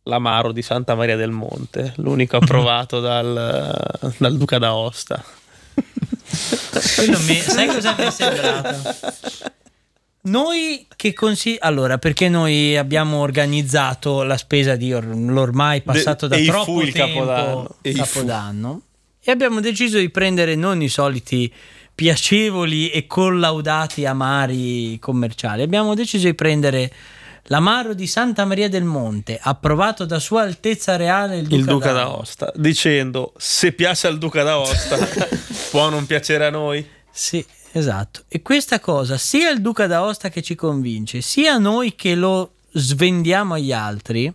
l'amaro 0.04 0.52
di 0.52 0.62
Santa 0.62 0.96
Maria 0.96 1.16
del 1.16 1.32
Monte? 1.32 1.94
L'unico 1.98 2.38
approvato 2.38 3.00
dal, 3.02 4.18
dal 4.18 4.38
Duca 4.38 4.58
d'Aosta. 4.58 5.24
Mi- 7.26 7.40
sai 7.40 7.68
cosa 7.68 7.96
mi 7.98 8.04
è 8.04 8.12
sembrato? 8.12 8.96
Noi 10.24 10.88
che 10.94 11.14
consigliamo 11.14 11.62
allora 11.62 11.98
perché 11.98 12.28
noi 12.28 12.76
abbiamo 12.76 13.20
organizzato 13.20 14.24
la 14.24 14.38
spesa 14.38 14.76
di 14.76 14.94
or- 14.94 15.06
l'ormai 15.06 15.82
passato 15.82 16.28
da 16.28 16.36
e 16.36 16.42
i 16.42 16.46
troppo 16.46 16.64
fu 16.66 16.82
il 16.82 16.92
tempo 16.92 17.20
Capodanno. 17.20 17.76
E. 17.82 17.94
Capodanno 17.94 18.82
e 19.24 19.32
abbiamo 19.32 19.62
deciso 19.62 19.98
di 19.98 20.10
prendere 20.10 20.56
non 20.56 20.82
i 20.82 20.90
soliti 20.90 21.52
piacevoli 21.96 22.90
e 22.90 23.08
collaudati 23.08 24.06
amari 24.06 25.00
commerciali 25.00 25.62
abbiamo 25.62 25.94
deciso 25.96 26.28
di 26.28 26.34
prendere 26.34 26.92
l'amaro 27.48 27.94
di 27.94 28.08
Santa 28.08 28.46
Maria 28.46 28.70
del 28.70 28.84
Monte 28.84 29.40
approvato 29.42 30.06
da 30.06 30.20
Sua 30.20 30.42
Altezza 30.44 30.96
Reale 30.96 31.38
il 31.38 31.44
Duca, 31.48 31.56
Il 31.56 31.66
Duca 31.66 31.92
d'Aosta. 31.92 32.52
dicendo 32.56 33.34
se 33.38 33.72
piace 33.74 34.08
al 34.08 34.18
Duca 34.18 34.44
d'Aosta 34.44 34.98
può 35.72 35.90
non 35.90 36.06
piacere 36.06 36.46
a 36.46 36.50
noi. 36.50 36.86
Sì, 37.12 37.44
esatto. 37.72 38.24
E 38.28 38.42
questa 38.42 38.80
cosa, 38.80 39.18
sia 39.18 39.50
il 39.50 39.62
Duca 39.62 39.88
d'Aosta 39.88 40.30
che 40.30 40.42
ci 40.42 40.56
convince, 40.56 41.22
sia 41.22 41.58
noi 41.58 41.96
che 41.96 42.16
lo 42.16 42.52
svendiamo 42.72 43.56
agli 43.56 43.72
altri, 43.72 44.32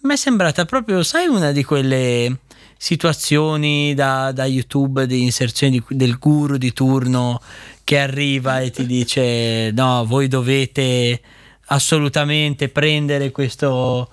mi 0.00 0.12
è 0.12 0.16
sembrata 0.16 0.66
proprio, 0.66 1.02
sai, 1.02 1.26
una 1.26 1.50
di 1.50 1.64
quelle 1.64 2.38
situazioni 2.76 3.94
da, 3.94 4.32
da 4.32 4.44
YouTube 4.44 5.06
di 5.06 5.22
inserzioni 5.22 5.78
di- 5.78 5.96
del 5.96 6.18
guru 6.18 6.58
di 6.58 6.72
turno 6.74 7.40
che 7.82 7.98
arriva 7.98 8.60
e 8.60 8.70
ti 8.70 8.84
dice 8.84 9.70
no, 9.70 10.04
voi 10.04 10.28
dovete 10.28 11.20
assolutamente 11.66 12.68
prendere 12.68 13.30
questo, 13.30 14.08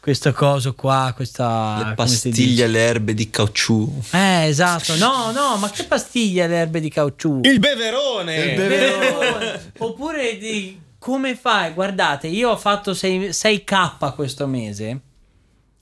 questo 0.00 0.32
coso 0.32 0.74
qua, 0.74 1.12
questa... 1.14 1.84
Le 1.88 1.94
pastiglie 1.94 2.64
alle 2.64 2.80
erbe 2.80 3.14
di 3.14 3.30
caucciù. 3.30 4.00
Eh, 4.12 4.46
esatto. 4.46 4.96
No, 4.96 5.30
no, 5.32 5.56
ma 5.56 5.70
che 5.70 5.84
pastiglie 5.84 6.46
le 6.46 6.56
erbe 6.56 6.80
di 6.80 6.90
caucciù? 6.90 7.40
Il 7.42 7.58
beverone! 7.58 8.36
Il 8.36 8.56
beverone. 8.56 9.72
Oppure 9.78 10.38
di 10.38 10.80
come 10.98 11.34
fai? 11.34 11.72
Guardate, 11.72 12.28
io 12.28 12.50
ho 12.50 12.56
fatto 12.56 12.94
6, 12.94 13.30
6k 13.30 14.14
questo 14.14 14.46
mese 14.46 15.00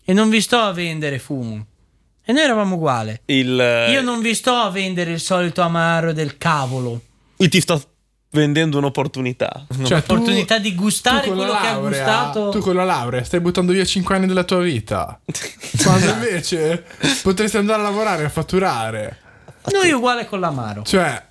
e 0.02 0.12
non 0.14 0.30
vi 0.30 0.40
sto 0.40 0.56
a 0.56 0.72
vendere 0.72 1.18
fumo. 1.18 1.66
E 2.24 2.32
noi 2.32 2.42
eravamo 2.42 2.76
uguali. 2.76 3.20
Il, 3.26 3.86
Io 3.90 4.00
non 4.00 4.22
vi 4.22 4.34
sto 4.34 4.54
a 4.54 4.70
vendere 4.70 5.12
il 5.12 5.20
solito 5.20 5.60
amaro 5.60 6.12
del 6.12 6.38
cavolo. 6.38 7.02
io 7.36 7.48
ti 7.48 7.60
sto 7.60 7.89
vendendo 8.32 8.78
un'opportunità. 8.78 9.66
Cioè, 9.68 10.02
tu- 10.02 10.12
L'opportunità 10.12 10.58
di 10.58 10.74
gustare 10.74 11.22
tu 11.26 11.34
quello 11.34 11.52
la 11.52 11.60
che 11.60 11.66
ha 11.66 11.72
laurea- 11.72 11.88
gustato. 12.04 12.48
Tu 12.50 12.58
con 12.60 12.74
la 12.74 12.84
laurea 12.84 13.24
stai 13.24 13.40
buttando 13.40 13.72
via 13.72 13.84
5 13.84 14.14
anni 14.14 14.26
della 14.26 14.44
tua 14.44 14.60
vita. 14.60 15.20
Quando 15.82 16.10
invece 16.10 16.84
potresti 17.22 17.56
andare 17.56 17.80
a 17.80 17.84
lavorare 17.84 18.24
a 18.24 18.28
fatturare. 18.28 19.18
Noi 19.72 19.90
uguale 19.92 20.26
con 20.26 20.40
l'amaro. 20.40 20.82
Cioè, 20.84 21.22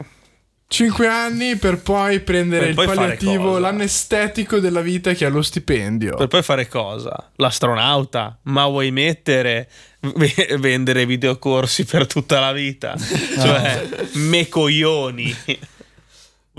5 0.68 1.08
anni 1.08 1.56
per 1.56 1.82
poi 1.82 2.20
prendere 2.20 2.60
Per 2.60 2.70
il 2.70 2.76
poi 2.76 2.86
palliativo, 2.86 3.58
l'anestetico 3.58 4.60
della 4.60 4.82
vita 4.82 5.14
che 5.14 5.26
ha 5.26 5.30
lo 5.30 5.42
stipendio. 5.42 6.16
Per 6.16 6.28
poi 6.28 6.44
fare 6.44 6.68
cosa? 6.68 7.32
L'astronauta? 7.38 8.38
Ma 8.44 8.68
vuoi 8.68 8.92
mettere 8.92 9.68
v- 10.02 10.58
vendere 10.58 11.08
videocorsi 11.08 11.86
per 11.86 12.06
tutta 12.06 12.40
la 12.40 12.52
vita? 12.52 12.94
Cioè, 13.40 13.88
me 14.14 14.48
coglioni. 14.48 15.36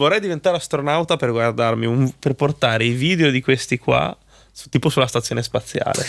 Vorrei 0.01 0.19
diventare 0.19 0.57
astronauta 0.57 1.17
per 1.19 1.31
guardarmi 1.31 1.85
un- 1.85 2.11
per 2.19 2.33
portare 2.33 2.87
i 2.87 2.93
video 2.93 3.31
di 3.31 3.43
questi 3.43 3.77
qua 3.77 4.17
tipo 4.71 4.89
sulla 4.89 5.07
stazione 5.07 5.43
spaziale. 5.43 6.07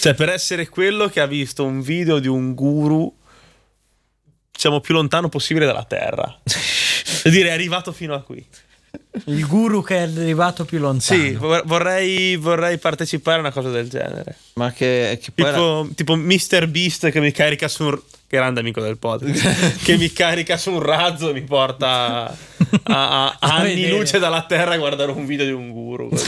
Cioè, 0.00 0.14
per 0.14 0.28
essere 0.28 0.68
quello 0.68 1.08
che 1.08 1.18
ha 1.20 1.26
visto 1.26 1.64
un 1.64 1.80
video 1.80 2.20
di 2.20 2.28
un 2.28 2.54
guru 2.54 3.12
diciamo 4.52 4.78
più 4.78 4.94
lontano 4.94 5.28
possibile 5.28 5.66
dalla 5.66 5.82
Terra. 5.82 6.38
Per 7.22 7.32
dire, 7.32 7.48
è 7.48 7.52
arrivato 7.52 7.90
fino 7.90 8.14
a 8.14 8.22
qui. 8.22 8.46
Il 9.24 9.46
guru 9.46 9.82
che 9.82 9.96
è 9.96 10.00
arrivato 10.02 10.64
più 10.64 10.78
lontano. 10.78 11.20
Sì, 11.20 11.32
vor- 11.34 11.62
vorrei, 11.64 12.36
vorrei 12.36 12.78
partecipare 12.78 13.38
a 13.38 13.40
una 13.40 13.50
cosa 13.52 13.70
del 13.70 13.88
genere. 13.88 14.36
Ma 14.54 14.72
che, 14.72 15.18
che 15.22 15.30
poi 15.34 15.44
era- 15.46 15.56
Tipo, 15.56 15.88
tipo 15.94 16.16
Mr. 16.16 16.66
Beast 16.68 17.10
che 17.10 17.20
mi 17.20 17.32
carica 17.32 17.68
su 17.68 17.84
un. 17.84 18.00
Grande 18.28 18.58
amico 18.58 18.80
del 18.80 18.98
podcast. 18.98 19.78
che 19.84 19.96
mi 19.96 20.12
carica 20.12 20.56
su 20.56 20.72
un 20.72 20.82
razzo 20.82 21.30
e 21.30 21.32
mi 21.32 21.42
porta 21.42 22.26
a, 22.26 22.34
a- 22.82 23.36
a 23.40 23.54
anni 23.56 23.74
vedere. 23.76 23.96
luce 23.98 24.18
dalla 24.18 24.42
terra 24.42 24.72
a 24.74 24.76
guardare 24.78 25.12
un 25.12 25.24
video 25.26 25.46
di 25.46 25.52
un 25.52 25.70
guru. 25.70 26.10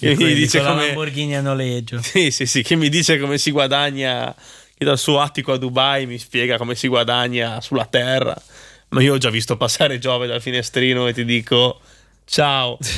Che 0.00 0.14
mi 0.16 0.32
dice 0.34 0.58
con 0.58 0.66
la 0.68 0.72
come. 0.74 0.86
Lamborghini 0.86 1.36
a 1.36 1.40
noleggio. 1.42 2.00
Sì, 2.00 2.30
sì, 2.30 2.46
sì, 2.46 2.62
che 2.62 2.74
mi 2.76 2.88
dice 2.88 3.18
come 3.18 3.36
si 3.38 3.50
guadagna. 3.50 4.34
dal 4.78 4.96
suo 4.98 5.20
attico 5.20 5.52
a 5.52 5.58
Dubai 5.58 6.06
mi 6.06 6.16
spiega 6.16 6.56
come 6.56 6.74
si 6.74 6.88
guadagna 6.88 7.60
sulla 7.60 7.84
terra. 7.84 8.40
Ma 8.90 9.02
io 9.02 9.14
ho 9.14 9.18
già 9.18 9.30
visto 9.30 9.56
passare 9.56 9.98
Giove 9.98 10.26
dal 10.26 10.40
finestrino 10.42 11.06
e 11.06 11.12
ti 11.12 11.24
dico 11.24 11.80
ciao. 12.24 12.76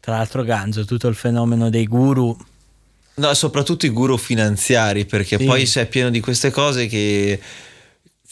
Tra 0.00 0.16
l'altro, 0.16 0.42
Ganzo, 0.44 0.84
tutto 0.84 1.08
il 1.08 1.14
fenomeno 1.14 1.68
dei 1.68 1.84
guru. 1.86 2.36
No, 3.16 3.34
soprattutto 3.34 3.84
i 3.86 3.90
guru 3.90 4.16
finanziari, 4.16 5.04
perché 5.04 5.36
Sì. 5.36 5.44
poi 5.44 5.66
sei 5.66 5.86
pieno 5.86 6.08
di 6.10 6.20
queste 6.20 6.50
cose 6.50 6.86
che 6.86 7.38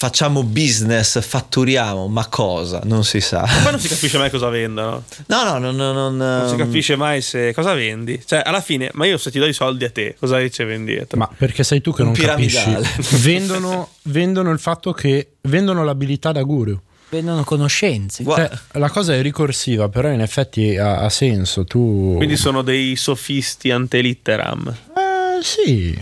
facciamo 0.00 0.44
business, 0.44 1.20
fatturiamo, 1.20 2.06
ma 2.06 2.28
cosa? 2.28 2.80
Non 2.84 3.02
si 3.02 3.20
sa. 3.20 3.40
Poi 3.40 3.72
non 3.72 3.80
si 3.80 3.88
capisce 3.90 4.16
mai 4.16 4.30
cosa 4.30 4.48
vendono. 4.48 5.02
No, 5.26 5.42
no, 5.42 5.58
no, 5.58 5.72
no, 5.72 5.92
non, 5.92 6.16
Non 6.16 6.46
si 6.46 6.52
ehm, 6.52 6.58
capisce 6.58 6.94
mai 6.94 7.20
se 7.20 7.52
cosa 7.52 7.74
vendi. 7.74 8.22
Cioè, 8.24 8.40
alla 8.44 8.60
fine, 8.60 8.90
ma 8.92 9.06
io 9.06 9.18
se 9.18 9.32
ti 9.32 9.40
do 9.40 9.46
i 9.46 9.52
soldi 9.52 9.84
a 9.84 9.90
te, 9.90 10.14
cosa 10.16 10.38
ricevi 10.38 10.72
indietro? 10.72 11.18
Ma 11.18 11.28
perché 11.36 11.64
sei 11.64 11.80
tu 11.80 11.92
che 11.92 12.02
Un 12.02 12.12
non 12.12 12.16
capisci? 12.16 12.62
piramidale. 12.62 12.88
vendono, 13.18 13.88
vendono 14.02 14.52
il 14.52 14.60
fatto 14.60 14.92
che 14.92 15.32
vendono 15.42 15.82
l'abilità 15.82 16.30
da 16.30 16.42
guru. 16.42 16.80
Vendono 17.08 17.42
conoscenze. 17.42 18.22
Cioè, 18.22 18.48
la 18.74 18.90
cosa 18.90 19.14
è 19.14 19.20
ricorsiva, 19.20 19.88
però 19.88 20.10
in 20.12 20.20
effetti 20.20 20.76
ha, 20.76 20.98
ha 20.98 21.08
senso. 21.08 21.64
Tu. 21.64 22.14
Quindi 22.16 22.36
sono 22.36 22.62
dei 22.62 22.94
sofisti 22.94 23.72
ante 23.72 24.00
litteram. 24.00 24.68
Eh, 24.94 25.42
sì. 25.42 25.98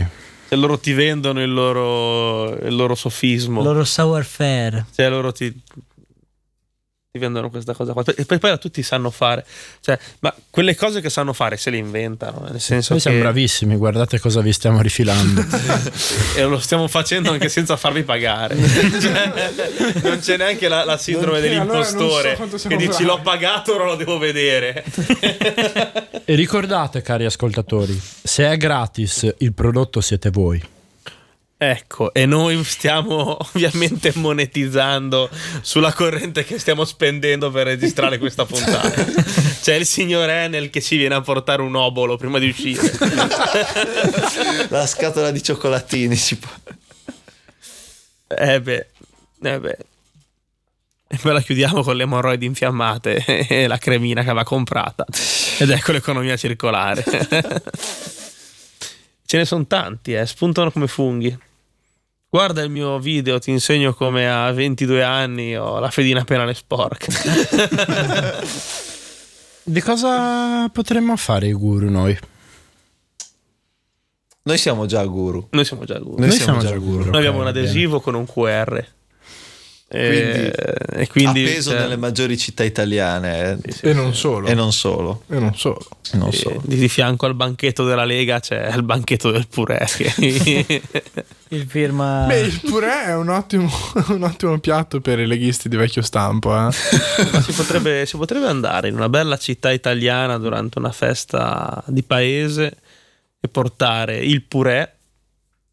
Cioè, 0.49 0.59
loro 0.59 0.79
ti 0.79 0.93
vendono 0.93 1.43
il 1.43 1.53
loro, 1.53 2.57
il 2.59 2.75
loro 2.75 2.95
sofismo. 2.95 3.63
Loro 3.63 3.85
savoir-faire. 3.85 4.87
Cioè, 4.95 5.09
loro 5.09 5.33
ti, 5.33 5.53
ti 7.17 7.19
vendono 7.19 7.51
questa 7.51 7.75
cosa 7.75 7.93
qua. 7.93 8.05
E 8.15 8.25
poi, 8.25 8.39
poi 8.39 8.59
tutti 8.59 8.83
sanno 8.83 9.11
fare. 9.11 9.45
Cioè, 9.81 9.99
ma 10.21 10.35
quelle 10.51 10.77
cose 10.77 11.01
che 11.01 11.11
sanno 11.11 11.33
fare 11.33 11.57
se 11.57 11.71
le 11.71 11.79
inventano. 11.79 12.47
Nel 12.51 12.61
senso 12.61 12.93
Noi 12.93 13.01
siamo 13.01 13.17
che 13.17 13.23
bravissimi, 13.23 13.77
guardate 13.77 14.21
cosa 14.21 14.41
vi 14.41 14.53
stiamo 14.53 14.81
rifilando. 14.81 15.45
e 16.37 16.43
lo 16.45 16.59
stiamo 16.59 16.87
facendo 16.89 17.33
anche 17.33 17.49
senza 17.49 17.77
farvi 17.77 18.03
pagare. 18.03 18.57
Cioè, 19.07 19.33
non 20.03 20.19
c'è 20.19 20.37
neanche 20.37 20.69
la, 20.69 20.85
la 20.85 20.97
sindrome 20.97 21.41
c'è, 21.41 21.55
allora 21.55 21.85
so 21.85 21.97
dell'impostore 21.97 22.37
che 22.37 22.59
siamo 22.59 22.77
dici 22.77 22.89
bravi. 22.89 23.05
l'ho 23.05 23.21
pagato, 23.21 23.75
ora 23.75 23.85
lo 23.85 23.95
devo 23.97 24.19
vedere. 24.19 24.85
e 26.25 26.35
ricordate, 26.35 27.03
cari 27.03 27.25
ascoltatori, 27.25 28.01
se 28.23 28.51
è 28.51 28.57
gratis, 28.57 29.35
il 29.39 29.53
prodotto 29.53 30.01
siete 30.01 30.31
voi. 30.31 30.63
Ecco, 31.59 32.13
e 32.13 32.27
noi 32.27 32.63
stiamo 32.65 33.39
ovviamente 33.55 34.13
monetizzando 34.17 35.31
sulla 35.63 35.93
corrente 35.95 36.45
che 36.45 36.59
stiamo 36.59 36.85
spendendo 36.85 37.51
per 37.51 37.67
registrare 37.67 38.19
questa 38.19 38.45
puntata. 38.45 38.93
C'è 39.63 39.75
il 39.75 39.87
signor 39.87 40.29
Enel 40.29 40.69
che 40.69 40.83
ci 40.83 40.99
viene 40.99 41.15
a 41.15 41.23
portare 41.23 41.63
un 41.63 41.75
obolo 41.75 42.19
prima 42.19 42.39
di 42.39 42.49
uscire. 42.49 42.93
la 44.69 44.87
scatola 44.87 45.31
di 45.31 45.43
cioccolatini 45.43 46.15
si 46.15 46.37
può... 46.37 46.51
Eh 48.29 48.61
beh, 48.61 48.87
eh 49.43 49.61
beh. 49.61 49.79
E 51.09 51.17
poi 51.19 51.33
la 51.33 51.41
chiudiamo 51.41 51.83
con 51.83 51.97
le 51.97 52.03
emorroidi 52.03 52.45
infiammate 52.45 53.47
e 53.47 53.67
la 53.67 53.79
cremina 53.79 54.23
che 54.23 54.29
aveva 54.29 54.45
comprata. 54.45 55.07
Ed 55.59 55.71
ecco 55.71 55.93
l'economia 55.93 56.37
circolare. 56.37 57.03
Ce 59.25 59.37
ne 59.39 59.45
sono 59.45 59.67
tanti, 59.67 60.15
eh, 60.15 60.27
spuntano 60.27 60.71
come 60.71 60.87
funghi. 60.87 61.37
Guarda 62.29 62.61
il 62.63 62.71
mio 62.71 62.99
video, 62.99 63.39
ti 63.39 63.51
insegno 63.51 63.95
come 63.95 64.29
a 64.31 64.51
22 64.53 65.03
anni 65.03 65.57
ho 65.57 65.79
la 65.79 65.91
fedina 65.91 66.25
penale 66.25 66.55
sporca. 66.55 67.07
Di 69.69 69.81
cosa 69.81 70.69
potremmo 70.69 71.17
fare 71.17 71.47
i 71.49 71.53
guru 71.53 71.89
noi? 71.91 72.17
Noi 74.43 74.59
siamo 74.59 74.87
già 74.87 75.05
guru. 75.05 75.49
Noi 75.51 75.65
siamo 75.65 75.85
già 75.85 75.99
guru. 75.99 76.19
Noi, 76.19 76.29
Noi 76.29 76.37
siamo, 76.37 76.61
siamo 76.61 76.75
già 76.75 76.79
guru. 76.79 76.99
guru. 76.99 77.11
Noi 77.11 77.19
abbiamo 77.19 77.41
un 77.41 77.47
adesivo 77.47 78.01
con 78.01 78.15
un 78.15 78.27
QR. 78.27 78.85
E, 79.89 80.53
e 80.95 81.07
quindi 81.07 81.45
Appeso 81.45 81.71
cioè, 81.71 81.79
nelle 81.81 81.97
maggiori 81.97 82.37
città 82.37 82.65
italiane 82.65 83.57
eh, 83.63 83.91
E 83.91 83.93
non 83.93 84.15
solo. 84.15 84.49
e 84.49 84.55
non 84.55 84.73
solo. 84.73 85.23
E 85.29 85.39
non 85.39 85.55
solo. 85.57 85.87
e 86.13 86.17
non 86.17 86.29
e 86.29 86.33
solo. 86.33 86.61
di 86.65 86.75
di 86.77 86.89
fianco 86.89 87.25
al 87.27 87.35
banchetto 87.37 87.85
della 87.85 88.05
Lega 88.05 88.41
c'è 88.41 88.69
il 88.75 88.83
banchetto 88.83 89.31
del 89.31 89.47
purè. 89.47 89.85
Il 91.49 91.65
firma. 91.69 92.25
Beh, 92.27 92.41
il 92.41 92.61
purè 92.61 93.05
è 93.07 93.15
un 93.15 93.29
ottimo, 93.29 93.71
un 94.09 94.23
ottimo 94.25 94.59
piatto 94.59 95.01
per 95.01 95.21
i 95.21 95.27
leghisti 95.27 95.69
di 95.69 95.77
vecchio 95.77 96.03
stampo. 96.03 96.53
Eh? 96.57 96.73
Si, 96.73 97.53
potrebbe, 97.53 98.05
si 98.05 98.17
potrebbe 98.17 98.47
andare 98.49 98.89
in 98.89 98.95
una 98.97 99.09
bella 99.09 99.37
città 99.37 99.71
italiana 99.71 100.39
durante 100.39 100.79
una 100.79 100.91
festa 100.93 101.83
di 101.87 102.03
paese 102.03 102.77
e 103.39 103.49
portare 103.49 104.19
il 104.19 104.43
purè 104.43 104.93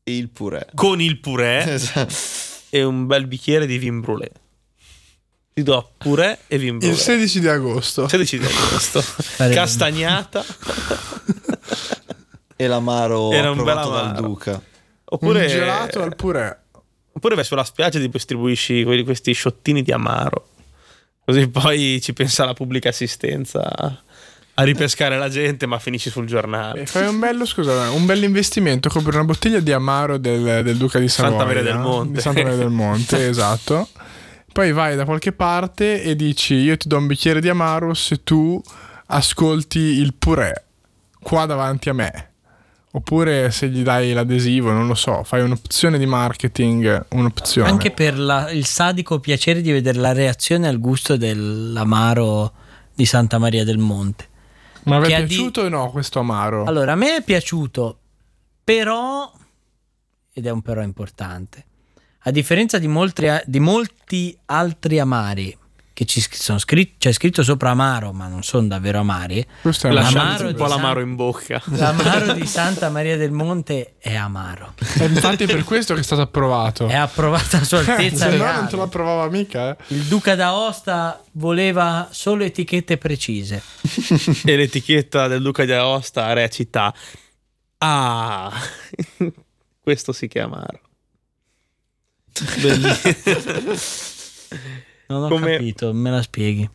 Il 0.03 0.29
purè. 0.29 0.67
con 0.75 1.01
il 1.01 1.19
purè 1.19 1.63
Esatto. 1.67 2.13
e 2.69 2.83
un 2.83 3.07
bel 3.07 3.25
bicchiere 3.25 3.65
di 3.65 3.77
vin 3.79 3.99
brûlé. 3.99 4.29
Ti 5.55 5.63
do 5.63 5.91
purè 5.97 6.37
e 6.47 6.57
vin 6.59 6.77
brûlé. 6.77 6.91
Il 6.93 6.97
16 6.99 7.39
di 7.39 7.47
agosto. 7.47 8.07
16 8.07 8.37
di 8.37 8.45
agosto. 8.45 9.03
Castagnata. 9.37 10.45
E 12.55 12.67
l'amaro 12.67 13.31
Era 13.31 13.49
un 13.49 13.57
bel 13.63 13.65
dal 13.73 13.77
amaro. 13.91 14.21
duca. 14.21 14.61
Oppure, 15.13 15.41
Un 15.43 15.47
gelato 15.47 16.01
al 16.01 16.15
purè. 16.15 16.57
oppure 17.13 17.35
vai 17.35 17.43
sulla 17.43 17.63
spiaggia 17.63 17.99
e 17.99 18.01
ti 18.01 18.09
distribuisci 18.09 18.83
quelli- 18.83 19.03
questi 19.03 19.31
sciottini 19.33 19.83
di 19.83 19.91
amaro. 19.91 20.47
Così 21.25 21.47
poi 21.49 21.99
ci 22.01 22.13
pensa 22.13 22.45
la 22.45 22.53
pubblica 22.53 22.89
assistenza 22.89 23.61
a 24.55 24.63
ripescare 24.63 25.17
la 25.17 25.29
gente, 25.29 25.65
ma 25.67 25.79
finisci 25.79 26.09
sul 26.09 26.25
giornale. 26.25 26.81
E 26.81 26.85
fai 26.85 27.07
un 27.07 27.19
bello, 27.19 27.45
scusa, 27.45 27.91
un 27.91 28.05
bel 28.05 28.23
investimento. 28.23 28.89
Compri 28.89 29.15
una 29.15 29.23
bottiglia 29.23 29.59
di 29.59 29.71
amaro 29.71 30.17
del, 30.17 30.63
del 30.63 30.77
Duca 30.77 30.99
di 30.99 31.07
Savoia. 31.07 31.37
Santa 31.37 31.45
Maria 31.45 31.61
del 31.63 31.77
Monte. 31.79 32.13
Di 32.13 32.19
Santa 32.21 32.41
Maria 32.43 32.57
del 32.57 32.69
Monte, 32.69 33.27
esatto. 33.29 33.87
Poi 34.51 34.71
vai 34.71 34.95
da 34.95 35.05
qualche 35.05 35.31
parte 35.31 36.01
e 36.03 36.15
dici: 36.15 36.55
Io 36.55 36.75
ti 36.77 36.87
do 36.87 36.97
un 36.97 37.07
bicchiere 37.07 37.39
di 37.39 37.49
amaro 37.49 37.93
se 37.93 38.23
tu 38.23 38.61
ascolti 39.07 39.79
il 39.79 40.13
purè 40.15 40.51
qua 41.21 41.45
davanti 41.45 41.89
a 41.89 41.93
me. 41.93 42.31
Oppure 42.95 43.49
se 43.49 43.69
gli 43.69 43.81
dai 43.81 44.13
l'adesivo, 44.13 44.71
non 44.71 44.85
lo 44.85 44.93
so, 44.93 45.23
fai 45.23 45.41
un'opzione 45.41 45.97
di 45.97 46.05
marketing, 46.05 47.07
un'opzione. 47.09 47.67
Anche 47.67 47.89
per 47.89 48.19
la- 48.19 48.51
il 48.51 48.65
sadico 48.65 49.19
piacere 49.19 49.61
di 49.61 49.71
vedere 49.71 49.97
la 49.97 50.13
reazione 50.13 50.67
al 50.67 50.79
gusto 50.79 51.17
dell'amaro 51.17 52.53
di 52.93 53.05
Santa 53.05 53.39
Maria 53.39 53.63
del 53.63 53.79
Monte. 53.79 54.27
Ma 54.83 54.99
vi 54.99 55.11
è 55.11 55.15
ha 55.15 55.21
di- 55.21 55.25
piaciuto 55.25 55.61
o 55.61 55.69
no 55.69 55.89
questo 55.89 56.19
amaro? 56.19 56.65
Allora, 56.65 56.91
a 56.91 56.95
me 56.95 57.15
è 57.15 57.23
piaciuto, 57.23 57.97
però, 58.63 59.31
ed 60.31 60.45
è 60.45 60.51
un 60.51 60.61
però 60.61 60.83
importante, 60.83 61.65
a 62.25 62.29
differenza 62.31 62.77
di 62.77 62.87
molti, 62.87 63.27
di 63.45 63.59
molti 63.59 64.37
altri 64.45 64.99
amari 64.99 65.57
che 65.93 66.05
ci 66.05 66.25
sono 66.31 66.57
scritti, 66.57 66.95
c'è 66.97 67.11
scritto 67.11 67.43
sopra 67.43 67.69
amaro, 67.69 68.11
ma 68.13 68.27
non 68.27 68.41
sono 68.41 68.67
davvero 68.67 68.99
amari, 68.99 69.45
questo 69.61 69.85
è 69.85 69.89
un 69.91 69.95
Lasciando 69.97 70.23
L'amaro 70.43 70.47
un 70.47 70.53
po' 70.55 70.67
San- 70.67 70.69
l'amaro 70.77 70.99
in 71.01 71.15
bocca. 71.15 71.61
l'amaro 71.65 72.33
di 72.33 72.45
Santa 72.47 72.89
Maria 72.89 73.15
del 73.15 73.31
Monte 73.31 73.93
è 73.99 74.15
amaro. 74.15 74.73
E 74.99 75.05
infatti 75.05 75.43
è 75.43 75.47
per 75.47 75.63
questo 75.63 75.93
che 75.93 75.99
è 75.99 76.03
stato 76.03 76.21
approvato. 76.21 76.87
È 76.87 76.95
approvata 76.95 77.57
a 77.59 77.63
sua 77.63 77.79
altezza 77.79 78.29
Se 78.31 78.37
no 78.37 78.51
non 78.51 78.67
te 78.67 78.75
lo 78.75 78.81
approvava 78.83 79.29
mica, 79.29 79.69
eh. 79.69 79.77
Il 79.89 80.03
duca 80.05 80.33
d'Aosta 80.35 81.23
voleva 81.33 82.07
solo 82.11 82.43
etichette 82.43 82.97
precise. 82.97 83.61
e 84.45 84.55
l'etichetta 84.55 85.27
del 85.27 85.41
Duca 85.43 85.63
di 85.63 85.73
Aosta 85.73 86.33
recita 86.33 86.91
Ah, 87.77 88.51
questo 89.79 90.11
si 90.11 90.27
chiama 90.27 90.55
amaro. 90.55 90.79
Bellissimo. 92.61 93.75
Non 95.07 95.23
ho 95.23 95.27
Come- 95.27 95.51
capito, 95.57 95.93
me 95.93 96.09
la 96.11 96.21
spieghi. 96.21 96.69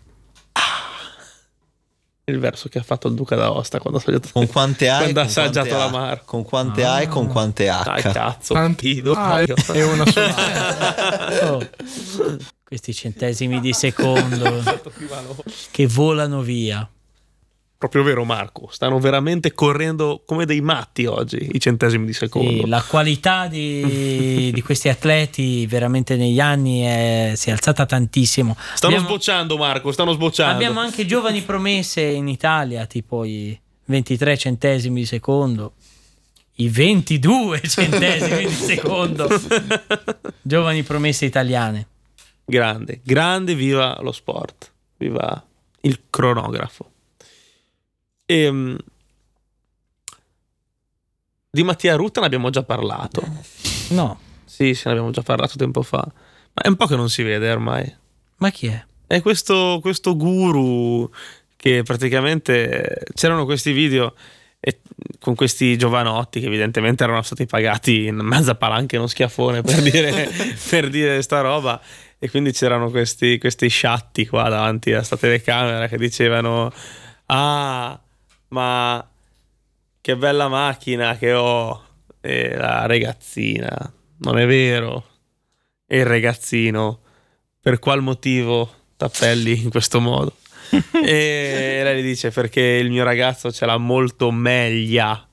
Il 2.24 2.38
verso 2.40 2.68
che 2.68 2.78
ha 2.78 2.82
fatto 2.82 3.08
il 3.08 3.14
Duca 3.14 3.36
d'Aosta 3.36 3.78
quando 3.80 3.98
ha 3.98 4.02
assaggiato, 4.02 4.28
Con 4.34 4.46
quante 4.48 4.88
hai? 4.90 4.98
quando 5.14 5.20
ha 5.20 5.24
con 5.24 5.32
quante 5.32 5.58
assaggiato 5.58 5.74
ha? 5.74 5.78
l'amaro. 5.78 6.22
Con 6.26 6.42
quante 6.44 6.84
hai 6.84 7.04
e 7.04 7.08
con 7.08 7.26
quante 7.26 7.70
H? 7.70 7.82
Dai, 7.84 8.02
cazzo, 8.02 8.52
Tanti- 8.52 8.94
Pido, 8.96 9.12
Ah, 9.14 9.40
e 9.40 9.82
una 9.82 10.04
sola. 10.06 11.46
Oh, 11.54 11.68
questi 12.64 12.92
centesimi 12.92 13.60
di 13.60 13.72
secondo 13.72 14.62
che 15.70 15.86
volano 15.86 16.42
via. 16.42 16.86
Proprio 17.78 18.02
vero 18.02 18.24
Marco, 18.24 18.68
stanno 18.72 18.98
veramente 18.98 19.54
correndo 19.54 20.24
come 20.26 20.44
dei 20.46 20.60
matti 20.60 21.06
oggi 21.06 21.48
i 21.52 21.60
centesimi 21.60 22.06
di 22.06 22.12
secondo. 22.12 22.50
Sì, 22.50 22.66
la 22.66 22.82
qualità 22.82 23.46
di, 23.46 24.50
di 24.52 24.62
questi 24.62 24.88
atleti 24.88 25.64
veramente 25.66 26.16
negli 26.16 26.40
anni 26.40 26.80
è- 26.80 27.32
si 27.36 27.50
è 27.50 27.52
alzata 27.52 27.86
tantissimo. 27.86 28.56
Stanno 28.74 28.94
abbiamo, 28.94 29.08
sbocciando 29.14 29.56
Marco, 29.56 29.92
stanno 29.92 30.10
sbocciando. 30.10 30.54
abbiamo 30.56 30.80
anche 30.80 31.06
giovani 31.06 31.40
promesse 31.42 32.00
in 32.00 32.26
Italia, 32.26 32.84
tipo 32.86 33.22
i 33.22 33.56
23 33.84 34.36
centesimi 34.36 34.98
di 34.98 35.06
secondo. 35.06 35.74
I 36.54 36.68
22 36.68 37.60
centesimi 37.68 38.46
di 38.46 38.54
secondo. 38.54 39.28
Giovani 40.42 40.82
promesse 40.82 41.26
italiane. 41.26 41.86
Grande, 42.44 43.02
grande, 43.04 43.54
viva 43.54 43.96
lo 44.02 44.10
sport, 44.10 44.72
viva 44.96 45.40
il 45.82 46.00
cronografo. 46.10 46.90
Ehm, 48.30 48.76
Di 51.50 51.62
Mattia 51.62 51.94
Ruta 51.96 52.20
ne 52.20 52.26
abbiamo 52.26 52.50
già 52.50 52.62
parlato. 52.62 53.22
No, 53.90 54.20
Sì, 54.44 54.74
sì, 54.74 54.82
ne 54.86 54.92
abbiamo 54.92 55.10
già 55.10 55.22
parlato 55.22 55.56
tempo 55.56 55.82
fa. 55.82 56.06
Ma 56.06 56.62
è 56.62 56.68
un 56.68 56.76
po' 56.76 56.86
che 56.86 56.94
non 56.96 57.08
si 57.08 57.22
vede 57.22 57.50
ormai. 57.50 57.92
ma 58.36 58.50
chi 58.50 58.66
è? 58.66 58.84
È 59.06 59.22
questo, 59.22 59.78
questo 59.80 60.14
guru 60.16 61.10
che 61.56 61.82
praticamente 61.82 63.04
c'erano 63.14 63.46
questi 63.46 63.72
video 63.72 64.14
e- 64.60 64.80
con 65.18 65.34
questi 65.34 65.78
giovanotti 65.78 66.40
che 66.40 66.46
evidentemente 66.46 67.02
erano 67.04 67.22
stati 67.22 67.46
pagati 67.46 68.04
in 68.06 68.16
mezza 68.16 68.54
palanca 68.54 68.94
e 68.96 68.98
uno 68.98 69.06
schiaffone 69.08 69.62
per 69.62 69.80
dire, 69.80 70.28
per 70.68 70.90
dire 70.90 71.22
sta 71.22 71.40
roba. 71.40 71.80
E 72.18 72.28
quindi 72.28 72.52
c'erano 72.52 72.90
questi, 72.90 73.38
questi 73.38 73.68
sciatti 73.68 74.26
qua 74.26 74.48
davanti 74.50 74.92
a 74.92 75.02
sta 75.02 75.16
telecamera 75.16 75.88
che 75.88 75.96
dicevano: 75.96 76.70
Ah, 77.26 77.98
ma 78.48 79.06
che 80.00 80.16
bella 80.16 80.48
macchina 80.48 81.16
che 81.16 81.32
ho! 81.32 81.84
E 82.20 82.56
la 82.56 82.86
ragazzina, 82.86 83.92
non 84.18 84.38
è 84.38 84.46
vero? 84.46 85.04
E 85.86 85.98
il 85.98 86.06
ragazzino, 86.06 87.00
per 87.60 87.78
qual 87.78 88.02
motivo 88.02 88.70
t'appelli 88.96 89.62
in 89.62 89.70
questo 89.70 90.00
modo? 90.00 90.34
e 91.04 91.80
lei 91.82 92.02
gli 92.02 92.06
dice 92.06 92.30
perché 92.30 92.60
il 92.60 92.90
mio 92.90 93.04
ragazzo 93.04 93.50
ce 93.50 93.64
l'ha 93.64 93.78
molto 93.78 94.30
meglio 94.30 95.27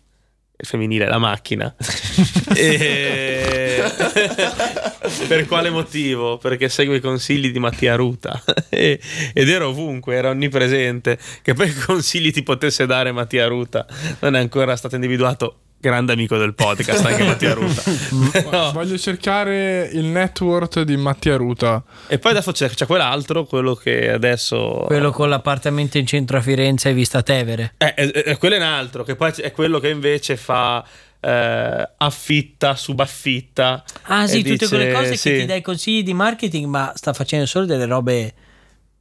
il 0.58 0.66
femminile 0.68 1.08
la 1.08 1.18
macchina. 1.18 1.74
E... 2.58 3.84
per 5.28 5.46
quale 5.48 5.70
motivo? 5.70 6.38
Perché 6.38 6.70
segue 6.70 6.98
i 6.98 7.02
consigli 7.02 7.52
di 7.52 7.60
Mattia 7.60 7.96
Ruta. 7.96 8.42
E- 8.70 9.00
ed 9.34 9.50
era 9.50 9.68
ovunque 9.68 10.16
era 10.16 10.30
onnipresente. 10.30 11.18
Che 11.42 11.54
poi 11.54 11.74
consigli 11.74 12.32
ti 12.32 12.44
potesse 12.44 12.86
dare 12.86 13.12
Mattia 13.12 13.48
Ruta 13.48 13.86
non 14.20 14.36
è 14.36 14.40
ancora 14.40 14.76
stato 14.76 14.96
individuato 14.96 15.65
grande 15.78 16.14
amico 16.14 16.38
del 16.38 16.54
podcast 16.56 17.06
anche 17.06 17.24
Mattia 17.28 17.54
Ruta 17.54 17.84
Però- 18.32 18.72
Voglio 18.72 18.98
cercare 18.98 19.90
il 19.94 20.06
network 20.06 20.82
di 20.82 20.98
Mattia 20.98 21.36
Ruta. 21.36 21.84
e 22.08 22.18
poi 22.18 22.32
adesso 22.32 22.52
c'è, 22.52 22.70
c'è 22.70 22.86
quell'altro 22.86 23.46
quello 23.46 23.76
che 23.76 24.10
adesso 24.12 24.84
Quello 24.88 25.12
con 25.12 25.30
l'appartamento 25.30 25.98
in 25.98 26.06
centro 26.08 26.38
a 26.38 26.42
Firenze 26.42 26.90
e 26.90 26.94
vista 26.94 27.22
Tevere. 27.22 27.74
Eh, 27.78 27.94
eh, 27.96 28.24
eh, 28.26 28.38
quello 28.38 28.56
è 28.56 28.58
un 28.58 28.64
altro, 28.64 29.04
che 29.04 29.16
poi 29.16 29.32
è 29.38 29.52
quello 29.52 29.80
che 29.80 29.90
invece 29.90 30.38
fa 30.38 30.84
eh, 31.20 31.90
affitta, 31.98 32.76
subaffitta. 32.76 33.84
Ah 34.04 34.28
sì, 34.28 34.38
tutte 34.38 34.52
dice- 34.52 34.68
quelle 34.68 34.92
cose 34.92 35.16
sì, 35.16 35.30
che 35.30 35.40
ti 35.40 35.46
dai 35.46 35.62
consigli 35.62 36.04
di 36.04 36.14
marketing, 36.14 36.66
ma 36.66 36.92
sta 36.96 37.14
facendo 37.14 37.46
solo 37.46 37.66
delle 37.66 37.86
robe 37.86 38.34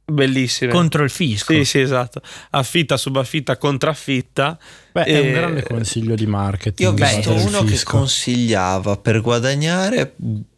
Bellissime. 0.05 0.71
contro 0.71 1.03
il 1.03 1.09
fisco. 1.09 1.53
Sì, 1.53 1.65
sì, 1.65 1.79
esatto. 1.79 2.21
Affitta, 2.51 2.95
subaffitta, 2.95 3.57
contraffitta. 3.57 4.57
Beh, 4.91 5.03
è 5.03 5.19
un 5.19 5.27
E- 5.27 5.31
grande 5.31 5.63
consiglio 5.63 6.15
di 6.15 6.27
marketing. 6.27 6.79
Io 6.79 6.89
ho 6.89 6.93
visto 6.93 7.33
uno 7.33 7.63
che 7.63 7.81
consigliava 7.83 8.97
per 8.97 9.21
guadagnare 9.21 10.13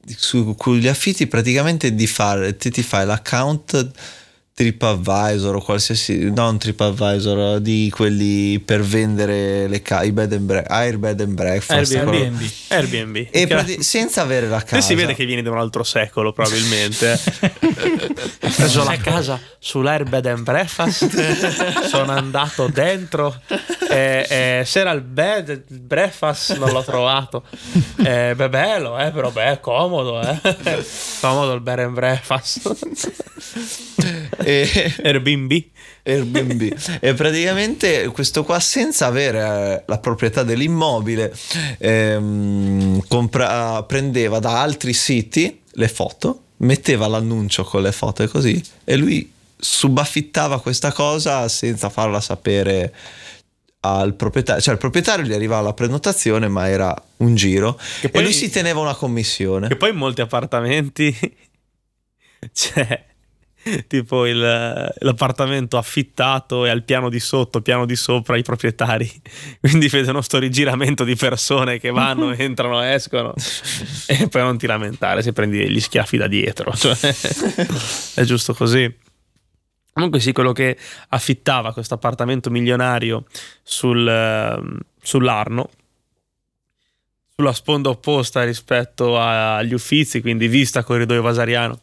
su 0.05 0.55
gli 0.75 0.87
affitti 0.87 1.27
praticamente 1.27 1.93
di 1.95 2.07
fare, 2.07 2.55
ti, 2.57 2.69
ti 2.69 2.83
fai 2.83 3.05
l'account 3.05 3.91
TripAdvisor 4.57 5.53
o 5.57 5.61
qualsiasi, 5.61 6.31
non 6.31 6.57
TripAdvisor, 6.57 7.59
di 7.59 7.91
quelli 7.93 8.59
per 8.59 8.81
vendere 8.81 9.67
le 9.67 9.83
ca- 9.83 10.01
i 10.01 10.11
bed 10.11 10.33
and 10.33 10.45
break, 10.45 10.65
Air 10.67 10.97
Bed 10.97 11.21
and 11.21 11.33
Breakfast. 11.33 11.93
Airbnb. 11.93 12.41
Airbnb. 12.69 13.27
E 13.29 13.45
prati- 13.45 13.83
senza 13.83 14.23
avere 14.23 14.47
la 14.47 14.63
casa. 14.63 14.81
si 14.81 14.95
vede 14.95 15.13
che 15.13 15.25
vieni 15.25 15.43
da 15.43 15.51
un 15.51 15.59
altro 15.59 15.83
secolo, 15.83 16.33
probabilmente. 16.33 17.19
Ho 18.41 18.49
preso 18.55 18.83
la 18.83 18.97
casa 18.97 19.39
sull'Airbed 19.59 20.25
and 20.25 20.41
Breakfast. 20.41 21.05
Sono 21.85 22.13
andato 22.13 22.67
dentro. 22.67 23.39
E, 23.91 24.25
e 24.27 24.61
c'era 24.65 24.89
il 24.89 25.01
bed 25.01 25.49
and 25.49 25.81
breakfast, 25.81 26.57
non 26.57 26.71
l'ho 26.71 26.83
trovato. 26.83 27.43
Eh, 28.03 28.33
beh, 28.35 28.49
bello, 28.49 28.97
eh, 28.97 29.11
però 29.11 29.29
beh, 29.29 29.51
è 29.51 29.59
comodo, 29.59 30.19
eh. 30.19 30.39
Comodo 31.21 31.53
il 31.53 31.61
bed 31.61 31.77
and 31.77 31.93
breakfast. 31.93 32.75
E- 34.47 34.93
Airbnb. 35.03 35.51
Airbnb. 36.03 36.73
E 37.01 37.13
praticamente 37.13 38.07
questo 38.07 38.45
qua 38.45 38.61
senza 38.61 39.05
avere 39.07 39.39
eh, 39.41 39.83
la 39.85 39.97
proprietà 39.97 40.43
dell'immobile 40.43 41.35
ehm, 41.79 43.05
compra- 43.09 43.83
prendeva 43.83 44.39
da 44.39 44.61
altri 44.61 44.93
siti 44.93 45.63
le 45.71 45.87
foto 45.89 46.43
metteva 46.59 47.07
l'annuncio 47.07 47.63
con 47.65 47.81
le 47.81 47.91
foto 47.91 48.23
e 48.23 48.27
così 48.27 48.59
e 48.83 48.95
lui 48.95 49.31
subaffittava 49.59 50.59
questa 50.61 50.91
cosa 50.91 51.47
senza 51.49 51.89
farla 51.89 52.21
sapere 52.21 52.93
al 53.81 54.13
proprietario. 54.13 54.61
Cioè 54.61 54.73
il 54.73 54.79
proprietario 54.79 55.25
gli 55.25 55.33
arrivava 55.33 55.61
la 55.61 55.73
prenotazione 55.73 56.47
ma 56.47 56.69
era 56.69 56.95
un 57.17 57.35
giro 57.35 57.73
poi- 58.01 58.09
e 58.13 58.21
lui 58.21 58.33
si 58.33 58.49
teneva 58.49 58.79
una 58.79 58.95
commissione. 58.95 59.67
Che 59.67 59.75
poi 59.75 59.89
in 59.89 59.97
molti 59.97 60.21
appartamenti 60.21 61.13
c'è 62.53 63.06
tipo 63.87 64.25
il- 64.25 64.93
l'appartamento 64.99 65.77
affittato 65.77 66.65
e 66.65 66.69
al 66.69 66.83
piano 66.83 67.09
di 67.09 67.19
sotto, 67.19 67.61
piano 67.61 67.85
di 67.85 67.95
sopra 67.95 68.37
i 68.37 68.43
proprietari. 68.43 69.09
Quindi 69.59 69.87
vedono 69.87 70.21
sto 70.21 70.39
rigiramento 70.39 71.03
di 71.03 71.15
persone 71.15 71.79
che 71.79 71.89
vanno, 71.91 72.31
entrano, 72.37 72.81
escono. 72.81 73.33
E 74.07 74.27
poi 74.27 74.41
non 74.41 74.57
ti 74.57 74.67
lamentare 74.67 75.21
se 75.21 75.33
prendi 75.33 75.57
degli 75.57 75.79
schiaffi 75.79 76.17
da 76.17 76.27
dietro. 76.27 76.71
Cioè, 76.73 76.97
è 78.15 78.23
giusto 78.23 78.53
così. 78.53 79.05
Comunque 79.93 80.19
sì, 80.19 80.31
quello 80.31 80.51
che 80.51 80.77
affittava 81.09 81.73
questo 81.73 81.95
appartamento 81.95 82.51
milionario 82.51 83.25
sul, 83.63 84.07
ehm, 84.07 84.77
sull'Arno, 85.01 85.69
sulla 87.35 87.51
sponda 87.53 87.89
opposta 87.89 88.43
rispetto 88.43 89.19
agli 89.19 89.73
Uffizi, 89.73 90.21
quindi 90.21 90.47
vista 90.47 90.83
corridoio 90.83 91.23
vasariano, 91.23 91.79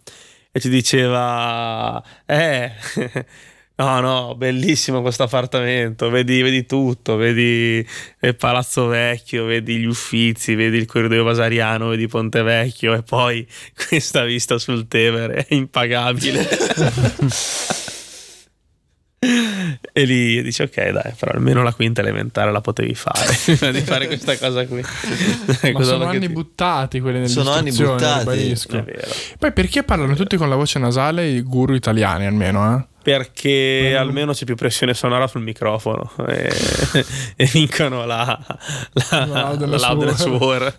e 0.57 0.61
ci 0.61 0.69
diceva, 0.69 2.01
eh, 2.27 2.71
no, 3.75 3.99
no, 3.99 4.37
bellissimo 4.37 5.03
questo 5.03 5.25
appartamento, 5.25 6.11
vedi, 6.11 6.43
vedi 6.43 6.65
tutto, 6.65 7.17
vedi 7.17 7.85
il 8.21 8.37
Palazzo 8.37 8.87
Vecchio, 8.87 9.47
vedi 9.47 9.79
gli 9.79 9.85
Uffizi, 9.85 10.55
vedi 10.55 10.77
il 10.77 10.87
corridoio 10.87 11.25
vasariano, 11.25 11.89
vedi 11.89 12.07
Ponte 12.07 12.43
Vecchio 12.43 12.95
e 12.95 13.03
poi 13.03 13.45
questa 13.89 14.23
vista 14.23 14.57
sul 14.59 14.87
Tevere 14.87 15.45
è 15.45 15.55
impagabile. 15.55 16.49
E 19.93 20.05
lì 20.05 20.43
dici 20.43 20.63
ok 20.63 20.89
dai, 20.91 21.13
però 21.19 21.33
almeno 21.33 21.63
la 21.63 21.73
quinta 21.73 22.01
elementare 22.01 22.51
la 22.53 22.61
potevi 22.61 22.95
fare 22.95 23.35
prima 23.57 23.71
di 23.71 23.81
fare 23.81 24.07
questa 24.07 24.37
cosa 24.39 24.67
qui. 24.67 24.83
Sono 25.85 26.05
anni 26.07 26.27
ti- 26.27 26.29
buttati 26.33 27.01
quelli 27.01 27.19
nelle 27.19 27.29
Sono 27.29 27.51
anni 27.51 27.71
buttati. 27.73 28.19
ribadisco. 28.21 28.77
È 28.79 28.83
vero. 28.83 29.11
Poi 29.39 29.53
perché 29.53 29.83
parlano 29.83 30.15
tutti 30.15 30.37
con 30.37 30.49
la 30.49 30.57
voce 30.57 30.79
nasale 30.79 31.27
i 31.29 31.43
guru 31.43 31.75
italiani 31.75 32.27
almeno, 32.27 32.77
eh? 32.77 32.93
Perché 33.05 33.95
almeno 33.99 34.33
c'è 34.33 34.47
più 34.47 34.55
pressione 34.55 34.95
sonora 34.95 35.27
sul 35.27 35.43
microfono 35.43 36.11
e, 36.27 36.51
e 37.37 37.45
vincono 37.53 38.07
la, 38.07 38.39
la, 39.11 39.27
La 39.27 39.55
loudness 39.57 40.25
war. 40.25 40.75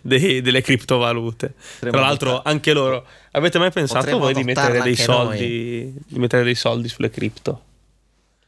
dei- 0.00 0.40
delle 0.40 0.62
criptovalute. 0.62 1.54
Tra 1.80 1.98
l'altro, 2.00 2.40
anche 2.44 2.72
loro. 2.72 3.04
Avete 3.32 3.58
mai 3.58 3.72
pensato 3.72 3.98
Potremmo 3.98 4.20
voi 4.20 4.34
di 4.34 4.44
mettere 4.44 4.94
soldi, 4.94 5.92
di 6.06 6.18
mettere 6.20 6.44
dei 6.44 6.54
soldi 6.54 6.88
sulle 6.88 7.10
cripto? 7.10 7.60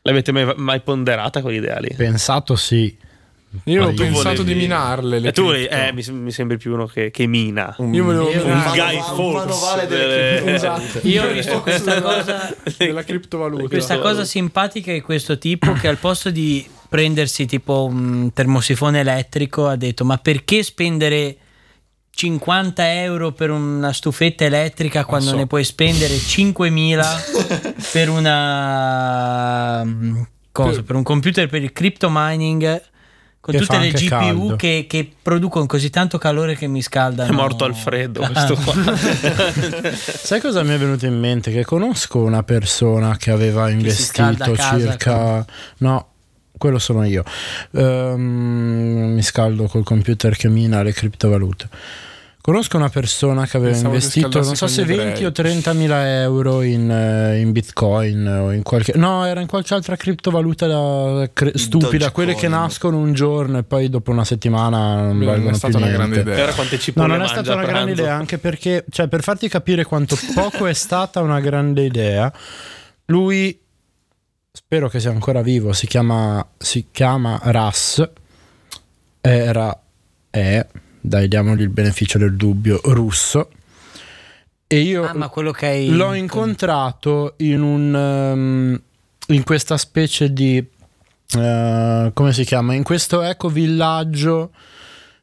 L'avete 0.07 0.33
mai, 0.33 0.53
mai 0.57 0.81
ponderata 0.81 1.41
quell'idea 1.43 1.79
lì? 1.79 1.93
Pensato 1.97 2.57
sì. 2.57 2.97
Io 3.65 3.87
ho 3.87 3.93
pensato 3.95 4.43
volevi- 4.43 4.53
di 4.53 4.55
minarle 4.55 5.19
le 5.19 5.29
E 5.29 5.33
tu 5.33 5.51
eh, 5.51 5.91
mi, 5.95 6.05
mi 6.11 6.31
sembri 6.31 6.59
più 6.59 6.75
uno 6.75 6.85
che, 6.87 7.11
che 7.11 7.27
mina. 7.27 7.75
Io 7.79 8.05
volevo 8.05 8.31
Io- 8.31 8.45
un 8.45 8.63
Guy 8.75 8.97
un 8.97 9.03
Fawkes 9.03 9.33
manovale 9.33 9.87
delle 9.87 10.55
Esatto. 10.55 11.01
Io 11.09 11.25
ho 11.25 11.33
visto 11.33 11.63
questa 11.63 12.03
cosa, 12.03 12.55
della 12.77 13.03
criptovaluta. 13.03 13.69
questa 13.69 13.99
cosa 13.99 14.25
simpatica 14.25 14.93
di 14.93 15.01
questo 15.01 15.39
tipo 15.39 15.73
che 15.73 15.89
al 15.89 15.97
posto 15.97 16.31
di 16.31 16.67
prendersi 16.89 17.47
tipo 17.47 17.85
un 17.85 18.31
termosifone 18.35 19.01
elettrico 19.01 19.67
ha 19.69 19.77
detto 19.77 20.05
ma 20.05 20.19
perché 20.19 20.63
spendere 20.63 21.37
50 22.17 23.03
euro 23.03 23.33
per 23.33 23.51
una 23.51 23.93
stufetta 23.93 24.45
elettrica 24.45 25.05
quando 25.05 25.29
so. 25.29 25.37
ne 25.37 25.47
puoi 25.47 25.65
spendere 25.65 26.15
5.000 26.15 27.83
per 27.93 28.09
una 28.09 29.85
cosa, 30.51 30.83
per 30.83 30.97
un 30.97 31.03
computer 31.03 31.47
per 31.47 31.63
il 31.63 31.73
crypto 31.73 32.09
mining 32.11 32.83
con 33.39 33.53
Che 33.53 33.61
tutte 33.61 33.77
le 33.79 33.91
GPU 33.91 34.57
che, 34.57 34.87
che 34.89 35.13
producono 35.21 35.67
così 35.67 35.91
tanto 35.91 36.17
calore 36.17 36.57
che 36.57 36.67
mi 36.67 36.81
scaldano 36.81 37.31
È 37.31 37.35
morto 37.35 37.67
al 37.67 37.75
freddo 37.75 38.23
questo 38.33 38.55
qua. 38.57 38.73
Sai 39.93 40.41
cosa 40.41 40.63
mi 40.63 40.73
è 40.73 40.79
venuto 40.79 41.05
in 41.05 41.19
mente? 41.19 41.53
Che 41.53 41.67
conosco 41.67 42.21
una 42.21 42.43
persona 42.45 43.19
che 43.19 43.31
aveva 43.31 43.69
investito 43.69 44.53
casa 44.53 44.79
circa... 44.79 45.45
No, 45.81 46.15
quello 46.59 46.79
sono 46.79 47.05
io. 47.05 47.25
Ehm, 47.73 49.13
mi 49.15 49.23
scaldo 49.23 49.65
col 49.65 49.85
computer 49.85 50.37
che 50.37 50.49
mina 50.49 50.83
le 50.83 50.93
criptovalute. 50.93 51.69
Conosco 52.47 52.77
una 52.77 52.91
persona 52.91 53.45
che 53.45 53.57
aveva 53.57 53.73
Pensavo 53.73 53.95
investito, 53.95 54.41
non 54.41 54.55
so 54.55 54.69
se 54.69 54.85
con 54.85 54.93
gli 54.93 54.97
20 54.99 55.25
o 55.25 55.27
ebrei. 55.27 55.33
30 55.33 55.73
mila 55.73 56.21
euro 56.21 56.63
in, 56.63 56.89
eh, 56.89 57.41
in 57.41 57.51
bitcoin 57.51 58.25
o 58.25 58.53
in 58.53 58.63
qualche... 58.63 58.93
No, 58.95 59.27
era 59.27 59.41
in 59.41 59.49
qualche 59.49 59.75
altra 59.75 59.97
criptovaluta 59.97 60.69
da- 60.69 61.29
cre- 61.33 61.59
stupida, 61.59 61.89
Dogecoin. 61.89 62.13
quelle 62.13 62.35
che 62.37 62.47
nascono 62.47 62.99
un 62.99 63.13
giorno 63.15 63.59
e 63.59 63.65
poi 63.65 63.91
dopo 63.91 64.13
una 64.13 64.25
settimana 64.25 65.03
non 65.07 65.19
Beh, 65.19 65.25
non 65.39 65.49
è 65.49 65.55
stata 65.55 65.77
una 65.77 65.87
niente. 65.87 66.07
grande 66.07 66.21
idea. 66.21 66.49
E 66.49 66.55
quante 66.55 66.79
No, 66.95 67.07
non 67.07 67.23
è 67.23 67.27
stata 67.27 67.53
una 67.53 67.65
grande 67.65 67.91
idea, 67.91 68.15
anche 68.15 68.39
perché, 68.39 68.85
cioè, 68.91 69.09
per 69.09 69.25
farti 69.25 69.49
capire 69.49 69.83
quanto 69.83 70.17
poco 70.33 70.67
è 70.67 70.73
stata 70.73 71.23
una 71.23 71.41
grande 71.41 71.83
idea, 71.83 72.33
lui, 73.07 73.61
spero 74.67 74.89
che 74.89 74.99
sia 74.99 75.11
ancora 75.11 75.43
vivo, 75.43 75.73
si 75.73 75.87
chiama, 75.87 76.45
si 76.59 76.87
chiama 76.91 77.39
Ras, 77.41 78.03
era, 79.21 79.81
è, 80.29 80.67
dai 81.01 81.29
diamogli 81.29 81.61
il 81.61 81.69
beneficio 81.69 82.19
del 82.19 82.35
dubbio, 82.35 82.81
russo, 82.83 83.51
e 84.67 84.81
io 84.81 85.05
Ah, 85.05 85.31
hai. 85.61 85.89
l'ho 85.91 86.15
incontrato 86.15 87.35
in 87.37 87.63
un 87.63 87.95
ehm, 87.95 88.83
in 89.29 89.45
questa 89.45 89.77
specie 89.77 90.33
di 90.33 90.57
eh, 90.57 92.11
come 92.13 92.33
si 92.33 92.45
chiama? 92.45 92.75
In 92.75 92.83
questo 92.83 93.23
eco 93.23 93.49
villaggio 93.49 94.51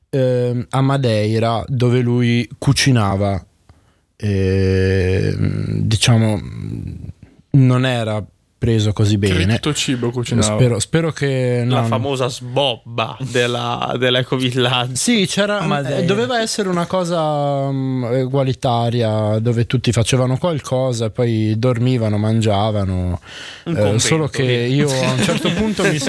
ehm, 0.10 0.68
a 0.70 0.80
Madeira 0.80 1.62
dove 1.68 2.00
lui 2.00 2.50
cucinava. 2.58 3.46
E, 4.16 5.36
diciamo 5.38 6.40
non 7.52 7.86
era 7.86 8.26
preso 8.64 8.94
così 8.94 9.18
bene 9.18 9.56
Tutto 9.56 9.74
cibo 9.74 10.10
cucinava. 10.10 10.56
spero, 10.56 10.80
spero 10.80 11.12
che 11.12 11.66
La 11.68 11.82
no, 11.82 11.86
famosa 11.88 12.30
sbobba 12.30 13.18
della, 13.20 13.94
dell'ecovillaggio. 14.00 14.96
Sì, 14.96 15.26
c'era, 15.28 15.62
Madeira. 15.64 15.98
eh, 15.98 16.06
doveva 16.06 16.40
essere 16.40 16.70
una 16.70 16.86
cosa 16.86 17.70
mm, 17.70 18.06
egualitaria 18.14 19.40
dove 19.40 19.66
tutti 19.66 19.92
facevano 19.92 20.38
qualcosa 20.38 21.06
e 21.08 21.10
poi 21.10 21.56
dormivano, 21.58 22.18
mangiavano. 22.18 23.20
Eh, 23.66 23.74
convento, 23.74 24.00
solo 24.00 24.28
che 24.30 24.44
io 24.44 24.88
a 24.88 25.12
un 25.12 25.20
certo 25.22 25.50
punto 25.52 25.84
mi 25.84 26.00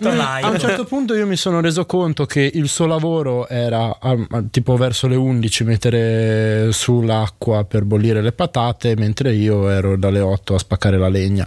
laico. 0.00 0.46
a 0.46 0.50
un 0.50 0.58
certo 0.58 0.84
punto 0.84 1.14
io 1.14 1.26
mi 1.26 1.36
sono 1.36 1.60
reso 1.60 1.84
conto 1.84 2.24
che 2.24 2.50
il 2.54 2.68
suo 2.68 2.86
lavoro 2.86 3.46
era 3.48 3.98
a- 4.00 4.16
a- 4.30 4.44
tipo 4.50 4.76
verso 4.78 5.08
le 5.08 5.16
11 5.16 5.64
mettere 5.64 6.72
sull'acqua 6.72 7.64
per 7.64 7.84
bollire 7.84 8.22
le 8.22 8.32
patate 8.32 8.94
mentre 8.96 9.34
io 9.34 9.68
ero 9.68 9.98
dalle 9.98 10.20
8 10.20 10.54
a 10.54 10.58
spaccare 10.58 10.96
la 10.96 11.08
legna 11.08 11.46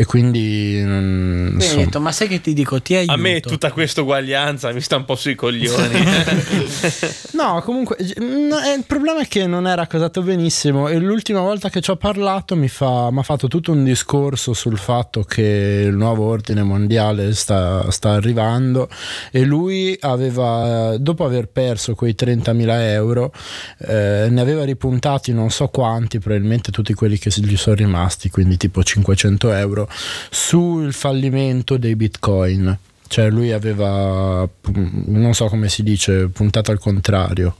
e 0.00 0.06
quindi 0.06 0.78
insomma. 0.78 1.84
detto, 1.84 2.00
ma 2.00 2.10
sai 2.10 2.26
che 2.26 2.40
ti 2.40 2.54
dico? 2.54 2.80
Ti 2.80 2.94
aiuto. 2.94 3.12
A 3.12 3.16
me 3.18 3.40
tutta 3.40 3.70
questa 3.70 4.00
uguaglianza 4.00 4.72
mi 4.72 4.80
sta 4.80 4.96
un 4.96 5.04
po' 5.04 5.14
sui 5.14 5.34
coglioni. 5.34 5.98
No, 7.40 7.62
comunque 7.62 7.96
eh, 7.96 8.74
il 8.76 8.84
problema 8.86 9.22
è 9.22 9.26
che 9.26 9.46
non 9.46 9.66
era 9.66 9.86
casato 9.86 10.20
benissimo 10.20 10.88
e 10.88 10.98
l'ultima 10.98 11.40
volta 11.40 11.70
che 11.70 11.80
ci 11.80 11.90
ho 11.90 11.96
parlato 11.96 12.54
mi 12.54 12.68
fa- 12.68 13.10
mi 13.10 13.18
ha 13.20 13.22
fatto 13.22 13.48
tutto 13.48 13.72
un 13.72 13.82
discorso 13.82 14.52
sul 14.52 14.76
fatto 14.76 15.22
che 15.22 15.84
il 15.86 15.96
nuovo 15.96 16.26
ordine 16.26 16.62
mondiale 16.62 17.32
sta, 17.32 17.90
sta 17.90 18.10
arrivando 18.10 18.90
e 19.30 19.44
lui 19.44 19.96
aveva, 20.00 20.96
dopo 20.98 21.24
aver 21.24 21.48
perso 21.48 21.94
quei 21.94 22.14
30.000 22.18 22.66
euro, 22.90 23.32
eh, 23.78 24.26
ne 24.28 24.40
aveva 24.40 24.64
ripuntati 24.64 25.32
non 25.32 25.50
so 25.50 25.68
quanti, 25.68 26.18
probabilmente 26.18 26.70
tutti 26.70 26.92
quelli 26.92 27.16
che 27.16 27.30
gli 27.34 27.56
sono 27.56 27.76
rimasti, 27.76 28.28
quindi 28.28 28.58
tipo 28.58 28.82
500 28.82 29.52
euro, 29.52 29.88
sul 30.30 30.92
fallimento 30.92 31.76
dei 31.76 31.96
bitcoin. 31.96 32.78
Cioè 33.06 33.28
lui 33.30 33.50
aveva, 33.52 34.48
pu- 34.60 34.72
non 35.06 35.34
so 35.34 35.46
come 35.46 35.68
si 35.68 35.82
dice, 35.82 36.28
puntato 36.28 36.70
al 36.70 36.78
contrario. 36.78 37.56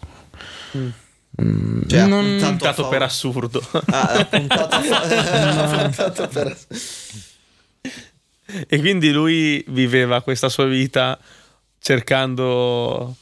Mm, 1.43 1.81
Cioè, 1.89 1.99
ha 2.01 2.07
non- 2.07 2.25
puntato 2.25 2.49
Puntato 2.51 2.89
per 2.89 3.03
assurdo. 3.03 3.61
Ah, 3.87 4.01
ha 4.13 4.25
puntato 4.27 4.79
puntato 5.83 6.29
per 6.29 6.57
E 8.69 8.79
quindi 8.79 9.11
lui 9.11 9.65
viveva 9.69 10.23
questa 10.23 10.49
sua 10.49 10.67
vita 10.67 11.19
cercando, 11.81 13.17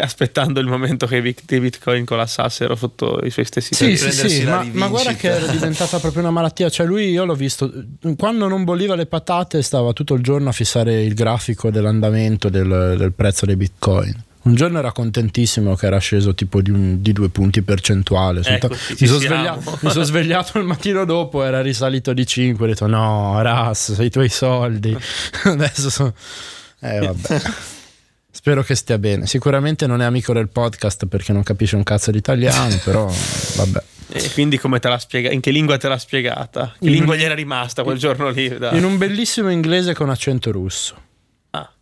aspettando 0.00 0.60
il 0.60 0.66
momento 0.66 1.06
che 1.06 1.16
i 1.16 1.20
bit- 1.20 1.50
i 1.50 1.58
bitcoin 1.58 2.04
collassassero 2.04 2.76
sotto 2.76 3.18
i 3.24 3.30
suoi 3.30 3.44
stessi 3.44 3.74
Sì, 3.74 3.96
sì, 3.96 4.12
sì, 4.12 4.44
ma, 4.44 4.64
ma 4.72 4.86
guarda 4.86 5.14
che 5.14 5.28
era 5.30 5.46
diventata 5.46 5.98
proprio 5.98 6.22
una 6.22 6.30
malattia. 6.30 6.68
Cioè, 6.70 6.86
lui 6.86 7.10
io 7.10 7.24
l'ho 7.24 7.34
visto 7.34 7.72
quando 8.16 8.46
non 8.46 8.62
bolliva 8.62 8.94
le 8.94 9.06
patate, 9.06 9.62
stava 9.62 9.92
tutto 9.92 10.14
il 10.14 10.22
giorno 10.22 10.48
a 10.48 10.52
fissare 10.52 11.02
il 11.02 11.14
grafico 11.14 11.70
dell'andamento 11.70 12.48
del, 12.48 12.94
del 12.96 13.12
prezzo 13.12 13.46
dei 13.46 13.56
bitcoin. 13.56 14.14
Un 14.42 14.54
giorno 14.54 14.78
era 14.78 14.92
contentissimo 14.92 15.74
che 15.74 15.86
era 15.86 15.98
sceso 15.98 16.34
tipo 16.34 16.60
di, 16.60 16.70
un- 16.70 17.00
di 17.02 17.12
due 17.12 17.30
punti 17.30 17.62
percentuali. 17.62 18.42
Sono 18.44 18.54
Ecco, 18.56 18.68
ta- 18.68 18.76
mi, 19.00 19.06
sono 19.06 19.18
svegliato, 19.18 19.78
mi 19.80 19.90
sono 19.90 20.04
svegliato 20.04 20.58
il 20.58 20.64
mattino 20.66 21.04
dopo, 21.04 21.42
era 21.42 21.62
risalito 21.62 22.12
di 22.12 22.24
5. 22.26 22.64
Ho 22.64 22.68
detto: 22.68 22.86
No, 22.86 23.40
Ras, 23.42 23.94
sei 23.94 24.06
i 24.06 24.10
tuoi 24.10 24.28
soldi. 24.28 24.96
Adesso 25.44 25.90
sono. 25.90 26.12
Eh, 26.80 26.98
vabbè. 27.00 27.40
Spero 28.36 28.62
che 28.64 28.74
stia 28.74 28.98
bene. 28.98 29.26
Sicuramente 29.26 29.86
non 29.86 30.02
è 30.02 30.04
amico 30.04 30.32
del 30.32 30.48
podcast 30.48 31.06
perché 31.06 31.32
non 31.32 31.44
capisce 31.44 31.76
un 31.76 31.84
cazzo 31.84 32.10
di 32.10 32.18
italiano, 32.18 32.76
però 32.84 33.06
vabbè. 33.56 33.82
E 34.08 34.30
quindi 34.32 34.58
come 34.58 34.80
te 34.80 34.88
l'ha 34.88 34.98
spiegata? 34.98 35.32
In 35.34 35.40
che 35.40 35.50
lingua 35.52 35.78
te 35.78 35.88
l'ha 35.88 35.98
spiegata? 35.98 36.74
Che 36.78 36.84
In- 36.86 36.92
lingua 36.92 37.14
gli 37.16 37.22
era 37.22 37.34
rimasta 37.34 37.84
quel 37.84 37.96
giorno 37.96 38.28
lì? 38.30 38.48
Da- 38.58 38.72
In 38.72 38.84
un 38.84 38.98
bellissimo 38.98 39.50
inglese 39.50 39.94
con 39.94 40.10
accento 40.10 40.50
russo, 40.50 40.96
Ah, 41.50 41.72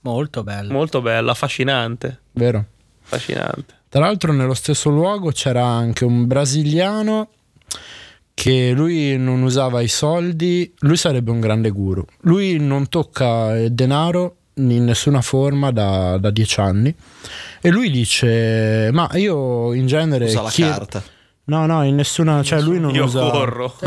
Molto 0.00 0.42
bello. 0.42 0.72
molto 0.72 1.02
bella, 1.02 1.32
affascinante. 1.32 2.20
vero? 2.32 2.64
Affascinante. 3.04 3.74
Tra 3.90 4.00
l'altro 4.00 4.32
nello 4.32 4.54
stesso 4.54 4.88
luogo 4.90 5.30
c'era 5.30 5.64
anche 5.64 6.04
un 6.04 6.26
brasiliano 6.26 7.28
che 8.34 8.72
lui 8.72 9.16
non 9.18 9.42
usava 9.42 9.80
i 9.82 9.88
soldi, 9.88 10.72
lui 10.80 10.96
sarebbe 10.96 11.30
un 11.30 11.40
grande 11.40 11.70
guru. 11.70 12.04
Lui 12.22 12.58
non 12.58 12.88
tocca 12.88 13.56
il 13.58 13.72
denaro 13.72 14.36
in 14.58 14.84
nessuna 14.84 15.20
forma 15.22 15.70
da, 15.70 16.18
da 16.18 16.30
dieci 16.30 16.60
anni 16.60 16.94
e 17.60 17.70
lui 17.70 17.90
dice 17.90 18.90
ma 18.92 19.08
io 19.14 19.72
in 19.72 19.86
genere 19.86 20.26
usa 20.26 20.42
la 20.42 20.52
carta. 20.54 21.02
No, 21.48 21.64
no, 21.64 21.82
in 21.82 21.94
nessuna, 21.94 22.42
cioè 22.42 22.60
lui 22.60 22.78
non 22.78 22.94
Io 22.94 23.04
usa 23.04 23.20
corro. 23.30 23.74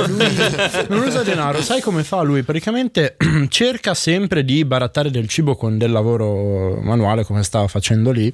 non 0.90 1.04
usa 1.06 1.22
denaro, 1.22 1.62
sai 1.62 1.80
come 1.80 2.04
fa 2.04 2.22
lui? 2.24 2.42
Praticamente 2.42 3.18
cerca 3.50 3.94
sempre 3.94 4.44
di 4.44 4.66
barattare 4.66 5.12
del 5.12 5.28
cibo 5.28 5.56
con 5.56 5.78
del 5.78 5.92
lavoro 5.92 6.80
manuale 6.82 7.24
come 7.24 7.44
stava 7.44 7.68
facendo 7.68 8.10
lì. 8.10 8.34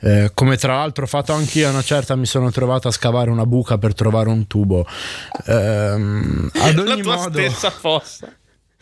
Eh, 0.00 0.30
come 0.34 0.58
tra 0.58 0.74
l'altro 0.74 1.04
ho 1.04 1.06
fatto 1.06 1.32
anch'io, 1.32 1.68
a 1.68 1.70
una 1.70 1.80
certa 1.80 2.16
mi 2.16 2.26
sono 2.26 2.50
trovato 2.50 2.86
a 2.86 2.90
scavare 2.90 3.30
una 3.30 3.46
buca 3.46 3.78
per 3.78 3.94
trovare 3.94 4.28
un 4.28 4.46
tubo. 4.46 4.86
Ehm, 5.46 6.50
ad 6.52 6.74
La 6.74 6.92
ogni 6.92 7.00
tua 7.00 7.16
modo, 7.16 7.38
stessa 7.38 7.70
fossa. 7.70 8.28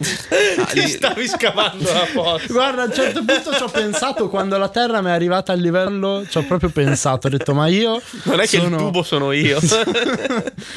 Ti 0.03 0.89
stavi 0.89 1.29
scavando 1.29 1.93
la 1.93 2.07
fossa. 2.07 2.47
guarda, 2.49 2.83
a 2.83 2.85
un 2.87 2.93
certo 2.93 3.25
punto 3.25 3.55
ci 3.55 3.63
ho 3.63 3.69
pensato 3.69 4.29
quando 4.29 4.57
la 4.59 4.69
terra 4.69 5.01
mi 5.01 5.09
è 5.09 5.13
arrivata 5.13 5.53
al 5.53 5.61
livello, 5.61 6.25
ci 6.29 6.39
ho 6.39 6.45
proprio 6.45 6.71
pensato, 6.71 7.27
ho 7.27 7.31
detto 7.31 7.55
ma 7.55 7.67
io 7.69 8.01
Non 8.25 8.41
è 8.41 8.47
che 8.47 8.59
sono- 8.59 8.77
il 8.77 8.83
tubo 8.83 9.03
sono 9.03 9.33
io. 9.33 9.59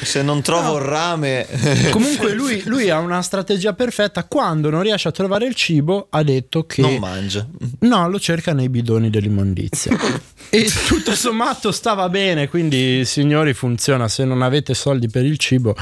Se 0.02 0.22
non 0.22 0.42
trovo 0.42 0.76
il 0.78 0.84
rame, 0.84 1.46
Comunque 1.90 2.32
lui, 2.32 2.62
lui 2.66 2.90
ha 2.90 2.98
una 2.98 3.22
strategia 3.22 3.72
perfetta. 3.72 4.24
Quando 4.24 4.70
non 4.70 4.82
riesce 4.82 5.08
a 5.08 5.10
trovare 5.12 5.46
il 5.46 5.54
cibo, 5.54 6.06
ha 6.10 6.22
detto 6.22 6.64
che 6.66 6.82
non 6.82 6.96
mangia. 6.98 7.46
no, 7.80 8.08
lo 8.08 8.18
cerca 8.20 8.52
nei 8.52 8.68
bidoni 8.68 9.10
dell'immondizia. 9.10 9.96
e 10.50 10.70
tutto 10.86 11.14
sommato 11.14 11.72
stava 11.72 12.08
bene. 12.08 12.48
Quindi, 12.48 13.04
signori, 13.04 13.52
funziona. 13.54 14.08
Se 14.08 14.24
non 14.24 14.42
avete 14.42 14.74
soldi 14.74 15.08
per 15.08 15.24
il 15.24 15.38
cibo, 15.38 15.74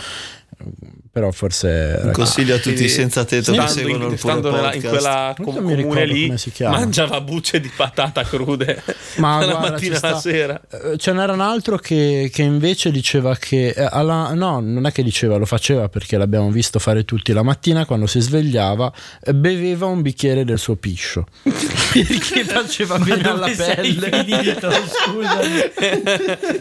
però 1.14 1.30
forse. 1.30 2.00
Un 2.02 2.10
consiglio 2.10 2.56
a 2.56 2.58
tutti 2.58 2.82
i 2.82 2.88
senza 2.88 3.24
tetto 3.24 3.52
che 3.52 3.56
Stando, 3.58 3.72
seguono 3.72 4.08
in, 4.10 4.18
stando 4.18 4.50
nella- 4.50 4.74
in 4.74 4.82
quella 4.82 5.32
com- 5.40 5.54
comune 5.54 6.06
lì, 6.06 6.26
come 6.26 6.38
si 6.38 6.50
chiama. 6.50 6.78
mangiava 6.78 7.20
bucce 7.20 7.60
di 7.60 7.70
patata 7.74 8.24
crude 8.24 8.82
Ma 9.18 9.38
dalla 9.38 9.52
guarda, 9.52 9.70
mattina 9.70 9.98
alla 10.02 10.18
sera. 10.18 10.60
Eh, 10.68 10.98
Ce 10.98 11.12
n'era 11.12 11.32
un 11.32 11.40
altro 11.40 11.76
che, 11.78 12.30
che 12.32 12.42
invece 12.42 12.90
diceva 12.90 13.36
che 13.36 13.68
eh, 13.68 13.86
alla- 13.88 14.34
no, 14.34 14.58
non 14.58 14.86
è 14.86 14.90
che 14.92 15.04
diceva, 15.04 15.36
lo 15.36 15.46
faceva 15.46 15.88
perché 15.88 16.16
l'abbiamo 16.16 16.50
visto 16.50 16.80
fare 16.80 17.04
tutti 17.04 17.32
la 17.32 17.42
mattina 17.44 17.86
quando 17.86 18.06
si 18.08 18.18
svegliava, 18.20 18.92
eh, 19.22 19.32
beveva 19.34 19.86
un 19.86 20.02
bicchiere 20.02 20.44
del 20.44 20.58
suo 20.58 20.74
piscio 20.74 21.26
perché 21.44 22.42
faceva 22.44 22.98
bene 22.98 23.22
alla 23.28 23.48
pelle. 23.56 24.24
finito? 24.24 24.68
Scusami. 24.70 25.62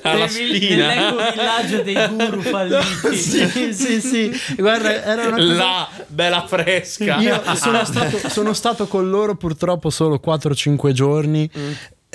alla 0.04 0.18
Nel- 0.20 0.30
spina. 0.30 0.88
Nell'eco 0.94 1.32
villaggio 1.32 1.82
dei 1.82 2.08
guru 2.16 2.42
falliti. 2.42 3.16
sì, 3.18 3.74
sì, 3.74 4.00
sì. 4.02 4.32
Guarda, 4.58 5.04
era 5.04 5.28
una 5.28 5.38
cosa. 5.38 5.54
Là, 5.54 5.90
bella 6.08 6.46
fresca. 6.48 7.18
Io 7.18 7.42
sono 7.56 7.84
stato, 7.86 8.18
sono 8.30 8.54
stato 8.54 8.88
con 8.88 9.10
loro 9.10 9.36
purtroppo 9.36 9.90
solo 9.90 10.20
4-5 10.24 10.92
giorni. 10.92 11.50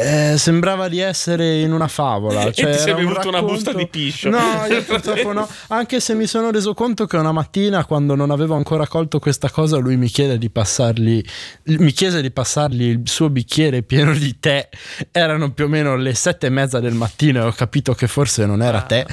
Eh, 0.01 0.35
sembrava 0.39 0.87
di 0.87 1.01
essere 1.01 1.59
in 1.59 1.73
una 1.73 1.89
favola. 1.89 2.43
E 2.47 2.53
Cioè 2.53 2.71
ti 2.71 2.79
sei 2.79 2.89
era 2.91 2.99
un 2.99 3.07
bevuto 3.07 3.29
una 3.29 3.39
racconto- 3.39 3.55
busta 3.55 3.73
di 3.73 3.87
piscio. 3.89 4.31
No, 4.31 4.65
io 4.71 4.85
purtroppo 4.85 5.33
no. 5.33 5.49
Anche 5.69 5.99
se 5.99 6.15
mi 6.15 6.29
sono 6.29 6.53
reso 6.53 6.73
conto 6.73 7.07
che 7.07 7.17
una 7.17 7.33
mattina, 7.33 7.85
quando 7.85 8.15
non 8.15 8.31
avevo 8.31 8.55
ancora 8.55 8.87
colto 8.87 9.19
questa 9.19 9.51
cosa, 9.51 9.77
lui 9.79 9.97
mi 9.97 10.07
chiede 10.07 10.39
di 10.39 10.51
passargli. 10.51 11.21
Mi 11.65 11.91
chiese 11.91 12.23
di 12.23 12.31
passargli 12.31 12.85
il 12.85 13.01
suo 13.07 13.29
bicchiere 13.29 13.83
pieno 13.83 14.13
di 14.15 14.39
tè. 14.39 14.69
Erano 15.11 15.51
più 15.51 15.65
o 15.65 15.69
meno 15.69 15.97
le 15.97 16.15
sette 16.15 16.47
e 16.47 16.51
mezza 16.51 16.79
del 16.79 16.95
mattino 16.95 17.43
e 17.43 17.47
ho 17.47 17.53
capito 17.53 17.93
che 17.95 18.07
forse 18.07 18.47
non 18.47 18.63
era 18.63 18.83
tè. 18.83 19.05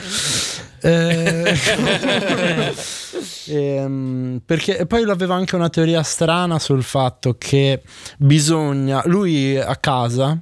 Eh, 0.88 1.58
ehm, 3.48 4.42
perché 4.46 4.78
e 4.78 4.86
poi 4.86 5.10
aveva 5.10 5.34
anche 5.36 5.56
una 5.56 5.70
teoria 5.70 6.04
strana 6.04 6.60
sul 6.60 6.84
fatto 6.84 7.36
che 7.40 7.82
bisogna 8.18 9.02
lui 9.06 9.58
a 9.58 9.76
casa 9.78 10.40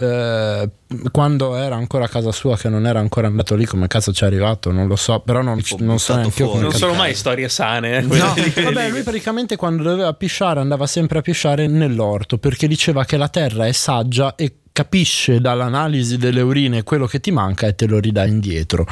eh, 0.00 0.70
quando 1.10 1.56
era 1.56 1.74
ancora 1.74 2.04
a 2.04 2.08
casa 2.08 2.30
sua 2.30 2.56
che 2.56 2.68
non 2.68 2.86
era 2.86 3.00
ancora 3.00 3.26
andato 3.26 3.56
lì 3.56 3.64
come 3.64 3.88
cazzo 3.88 4.12
ci 4.12 4.22
è 4.22 4.26
arrivato 4.28 4.70
non 4.70 4.86
lo 4.86 4.94
so 4.94 5.20
però 5.20 5.42
non, 5.42 5.60
Tipo 5.60 5.82
non 5.82 5.98
so 5.98 6.14
neanche 6.14 6.42
io 6.42 6.60
Non 6.60 6.72
sono 6.72 6.94
mai 6.94 7.14
storie 7.14 7.48
sane. 7.48 7.98
eh, 7.98 8.02
No, 8.02 8.34
vabbè, 8.62 8.90
lui 8.90 9.02
praticamente 9.02 9.56
quando 9.56 9.82
doveva 9.82 10.12
pisciare 10.14 10.60
andava 10.60 10.86
sempre 10.86 11.18
a 11.18 11.22
pisciare 11.22 11.66
nell'orto 11.66 12.38
perché 12.38 12.68
diceva 12.68 13.04
che 13.04 13.16
la 13.16 13.28
terra 13.28 13.66
è 13.66 13.72
saggia 13.72 14.36
e 14.36 14.58
capisce 14.78 15.40
dall'analisi 15.40 16.18
delle 16.18 16.40
urine 16.40 16.84
quello 16.84 17.06
che 17.06 17.18
ti 17.18 17.32
manca 17.32 17.66
e 17.66 17.74
te 17.74 17.86
lo 17.88 17.98
ridà 17.98 18.24
indietro. 18.24 18.86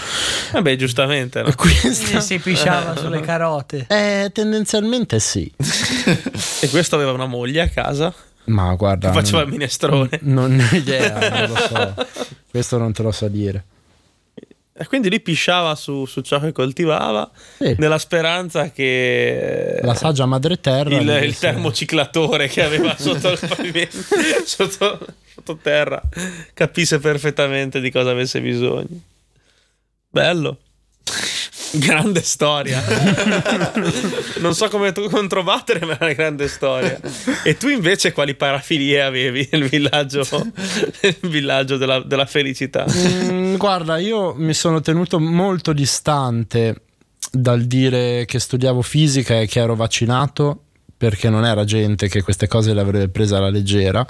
Vabbè, 0.50 0.74
giustamente. 0.74 1.42
no? 1.42 1.52
Questa- 1.54 2.18
si 2.18 2.40
pisciava 2.40 2.96
sulle 2.96 3.20
carote. 3.20 3.86
eh, 3.88 4.30
tendenzialmente 4.32 5.20
sì. 5.20 5.48
E 6.60 6.68
questo 6.70 6.96
aveva 6.96 7.12
una 7.12 7.26
moglie 7.26 7.60
a 7.60 7.68
casa 7.68 8.12
Ma 8.46 8.74
guarda, 8.74 9.10
che 9.10 9.14
faceva 9.14 9.42
il 9.42 9.46
non, 9.46 9.56
minestrone. 9.56 10.18
non 10.22 10.68
ho 10.72 10.74
idea, 10.76 11.28
non 11.30 11.48
lo 11.50 11.56
so. 11.56 11.94
Questo 12.50 12.78
non 12.78 12.92
te 12.92 13.02
lo 13.04 13.12
so 13.12 13.28
dire. 13.28 13.62
E 14.78 14.86
quindi 14.86 15.08
lui 15.08 15.20
pisciava 15.20 15.74
su, 15.74 16.04
su 16.04 16.20
ciò 16.20 16.38
che 16.38 16.52
coltivava 16.52 17.30
Sì. 17.58 17.74
nella 17.78 17.98
speranza 17.98 18.70
che 18.70 19.78
La 19.82 19.94
saggia 19.94 20.26
madre 20.26 20.60
terra. 20.60 20.94
il, 20.94 21.08
il 21.24 21.38
termociclatore 21.38 22.46
che 22.48 22.62
aveva 22.62 22.94
sotto 23.00 23.30
il 23.30 23.38
pavimento, 23.48 23.96
sotto, 24.44 24.98
sottoterra, 25.34 26.02
capisse 26.52 26.98
perfettamente 26.98 27.80
di 27.80 27.90
cosa 27.90 28.10
avesse 28.10 28.40
bisogno. 28.40 29.00
Bello. 30.10 30.58
Grande 31.78 32.22
storia. 32.22 32.82
non 34.40 34.54
so 34.54 34.68
come 34.68 34.92
tu 34.92 35.08
controbattere, 35.08 35.84
ma 35.84 35.98
è 35.98 36.04
una 36.04 36.12
grande 36.12 36.48
storia. 36.48 36.98
E 37.44 37.56
tu 37.56 37.68
invece 37.68 38.12
quali 38.12 38.34
parafilie 38.34 39.02
avevi 39.02 39.48
nel 39.52 39.68
villaggio, 39.68 40.26
nel 41.02 41.16
villaggio 41.22 41.76
della, 41.76 42.00
della 42.00 42.26
felicità? 42.26 42.84
Mm, 42.88 43.56
guarda, 43.56 43.98
io 43.98 44.34
mi 44.34 44.54
sono 44.54 44.80
tenuto 44.80 45.18
molto 45.18 45.72
distante 45.72 46.82
dal 47.30 47.62
dire 47.62 48.24
che 48.26 48.38
studiavo 48.38 48.82
fisica 48.82 49.40
e 49.40 49.46
che 49.46 49.60
ero 49.60 49.74
vaccinato 49.74 50.60
perché 50.96 51.28
non 51.28 51.44
era 51.44 51.64
gente 51.64 52.08
che 52.08 52.22
queste 52.22 52.46
cose 52.48 52.72
le 52.72 52.80
avrebbe 52.80 53.08
prese 53.08 53.34
alla 53.36 53.50
leggera. 53.50 54.06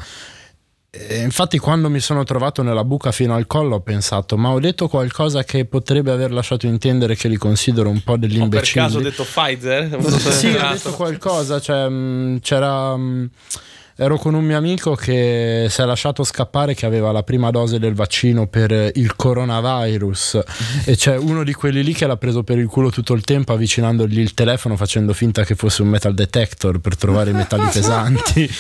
E 1.09 1.21
infatti 1.23 1.59
quando 1.59 1.91
mi 1.91 2.01
sono 2.01 2.25
trovato 2.25 2.63
nella 2.63 2.85
buca 2.85 3.13
fino 3.13 3.35
al 3.35 3.47
collo 3.47 3.77
ho 3.77 3.81
pensato 3.81 4.37
ma 4.37 4.51
ho 4.51 4.61
detto 4.61 4.89
qualcosa 4.89 5.45
che 5.45 5.65
potrebbe 5.65 6.11
aver 6.11 6.33
lasciato 6.33 6.67
intendere 6.67 7.15
che 7.17 7.29
li 7.29 7.37
considero 7.37 7.89
un 7.91 8.03
po' 8.03 8.17
degli 8.17 8.37
Ho 8.37 8.49
per 8.49 8.61
imbecilli. 8.65 8.87
caso 8.87 9.01
detto 9.01 9.25
Pfizer? 9.25 9.99
Sì, 10.37 10.49
ho 10.49 10.69
detto 10.73 10.93
qualcosa, 10.93 11.61
cioè, 11.61 11.89
mh, 11.89 12.41
c'era... 12.41 12.97
ero 13.99 14.19
con 14.19 14.35
un 14.35 14.45
mio 14.45 14.59
amico 14.59 14.95
che 14.95 15.69
si 15.71 15.81
è 15.81 15.85
lasciato 15.85 16.23
scappare 16.23 16.75
che 16.75 16.85
aveva 16.85 17.13
la 17.13 17.23
prima 17.23 17.51
dose 17.51 17.79
del 17.79 17.95
vaccino 17.95 18.47
per 18.47 18.91
il 18.95 19.17
coronavirus 19.17 20.41
e 20.85 20.97
c'è 20.97 21.17
uno 21.17 21.43
di 21.43 21.55
quelli 21.55 21.83
lì 21.83 21.95
che 21.95 22.07
l'ha 22.07 22.19
preso 22.19 22.43
per 22.43 22.59
il 22.59 22.67
culo 22.67 22.91
tutto 22.91 23.15
il 23.15 23.23
tempo 23.23 23.55
avvicinandogli 23.55 24.19
il 24.19 24.35
telefono 24.35 24.77
facendo 24.77 25.15
finta 25.15 25.45
che 25.45 25.55
fosse 25.55 25.81
un 25.81 25.89
metal 25.89 26.13
detector 26.13 26.79
per 26.79 26.97
trovare 26.97 27.31
i 27.31 27.35
metalli 27.35 27.69
pesanti. 27.73 28.51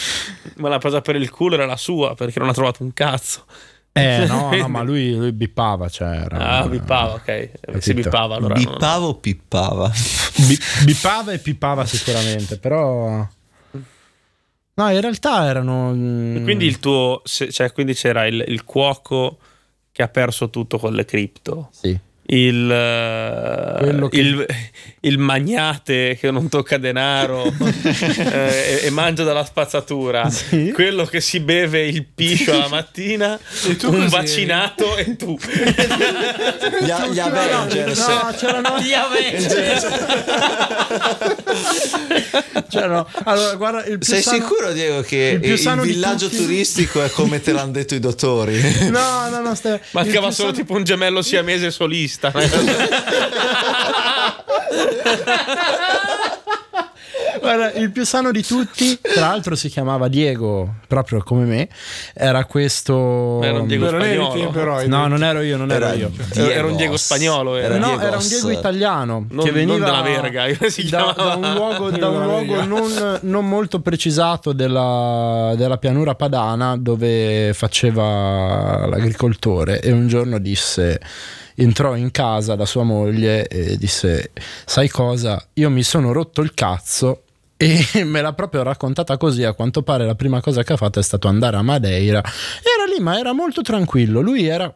Ma 0.56 0.70
l'ha 0.70 0.78
presa 0.78 1.00
per 1.02 1.16
il 1.16 1.28
culo, 1.30 1.54
era 1.54 1.66
la 1.66 1.76
sua, 1.76 2.14
perché 2.14 2.38
non 2.38 2.48
ha 2.48 2.52
trovato 2.52 2.82
un 2.82 2.92
cazzo. 2.94 3.44
Eh 3.92 4.24
no, 4.28 4.54
no, 4.54 4.68
ma 4.68 4.82
lui, 4.82 5.14
lui 5.14 5.32
bippava, 5.32 5.88
cioè 5.88 6.08
era... 6.24 6.58
Ah, 6.58 6.68
bippava, 6.68 7.14
ok. 7.14 7.50
Si 7.78 7.94
bippava 7.94 8.36
allora. 8.36 8.54
Bippava 8.54 9.04
o 9.04 9.14
pippava? 9.14 9.92
Bi- 10.46 10.58
bippava 10.84 11.32
e 11.32 11.38
pippava 11.38 11.84
sicuramente, 11.84 12.58
però... 12.58 13.26
No, 14.78 14.90
in 14.90 15.00
realtà 15.00 15.46
erano... 15.46 15.92
mm, 15.94 16.36
E 16.36 16.42
Quindi 16.42 16.66
il 16.66 16.78
tuo, 16.78 17.22
cioè, 17.24 17.72
quindi 17.72 17.94
c'era 17.94 18.26
il, 18.26 18.44
il 18.46 18.64
cuoco 18.64 19.38
che 19.90 20.02
ha 20.02 20.08
perso 20.08 20.50
tutto 20.50 20.78
con 20.78 20.92
le 20.92 21.06
cripto. 21.06 21.68
Sì. 21.72 21.98
Il, 22.28 24.08
che- 24.10 24.18
il, 24.18 24.46
il 25.00 25.18
magnate 25.18 26.16
che 26.20 26.32
non 26.32 26.48
tocca 26.48 26.76
denaro 26.76 27.44
eh, 27.84 28.80
e, 28.82 28.86
e 28.86 28.90
mangia 28.90 29.22
dalla 29.22 29.44
spazzatura, 29.44 30.28
Sì. 30.28 30.72
quello 30.74 31.04
che 31.04 31.20
si 31.20 31.38
beve 31.38 31.86
il 31.86 32.04
piscio 32.04 32.52
alla 32.52 32.66
mattina, 32.68 33.38
tu 33.78 33.92
un 33.94 34.08
vaccinato 34.08 34.96
e 34.96 35.14
tu. 35.16 35.36
Gli, 36.80 36.92
gli 37.12 37.18
Avengers. 37.20 38.06
No, 38.26 38.34
c'erano... 38.36 38.80
Gli 38.80 38.92
Avengers. 38.92 39.86
c'erano- 42.68 43.06
Allora, 43.24 43.54
guarda, 43.54 43.84
il 43.84 43.98
più 43.98 44.06
Sei 44.06 44.22
sano- 44.22 44.38
sicuro, 44.38 44.72
Diego, 44.72 45.00
che 45.02 45.38
il 45.40 45.48
il, 45.52 45.80
villaggio 45.80 46.28
tutti- 46.28 46.42
turistico 46.42 47.02
è 47.04 47.10
come 47.10 47.40
te 47.40 47.52
l'hanno 47.52 47.72
detto 47.72 47.94
i 47.94 48.00
dottori? 48.00 48.60
No, 48.90 49.28
no, 49.28 49.40
no, 49.40 49.54
stai... 49.54 49.78
Mancava 49.92 50.30
solo 50.32 50.48
sano- 50.48 50.52
tipo 50.52 50.72
un 50.74 50.84
gemello 50.84 51.22
siamese 51.22 51.70
solista. 51.70 52.14
Guarda, 57.40 57.72
il 57.72 57.90
più 57.92 58.04
sano 58.04 58.30
di 58.32 58.42
tutti, 58.44 58.98
tra 59.00 59.28
l'altro 59.28 59.54
si 59.54 59.68
chiamava 59.68 60.08
Diego, 60.08 60.76
proprio 60.88 61.22
come 61.22 61.44
me, 61.44 61.68
era 62.14 62.44
questo... 62.44 63.40
Era 63.42 63.60
un 63.60 63.66
Diego 63.66 63.86
Però 63.86 64.00
spagnolo. 64.02 64.50
però, 64.50 64.86
No, 64.86 65.06
non 65.06 65.22
ero 65.22 65.42
io, 65.42 65.56
non 65.56 65.70
ero 65.70 65.84
Era 65.86 65.94
io. 65.94 66.08
Diegos. 66.08 66.36
Era 66.50 66.66
un 66.66 66.76
Diego 66.76 66.96
spagnolo, 66.96 67.56
era. 67.56 67.76
no, 67.76 67.86
Diegos. 67.88 68.04
era 68.04 68.16
un 68.16 68.26
Diego 68.28 68.50
italiano 68.50 69.26
Non- 69.30 69.44
che 69.44 69.52
veniva 69.52 69.76
non 69.76 69.84
della 69.86 70.02
verga, 70.02 70.68
si 70.68 70.88
da, 70.88 71.14
da 71.16 71.34
un 71.36 71.52
luogo, 71.54 71.90
da 71.90 72.08
un 72.08 72.24
luogo 72.24 72.64
non, 72.64 73.18
non 73.22 73.48
molto 73.48 73.80
precisato 73.80 74.52
della, 74.52 75.52
della 75.56 75.76
pianura 75.78 76.14
padana 76.14 76.76
dove 76.76 77.52
faceva 77.54 78.86
l'agricoltore 78.86 79.80
e 79.80 79.92
un 79.92 80.08
giorno 80.08 80.38
disse 80.38 81.00
entrò 81.56 81.96
in 81.96 82.10
casa 82.10 82.54
da 82.54 82.64
sua 82.64 82.82
moglie 82.84 83.48
e 83.48 83.76
disse 83.76 84.32
sai 84.64 84.88
cosa? 84.88 85.44
Io 85.54 85.70
mi 85.70 85.82
sono 85.82 86.12
rotto 86.12 86.42
il 86.42 86.54
cazzo 86.54 87.22
e 87.56 87.84
me 88.04 88.20
l'ha 88.20 88.32
proprio 88.32 88.62
raccontata 88.62 89.16
così. 89.16 89.44
A 89.44 89.54
quanto 89.54 89.82
pare 89.82 90.06
la 90.06 90.14
prima 90.14 90.40
cosa 90.40 90.62
che 90.62 90.74
ha 90.74 90.76
fatto 90.76 90.98
è 90.98 91.02
stato 91.02 91.28
andare 91.28 91.56
a 91.56 91.62
Madeira. 91.62 92.18
Era 92.18 92.92
lì 92.94 93.02
ma 93.02 93.18
era 93.18 93.32
molto 93.32 93.62
tranquillo. 93.62 94.20
Lui 94.20 94.46
era 94.46 94.72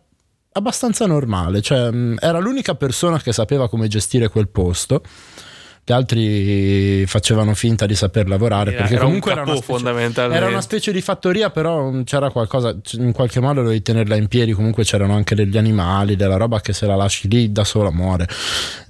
abbastanza 0.53 1.07
normale, 1.07 1.61
cioè 1.61 1.91
era 2.19 2.39
l'unica 2.39 2.75
persona 2.75 3.21
che 3.21 3.33
sapeva 3.33 3.69
come 3.69 3.89
gestire 3.89 4.29
quel 4.29 4.49
posto. 4.49 5.03
Gli 5.83 5.93
altri 5.93 7.05
facevano 7.07 7.55
finta 7.55 7.85
di 7.87 7.97
saper 7.97 8.29
lavorare 8.29 8.71
Era- 8.71 8.81
perché 8.81 8.95
era 8.95 9.05
un 9.07 9.19
comunque 9.19 9.33
era, 9.33 9.43
una 9.43 9.57
specie, 9.57 10.35
era 10.35 10.47
una 10.47 10.61
specie 10.61 10.93
di 10.93 11.01
fattoria, 11.01 11.51
però 11.51 11.91
c'era 12.05 12.31
qualcosa, 12.31 12.77
in 12.93 13.11
qualche 13.13 13.41
modo 13.41 13.63
dovevi 13.63 13.83
tenerla 13.83 14.15
in 14.15 14.29
piedi. 14.29 14.53
Comunque 14.53 14.85
c'erano 14.85 15.15
anche 15.15 15.35
degli 15.35 15.57
animali, 15.59 16.15
della 16.15 16.37
roba 16.37 16.61
che 16.61 16.73
se 16.73 16.87
la 16.87 16.95
lasci 16.95 17.29
lì 17.29 17.51
da 17.51 17.65
sola 17.65 17.91
muore. 17.91 18.29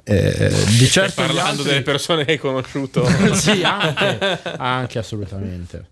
Eh, 0.04 0.52
di 0.78 0.86
certo, 0.86 1.22
gli 1.22 1.26
Parlando 1.26 1.50
altri- 1.50 1.64
delle 1.64 1.82
persone 1.82 2.24
che 2.24 2.32
hai 2.32 2.38
conosciuto. 2.38 3.06
sì, 3.34 3.62
anche, 3.64 4.38
anche 4.58 4.98
assolutamente. 4.98 5.84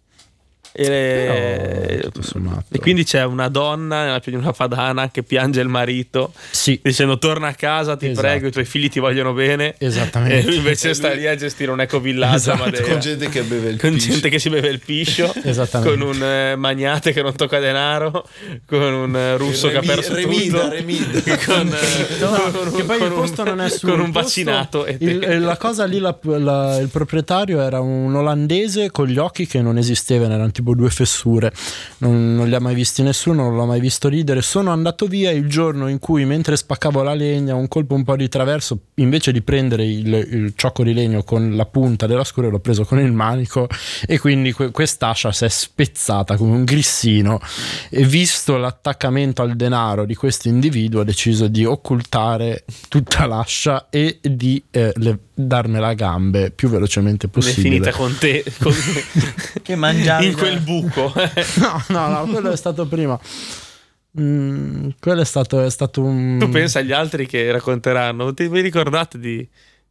E, 0.81 1.97
Però, 1.97 2.01
tutto 2.11 2.23
sommato. 2.23 2.67
e 2.71 2.79
quindi 2.79 3.03
c'è 3.03 3.25
una 3.25 3.49
donna 3.49 4.05
nella 4.05 4.21
pianura 4.21 4.53
padana 4.53 5.11
che 5.11 5.25
piange 5.25 5.61
il 5.61 5.67
marito 5.67 6.33
Sì, 6.51 6.79
dicendo 6.81 7.19
torna 7.19 7.49
a 7.49 7.55
casa 7.55 7.97
ti 7.97 8.07
Esatto. 8.07 8.27
prego 8.27 8.47
i 8.47 8.53
tuoi 8.53 8.65
figli 8.65 8.89
ti 8.89 9.01
vogliono 9.01 9.33
bene 9.33 9.75
Esattamente. 9.79 10.39
e 10.39 10.43
lui 10.45 10.57
invece 10.57 10.95
sta 10.95 11.13
lì 11.13 11.27
a 11.27 11.35
gestire 11.35 11.73
un 11.73 11.81
ecovillaggio 11.81 12.37
Esatto. 12.53 12.83
Con 12.83 13.01
gente 13.01 13.29
che 13.29 13.43
beve 13.43 13.71
il 13.71 13.81
con 13.81 13.93
piscio. 13.93 14.11
gente 14.13 14.29
che 14.29 14.39
si 14.39 14.49
beve 14.51 14.69
il 14.69 14.79
piscio 14.79 15.33
con 15.83 16.01
un 16.01 16.23
eh, 16.23 16.55
magnate 16.57 17.13
che 17.13 17.23
non 17.23 17.35
tocca 17.35 17.59
denaro 17.59 18.29
con 18.65 18.81
un 18.81 19.17
eh, 19.17 19.37
russo 19.37 19.69
che 19.69 19.79
ha 19.79 19.81
Remi- 19.81 19.95
perso 19.95 20.15
remida, 20.15 20.61
tutto 20.61 20.75
remida. 20.75 21.21
con, 21.45 21.69
eh, 21.75 22.19
No, 22.21 22.51
con 22.53 22.67
un- 22.69 22.75
che 22.77 22.85
poi 22.85 22.99
con 22.99 23.07
il 23.09 23.13
un- 23.15 23.19
posto 23.19 23.43
non 23.45 23.61
è 23.61 23.69
suo. 23.69 23.89
con 23.89 23.99
un 24.01 24.11
vaccinato 24.13 24.87
il- 24.87 25.23
eh, 25.25 25.39
la 25.41 25.57
cosa 25.57 25.85
lì, 25.87 25.99
la- 25.99 26.17
la- 26.23 26.79
il 26.79 26.89
proprietario 26.89 27.61
era 27.61 27.81
un 27.81 28.15
olandese 28.15 28.91
con 28.93 29.07
gli 29.09 29.19
occhi 29.19 29.47
che 29.47 29.61
non 29.61 29.77
esistevano, 29.77 30.35
erano 30.35 30.51
tipo 30.69 30.73
tipo 30.73 30.75
due 30.75 30.91
fessure. 30.91 31.53
Non, 31.99 32.35
non 32.35 32.49
li 32.49 32.55
ha 32.55 32.61
mai 32.61 32.75
visti 32.75 33.03
nessuno, 33.03 33.45
non 33.45 33.57
l'ho 33.57 33.67
mai 33.67 33.81
visto 33.81 34.09
ridere. 34.09 34.43
Sono 34.43 34.71
andato 34.71 35.07
via 35.07 35.31
il 35.31 35.49
giorno 35.49 35.89
in 35.89 35.99
cui, 35.99 36.25
mentre 36.25 36.57
spaccavo 36.57 37.03
la 37.03 37.15
legna, 37.15 37.55
un 37.55 37.69
colpo 37.69 37.95
un 37.95 38.05
po' 38.05 38.17
di 38.17 38.29
traverso, 38.29 38.79
invece 38.97 39.33
di 39.33 39.43
prendere 39.43 39.85
il, 39.85 40.13
il 40.13 40.53
ciocco 40.55 40.83
di 40.83 40.93
legno 40.93 41.23
con 41.23 41.55
la 41.57 41.67
punta 41.67 42.07
della 42.07 42.25
scura, 42.25 42.49
l'ho 42.49 42.61
preso 42.61 42.85
con 42.85 42.99
il 42.99 43.13
manico 43.13 43.69
e 44.07 44.19
quindi 44.19 44.53
que- 44.53 44.71
quest'ascia 44.71 45.33
si 45.33 45.45
è 45.45 45.49
spezzata 45.49 46.37
come 46.37 46.53
un 46.55 46.65
grissino. 46.65 47.41
E 47.91 48.05
visto 48.05 48.57
l'attaccamento 48.57 49.43
al 49.43 49.57
denaro 49.57 50.05
di 50.05 50.15
questo 50.15 50.49
individuo, 50.49 51.01
ho 51.01 51.05
deciso 51.05 51.47
di 51.49 51.65
occultare 51.65 52.65
tutta 52.89 53.27
l'ascia 53.27 53.87
e 53.91 54.19
di 54.23 54.63
eh, 54.71 54.93
le- 54.97 55.19
darmela 55.39 55.89
a 55.89 55.95
gambe 55.95 56.51
più 56.51 56.69
velocemente 56.69 57.27
è 57.27 57.31
possibile. 57.31 57.69
finita 57.69 57.93
con 57.93 58.17
te 58.19 58.43
con- 58.59 58.75
Che 59.63 59.77
mangiavi 59.77 60.27
in 60.27 60.33
quel 60.35 60.48
buco. 60.57 61.13
No, 61.59 61.83
no, 61.89 62.09
no, 62.09 62.27
quello 62.27 62.51
è 62.51 62.57
stato 62.57 62.87
prima. 62.87 63.19
Mm, 64.19 64.91
quello 64.99 65.21
è 65.21 65.25
stato, 65.25 65.61
è 65.61 65.71
stato 65.71 66.03
un. 66.03 66.39
tu 66.39 66.49
pensa 66.49 66.79
agli 66.79 66.93
altri 66.93 67.27
che 67.27 67.51
racconteranno. 67.51 68.33
Ti, 68.33 68.49
vi 68.49 68.61
ricordate 68.61 69.19
di, 69.19 69.49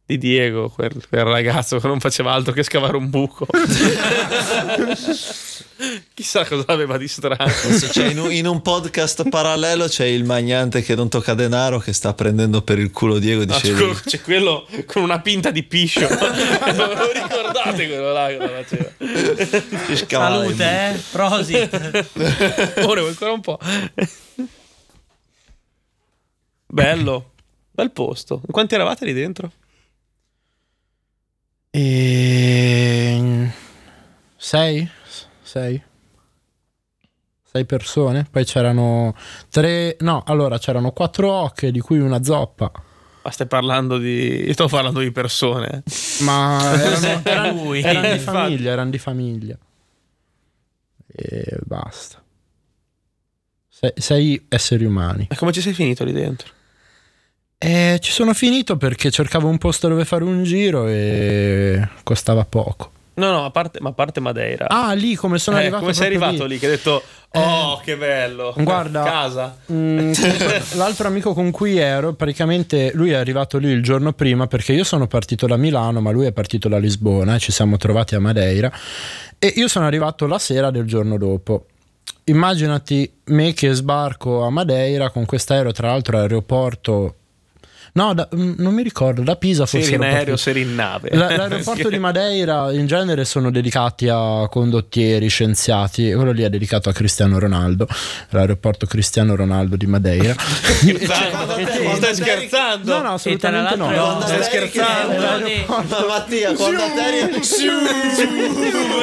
di 0.08 0.16
Diego, 0.16 0.70
quel, 0.70 0.90
quel 1.06 1.24
ragazzo 1.24 1.78
che 1.78 1.86
non 1.86 2.00
faceva 2.00 2.32
altro 2.32 2.54
che 2.54 2.62
scavare 2.62 2.96
un 2.96 3.10
buco? 3.10 3.46
Chissà 6.14 6.46
cosa 6.46 6.64
aveva 6.68 6.96
di 6.96 7.06
strano. 7.06 7.44
In, 8.08 8.18
un, 8.18 8.32
in 8.32 8.46
un 8.46 8.62
podcast 8.62 9.28
parallelo 9.28 9.86
c'è 9.86 10.06
il 10.06 10.24
magnante 10.24 10.80
che 10.80 10.94
non 10.94 11.10
tocca 11.10 11.34
denaro 11.34 11.78
che 11.78 11.92
sta 11.92 12.14
prendendo 12.14 12.62
per 12.62 12.78
il 12.78 12.90
culo 12.90 13.18
Diego 13.18 13.44
No, 13.44 13.52
dice 13.52 13.74
scu- 13.76 14.02
c'è 14.08 14.22
quello 14.22 14.66
con 14.86 15.02
una 15.02 15.20
pinta 15.20 15.50
di 15.50 15.62
piscio. 15.62 16.08
non 16.08 16.08
lo 16.96 17.12
ricordate 17.12 17.86
quello 17.86 18.10
là 18.10 18.28
faceva? 18.64 18.90
"Ci 19.86 19.96
scavava 19.96 20.36
in- 20.46 20.56
Salute, 20.56 20.94
eh? 20.94 21.00
Prosit. 21.12 22.08
Ora 22.86 23.02
ancora 23.02 23.32
un 23.32 23.40
po'. 23.42 23.58
Bello, 26.66 27.32
bel 27.72 27.90
posto. 27.90 28.40
Quanti 28.50 28.74
eravate 28.74 29.04
lì 29.04 29.12
dentro? 29.12 29.52
E... 31.80 33.50
Sei? 34.36 34.88
Sei? 35.42 35.80
Sei 37.44 37.64
persone? 37.66 38.26
Poi 38.28 38.44
c'erano 38.44 39.14
tre. 39.48 39.96
No, 40.00 40.24
allora 40.26 40.58
c'erano 40.58 40.90
quattro 40.90 41.30
ocche, 41.30 41.70
di 41.70 41.78
cui 41.78 42.00
una 42.00 42.24
zoppa. 42.24 42.72
Ma 43.22 43.30
stai 43.30 43.46
parlando 43.46 43.96
di. 43.98 44.42
Io 44.46 44.52
sto 44.54 44.66
parlando 44.66 44.98
di 44.98 45.12
persone. 45.12 45.84
Ma 46.22 46.72
erano, 46.74 47.20
Era 47.22 47.50
lui. 47.52 47.80
erano 47.80 48.12
di 48.12 48.18
famiglia, 48.18 48.72
erano 48.72 48.90
di 48.90 48.98
famiglia. 48.98 49.56
E 51.06 51.58
basta. 51.62 52.20
Sei, 53.68 53.92
sei 53.94 54.46
esseri 54.48 54.84
umani. 54.84 55.28
Ma 55.30 55.36
come 55.36 55.52
ci 55.52 55.60
sei 55.60 55.74
finito 55.74 56.02
lì 56.02 56.12
dentro? 56.12 56.52
E 57.60 57.98
ci 58.00 58.12
sono 58.12 58.34
finito 58.34 58.76
perché 58.76 59.10
cercavo 59.10 59.48
un 59.48 59.58
posto 59.58 59.88
dove 59.88 60.04
fare 60.04 60.22
un 60.22 60.44
giro 60.44 60.86
e 60.86 61.86
costava 62.04 62.44
poco. 62.44 62.92
No, 63.14 63.32
no, 63.32 63.44
a 63.46 63.50
parte, 63.50 63.80
ma 63.80 63.88
a 63.88 63.92
parte 63.92 64.20
Madeira. 64.20 64.68
Ah, 64.68 64.92
lì 64.92 65.16
come 65.16 65.38
sono 65.38 65.56
Eh, 65.56 65.62
arrivato. 65.62 65.80
come 65.82 65.92
sei 65.92 66.06
arrivato 66.06 66.44
lì. 66.44 66.56
Che 66.56 66.66
hai 66.66 66.70
detto, 66.76 67.02
oh, 67.30 67.80
che 67.84 67.96
bello. 67.96 68.54
Guarda, 68.56 69.02
casa. 69.02 69.58
Mm, 69.72 70.12
l'altro 70.76 71.08
amico 71.08 71.34
con 71.34 71.50
cui 71.50 71.78
ero, 71.78 72.12
praticamente 72.12 72.92
lui 72.94 73.10
è 73.10 73.14
arrivato 73.16 73.58
lì 73.58 73.70
il 73.70 73.82
giorno 73.82 74.12
prima 74.12 74.46
perché 74.46 74.72
io 74.72 74.84
sono 74.84 75.08
partito 75.08 75.48
da 75.48 75.56
Milano, 75.56 76.00
ma 76.00 76.12
lui 76.12 76.26
è 76.26 76.32
partito 76.32 76.68
da 76.68 76.78
Lisbona 76.78 77.34
e 77.34 77.38
ci 77.40 77.50
siamo 77.50 77.76
trovati 77.76 78.14
a 78.14 78.20
Madeira. 78.20 78.70
E 79.36 79.52
io 79.56 79.66
sono 79.66 79.84
arrivato 79.86 80.28
la 80.28 80.38
sera 80.38 80.70
del 80.70 80.84
giorno 80.84 81.18
dopo. 81.18 81.66
Immaginati 82.24 83.10
me 83.24 83.52
che 83.52 83.72
sbarco 83.72 84.42
a 84.44 84.50
Madeira 84.50 85.10
con 85.10 85.24
quest'aereo, 85.26 85.72
tra 85.72 85.88
l'altro 85.88 86.18
aeroporto. 86.18 87.14
No, 87.92 88.14
da- 88.14 88.28
mm, 88.34 88.52
non 88.58 88.74
mi 88.74 88.82
ricordo, 88.82 89.22
da 89.22 89.36
Pisa 89.36 89.66
forse. 89.66 89.86
Seri 89.86 89.96
in 89.96 90.02
aereo, 90.02 90.36
seri 90.36 90.60
in 90.62 90.74
nave. 90.74 91.10
La- 91.12 91.36
L'aeroporto 91.36 91.88
di 91.88 91.98
Madeira 91.98 92.72
in 92.72 92.86
genere 92.86 93.24
sono 93.24 93.50
dedicati 93.50 94.08
a 94.08 94.46
condottieri, 94.48 95.28
scienziati, 95.28 96.10
e 96.10 96.14
quello 96.14 96.32
lì 96.32 96.42
è 96.42 96.48
dedicato 96.50 96.88
a 96.88 96.92
Cristiano 96.92 97.38
Ronaldo, 97.38 97.86
l'aeroporto 98.30 98.86
Cristiano 98.86 99.34
Ronaldo 99.36 99.76
di 99.76 99.86
Madeira. 99.86 100.34
Scherzando? 100.38 101.94
Stai 101.96 102.14
scherzando? 102.14 102.92
No, 102.96 103.02
no, 103.02 103.10
E 103.10 103.14
assolutamente 103.14 103.76
no. 103.76 103.90
No, 103.90 104.20
stai 104.22 104.42
scherzando? 104.42 105.20
Ma 105.66 105.84
Mattia, 106.08 106.52
quando 106.54 106.82
a 106.82 106.88
te 106.90 107.28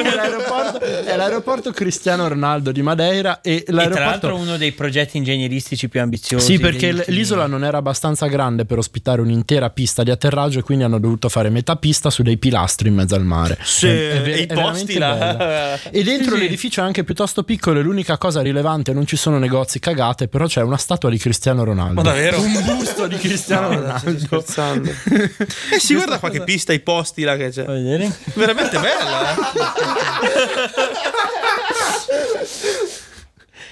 È 0.02 0.14
l'aeroporto, 0.14 0.80
è 0.80 1.16
l'aeroporto 1.16 1.70
Cristiano 1.72 2.28
Ronaldo 2.28 2.72
di 2.72 2.82
Madeira 2.82 3.40
e 3.40 3.56
E 3.56 3.62
tra 3.64 3.74
l'aeroporto... 3.74 4.08
l'altro 4.08 4.36
uno 4.36 4.56
dei 4.56 4.72
progetti 4.72 5.16
ingegneristici 5.16 5.88
più 5.88 6.00
ambiziosi. 6.00 6.44
Sì, 6.52 6.58
perché 6.58 6.92
l- 6.92 7.04
l'isola 7.08 7.46
non 7.46 7.64
era 7.64 7.78
abbastanza 7.78 8.26
grande 8.26 8.64
per 8.64 8.75
ospitare 8.78 9.20
un'intera 9.20 9.70
pista 9.70 10.02
di 10.02 10.10
atterraggio 10.10 10.58
e 10.58 10.62
quindi 10.62 10.84
hanno 10.84 10.98
dovuto 10.98 11.28
fare 11.28 11.50
metà 11.50 11.76
pista 11.76 12.10
su 12.10 12.22
dei 12.22 12.38
pilastri 12.38 12.88
in 12.88 12.94
mezzo 12.94 13.14
al 13.14 13.24
mare. 13.24 13.58
Sì, 13.62 13.86
È- 13.88 14.10
è 14.12 14.22
ver- 14.22 14.36
e 14.36 14.40
i 14.40 14.46
è 14.46 14.54
posti 14.54 14.94
veramente 14.94 14.98
là. 14.98 15.34
bella. 15.34 15.78
E 15.90 16.02
dentro 16.02 16.36
l'edificio 16.36 16.80
è 16.80 16.84
anche 16.84 17.04
piuttosto 17.04 17.42
piccolo 17.44 17.80
e 17.80 17.82
l'unica 17.82 18.18
cosa 18.18 18.40
rilevante, 18.42 18.92
non 18.92 19.06
ci 19.06 19.16
sono 19.16 19.38
negozi 19.38 19.78
cagate, 19.78 20.28
però 20.28 20.46
c'è 20.46 20.62
una 20.62 20.76
statua 20.76 21.10
di 21.10 21.18
Cristiano 21.18 21.64
Ronaldo. 21.64 21.94
Ma 21.94 22.02
davvero? 22.02 22.40
Un 22.40 22.62
busto 22.64 23.06
di 23.06 23.16
Cristiano 23.16 23.66
Stai 23.68 23.76
Ronaldo. 23.80 24.18
scherzando. 24.18 24.90
Eh, 25.72 25.80
si 25.80 25.94
guarda 25.94 26.18
qualche 26.18 26.42
pista, 26.44 26.72
i 26.72 26.80
posti 26.80 27.22
là 27.22 27.36
che 27.36 27.50
c'è. 27.50 27.64
Vedere? 27.64 28.10
Veramente 28.34 28.78
bella, 28.78 29.32
eh? 29.32 29.34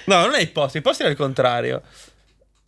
No, 0.05 0.21
non 0.25 0.35
è 0.35 0.41
i 0.41 0.47
posti, 0.47 0.77
i 0.77 0.81
posti 0.81 1.03
è 1.03 1.07
al 1.07 1.15
contrario. 1.15 1.81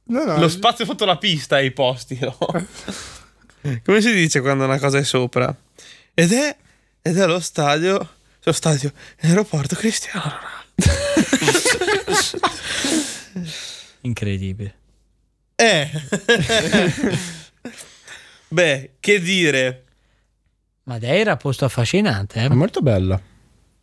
Lo 0.10 0.48
spazio 0.48 0.86
sotto 0.86 1.06
la 1.06 1.18
pista 1.18 1.60
è 1.60 1.62
i 1.62 1.72
posti, 1.72 2.18
no? 2.22 2.38
Come 3.84 4.02
si 4.02 4.14
dice 4.14 4.42
quando 4.42 4.64
una 4.64 4.80
cosa 4.80 4.98
è 4.98 5.04
sopra? 5.04 5.54
Ed 6.14 6.32
è, 6.32 6.56
ed 7.02 7.18
è 7.18 7.26
lo 7.26 7.40
stadio, 7.40 8.10
lo 8.42 8.52
stadio, 8.52 8.92
l'aeroporto 9.20 9.76
Cristiano 9.76 10.24
Ronaldo. 10.24 10.66
Incredibile. 14.02 14.76
Eh. 15.56 15.90
Beh, 18.48 18.92
che 19.00 19.20
dire? 19.20 19.84
Madeira, 20.84 21.36
posto 21.36 21.66
affascinante, 21.66 22.40
È 22.40 22.46
eh? 22.46 22.50
molto 22.50 22.82
bella. 22.82 23.20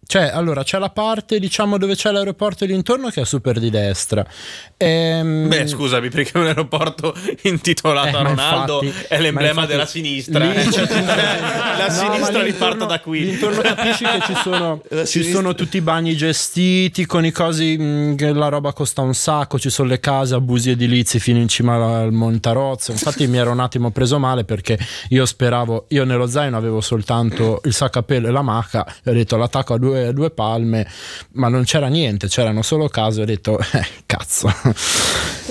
Cioè, 0.06 0.30
allora, 0.32 0.62
c'è 0.62 0.78
la 0.78 0.90
parte, 0.90 1.38
diciamo, 1.38 1.78
dove 1.78 1.94
c'è 1.94 2.10
l'aeroporto 2.10 2.64
lì 2.64 2.74
intorno 2.74 3.08
che 3.08 3.22
è 3.22 3.24
super 3.24 3.58
di 3.58 3.70
destra. 3.70 4.24
Ehm, 4.76 5.48
Beh, 5.48 5.66
scusami, 5.66 6.08
perché 6.10 6.36
un 6.38 6.46
aeroporto 6.46 7.14
intitolato 7.42 8.08
Eh, 8.16 8.20
a 8.20 8.22
Ronaldo 8.22 8.80
infatti- 8.82 9.06
è 9.08 9.20
l'emblema 9.20 9.48
infatti 9.50 9.66
della 9.68 9.86
sinistra. 9.86 10.44
lì 10.44 10.64
tutta- 10.64 11.16
la 11.76 11.86
No, 11.86 11.92
sinistra 11.92 12.42
riparta 12.42 12.84
da 12.84 13.00
qui. 13.00 13.30
Intorno 13.30 13.60
capisci 13.60 14.04
che 14.04 14.20
ci 14.26 14.34
sono, 14.42 14.82
ci 15.06 15.22
sono 15.24 15.54
tutti 15.54 15.76
i 15.76 15.80
bagni 15.80 16.16
gestiti 16.16 17.06
con 17.06 17.24
i 17.24 17.30
cosi 17.30 17.76
mh, 17.76 18.16
che 18.16 18.32
la 18.32 18.48
roba 18.48 18.72
costa 18.72 19.00
un 19.02 19.14
sacco, 19.14 19.58
ci 19.58 19.70
sono 19.70 19.88
le 19.88 20.00
case, 20.00 20.34
abusi 20.34 20.70
edilizi 20.70 21.18
fino 21.18 21.38
in 21.38 21.48
cima 21.48 21.74
al- 22.00 22.12
Montarozzo. 22.12 22.92
Infatti 22.92 23.26
mi 23.26 23.38
ero 23.38 23.50
un 23.50 23.60
attimo 23.60 23.90
preso 23.90 24.18
male 24.18 24.44
perché 24.44 24.78
io 25.08 25.24
speravo, 25.26 25.86
io 25.88 26.04
nello 26.04 26.26
zaino 26.26 26.56
avevo 26.56 26.80
soltanto 26.80 27.60
il 27.64 27.72
pelo 28.06 28.28
e 28.28 28.30
la 28.30 28.42
maca 28.42 28.84
e 29.02 29.10
ho 29.10 29.12
detto 29.14 29.36
l'attacco 29.36 29.74
a 29.74 29.78
due, 29.78 29.93
a 30.02 30.12
due 30.12 30.30
palme, 30.30 30.86
ma 31.32 31.48
non 31.48 31.64
c'era 31.64 31.88
niente, 31.88 32.28
c'erano 32.28 32.62
solo 32.62 32.88
case, 32.88 33.22
ho 33.22 33.24
detto 33.24 33.58
eh, 33.72 33.86
cazzo. 34.06 34.52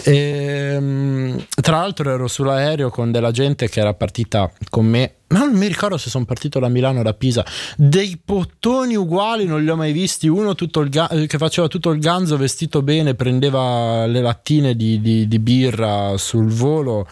Ehm, 0.04 1.46
tra 1.62 1.78
l'altro 1.78 2.12
ero 2.12 2.28
sull'aereo 2.28 2.90
con 2.90 3.12
della 3.12 3.32
gente 3.32 3.70
che 3.70 3.80
era 3.80 3.94
partita 3.94 4.52
con 4.70 4.86
me 4.86 5.16
ma 5.34 5.40
non 5.40 5.54
mi 5.56 5.66
ricordo 5.66 5.98
se 5.98 6.12
sono 6.12 6.26
partito 6.26 6.60
da 6.60 6.68
Milano 6.68 7.00
o 7.00 7.04
da 7.04 7.16
Pisa. 7.16 7.44
Dei 7.76 8.22
pottoni 8.24 8.96
uguali 8.96 9.46
non 9.46 9.64
li 9.64 9.70
ho 9.70 9.76
mai 9.76 9.92
visti. 9.92 10.28
Uno 10.28 10.54
ga- 10.88 11.10
che 11.28 11.38
faceva 11.40 11.68
tutto 11.68 11.90
il 11.90 12.00
ganzo 12.00 12.38
vestito 12.38 12.84
bene, 12.84 13.16
prendeva 13.16 14.06
le 14.06 14.22
lattine 14.22 14.76
di, 14.76 15.02
di- 15.02 15.28
di 15.28 15.40
birra 15.40 16.18
sul 16.18 16.50
volo. 16.50 17.08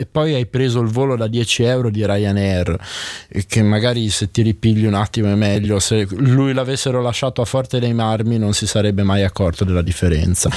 E 0.00 0.06
poi 0.06 0.32
hai 0.32 0.46
preso 0.46 0.80
il 0.80 0.86
volo 0.86 1.16
da 1.16 1.26
10 1.26 1.64
euro 1.64 1.90
di 1.90 2.06
Ryanair, 2.06 2.78
che 3.48 3.62
magari 3.64 4.10
se 4.10 4.30
ti 4.30 4.42
ripigli 4.42 4.84
un 4.84 4.94
attimo 4.94 5.28
è 5.28 5.34
meglio. 5.34 5.80
Se 5.80 6.06
lui 6.10 6.52
l'avessero 6.52 7.02
lasciato 7.02 7.42
a 7.42 7.44
Forte 7.44 7.80
dei 7.80 7.92
Marmi, 7.94 8.38
non 8.38 8.54
si 8.54 8.68
sarebbe 8.68 9.02
mai 9.02 9.24
accorto 9.24 9.64
della 9.64 9.82
differenza. 9.82 10.50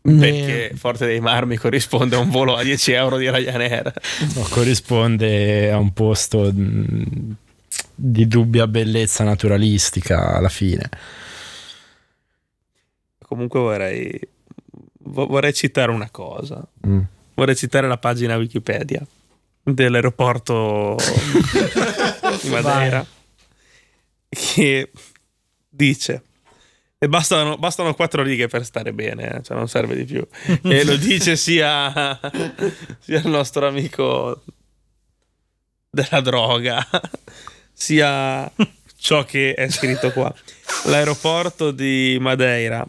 Perché 0.00 0.70
Forte 0.76 1.06
dei 1.06 1.18
Marmi 1.18 1.56
corrisponde 1.56 2.14
a 2.14 2.20
un 2.20 2.30
volo 2.30 2.54
a 2.54 2.62
10 2.62 2.92
euro 2.92 3.16
di 3.16 3.28
Ryanair. 3.28 3.92
No, 4.36 4.42
corrisponde 4.48 5.72
a 5.72 5.78
un 5.78 5.92
posto 5.92 6.52
mh, 6.52 7.34
di 7.96 8.28
dubbia 8.28 8.68
bellezza 8.68 9.24
naturalistica 9.24 10.36
alla 10.36 10.50
fine. 10.50 10.88
Comunque 13.26 13.58
vorrei, 13.58 14.20
vo- 14.98 15.26
vorrei 15.26 15.52
citare 15.52 15.90
una 15.90 16.10
cosa. 16.10 16.64
Mm. 16.86 17.00
Vorrei 17.34 17.56
citare 17.56 17.88
la 17.88 17.98
pagina 17.98 18.36
Wikipedia 18.36 19.04
dell'aeroporto 19.62 20.96
di 22.42 22.48
Madeira. 22.48 23.04
Che 24.28 24.90
dice 25.68 26.22
e 27.04 27.08
bastano, 27.08 27.58
bastano 27.58 27.92
quattro 27.92 28.22
righe 28.22 28.46
per 28.48 28.64
stare 28.64 28.94
bene, 28.94 29.36
eh, 29.36 29.42
cioè 29.42 29.58
non 29.58 29.68
serve 29.68 29.94
di 29.94 30.04
più. 30.04 30.26
E 30.62 30.84
lo 30.84 30.96
dice 30.96 31.36
sia, 31.36 32.18
sia 32.98 33.18
il 33.18 33.28
nostro 33.28 33.66
amico 33.66 34.42
della 35.90 36.20
droga, 36.22 36.82
sia 37.70 38.50
ciò 38.96 39.22
che 39.24 39.52
è 39.52 39.68
scritto 39.68 40.12
qua. 40.12 40.34
L'aeroporto 40.86 41.72
di 41.72 42.16
Madeira 42.18 42.86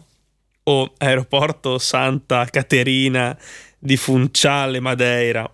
o 0.64 0.94
aeroporto 0.98 1.78
Santa 1.78 2.46
Caterina 2.46 3.38
di 3.86 3.98
Funciale 3.98 4.80
Madeira 4.80 5.48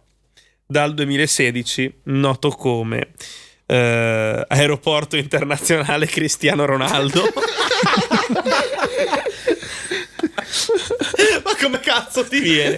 dal 0.66 0.94
2016 0.94 2.00
noto 2.04 2.48
come 2.52 3.10
eh, 3.66 4.46
aeroporto 4.48 5.18
internazionale 5.18 6.06
Cristiano 6.06 6.64
Ronaldo 6.64 7.24
ma 11.44 11.52
come 11.60 11.82
cazzo 11.82 12.24
ti 12.24 12.40
viene? 12.40 12.78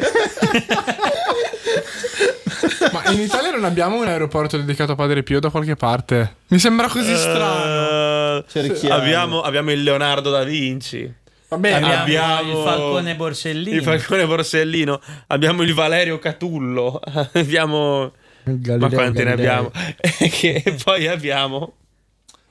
Ma 2.91 3.11
in 3.11 3.19
Italia 3.21 3.51
non 3.51 3.63
abbiamo 3.63 3.97
un 3.97 4.07
aeroporto 4.07 4.57
dedicato 4.57 4.93
a 4.93 4.95
Padre 4.95 5.21
Pio 5.21 5.39
da 5.39 5.49
qualche 5.49 5.75
parte. 5.75 6.37
Mi 6.47 6.57
sembra 6.57 6.87
così 6.87 7.15
strano. 7.15 8.37
Eh, 8.39 8.45
Cerchiamo. 8.47 8.95
abbiamo, 8.95 9.41
abbiamo 9.41 9.71
il 9.71 9.83
Leonardo 9.83 10.31
da 10.31 10.43
Vinci 10.43 11.21
Vabbè, 11.53 11.71
Abbiamo, 11.71 11.93
abbiamo- 12.01 12.49
il 12.51 12.63
Falcone 12.67 13.15
Borsellino. 13.15 13.75
il 13.75 13.83
Falcone 13.83 14.25
Borsellino 14.25 15.01
abbiamo 15.27 15.61
il 15.63 15.73
Valerio 15.73 16.19
Catullo 16.19 16.99
abbiamo 17.33 18.11
Il 18.45 18.51
ma 18.53 18.57
Galileo 18.59 18.89
quanti 18.89 19.23
ne 19.23 19.31
abbiamo 19.31 19.71
e 20.01 20.29
che 20.29 20.75
poi 20.83 21.07
abbiamo 21.07 21.73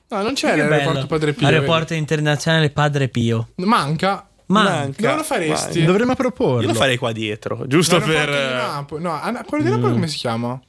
no, 0.09 0.21
non 0.21 0.33
c'è 0.33 0.55
l'aeroporto. 0.55 1.07
Padre 1.07 1.33
Pio. 1.33 1.47
Aeroporto 1.47 1.93
internazionale 1.93 2.69
Padre 2.69 3.07
Pio. 3.09 3.49
Manca. 3.55 4.27
Ma 4.47 4.63
Manca. 4.63 5.01
Dove 5.01 5.15
lo 5.15 5.23
faresti? 5.23 5.77
Vai. 5.79 5.85
Dovremmo 5.87 6.11
io 6.11 6.15
proporlo. 6.17 6.67
lo 6.67 6.73
farei 6.73 6.97
qua 6.97 7.11
dietro 7.11 7.65
giusto 7.67 7.97
L'aeroporto 7.97 8.31
per 8.31 8.47
di 8.47 8.53
Napoli. 8.53 9.03
No, 9.03 9.43
quello 9.47 9.63
di 9.63 9.69
Napoli 9.69 9.93
come 9.93 10.07
si 10.07 10.17
chiama? 10.17 10.59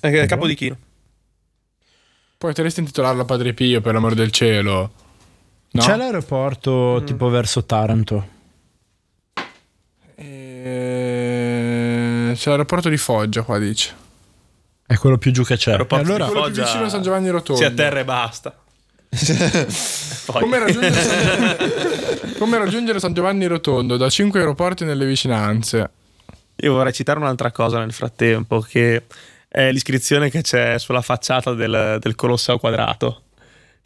eh, 0.00 0.26
capo 0.26 0.46
di 0.46 0.54
chino 0.54 0.76
Poi 2.38 2.50
potresti 2.52 2.80
intitolarlo 2.80 3.22
a 3.22 3.24
Padre 3.24 3.52
Pio 3.54 3.80
per 3.80 3.92
l'amor 3.94 4.14
del 4.14 4.30
cielo. 4.32 4.92
No? 5.74 5.82
C'è 5.82 5.96
l'aeroporto 5.96 6.98
Mm. 7.00 7.04
tipo 7.04 7.28
verso 7.28 7.64
Taranto. 7.64 8.28
Eh, 10.16 12.32
C'è 12.36 12.48
l'aeroporto 12.50 12.88
di 12.88 12.96
Foggia 12.96 13.42
qua 13.42 13.58
dice. 13.58 13.92
È 14.86 14.96
quello 14.96 15.18
più 15.18 15.32
giù 15.32 15.42
che 15.44 15.56
c'è. 15.56 15.70
E 15.70 15.72
Aeroporto 15.72 16.04
allora, 16.04 16.24
di 16.26 16.30
Quello 16.30 16.46
più 16.46 16.54
Foggia 16.54 16.64
vicino 16.66 16.84
a 16.84 16.88
San 16.90 17.02
Giovanni 17.02 17.28
Rotondo. 17.30 17.60
si 17.60 17.66
atterra 17.66 17.98
e 18.00 18.04
basta 18.04 18.54
Come 20.26 20.58
raggiungere, 20.58 21.02
San... 21.02 22.34
Come 22.38 22.58
raggiungere 22.58 22.98
San 23.00 23.14
Giovanni 23.14 23.46
Rotondo 23.46 23.96
da 23.96 24.08
5 24.08 24.38
aeroporti 24.40 24.84
nelle 24.84 25.06
vicinanze? 25.06 25.90
Io 26.56 26.72
vorrei 26.72 26.92
citare 26.92 27.18
un'altra 27.18 27.50
cosa 27.52 27.78
nel 27.78 27.92
frattempo, 27.92 28.60
che 28.60 29.04
è 29.48 29.70
l'iscrizione 29.72 30.30
che 30.30 30.42
c'è 30.42 30.78
sulla 30.78 31.02
facciata 31.02 31.52
del, 31.54 31.98
del 32.00 32.14
Colosseo 32.14 32.58
Quadrato, 32.58 33.22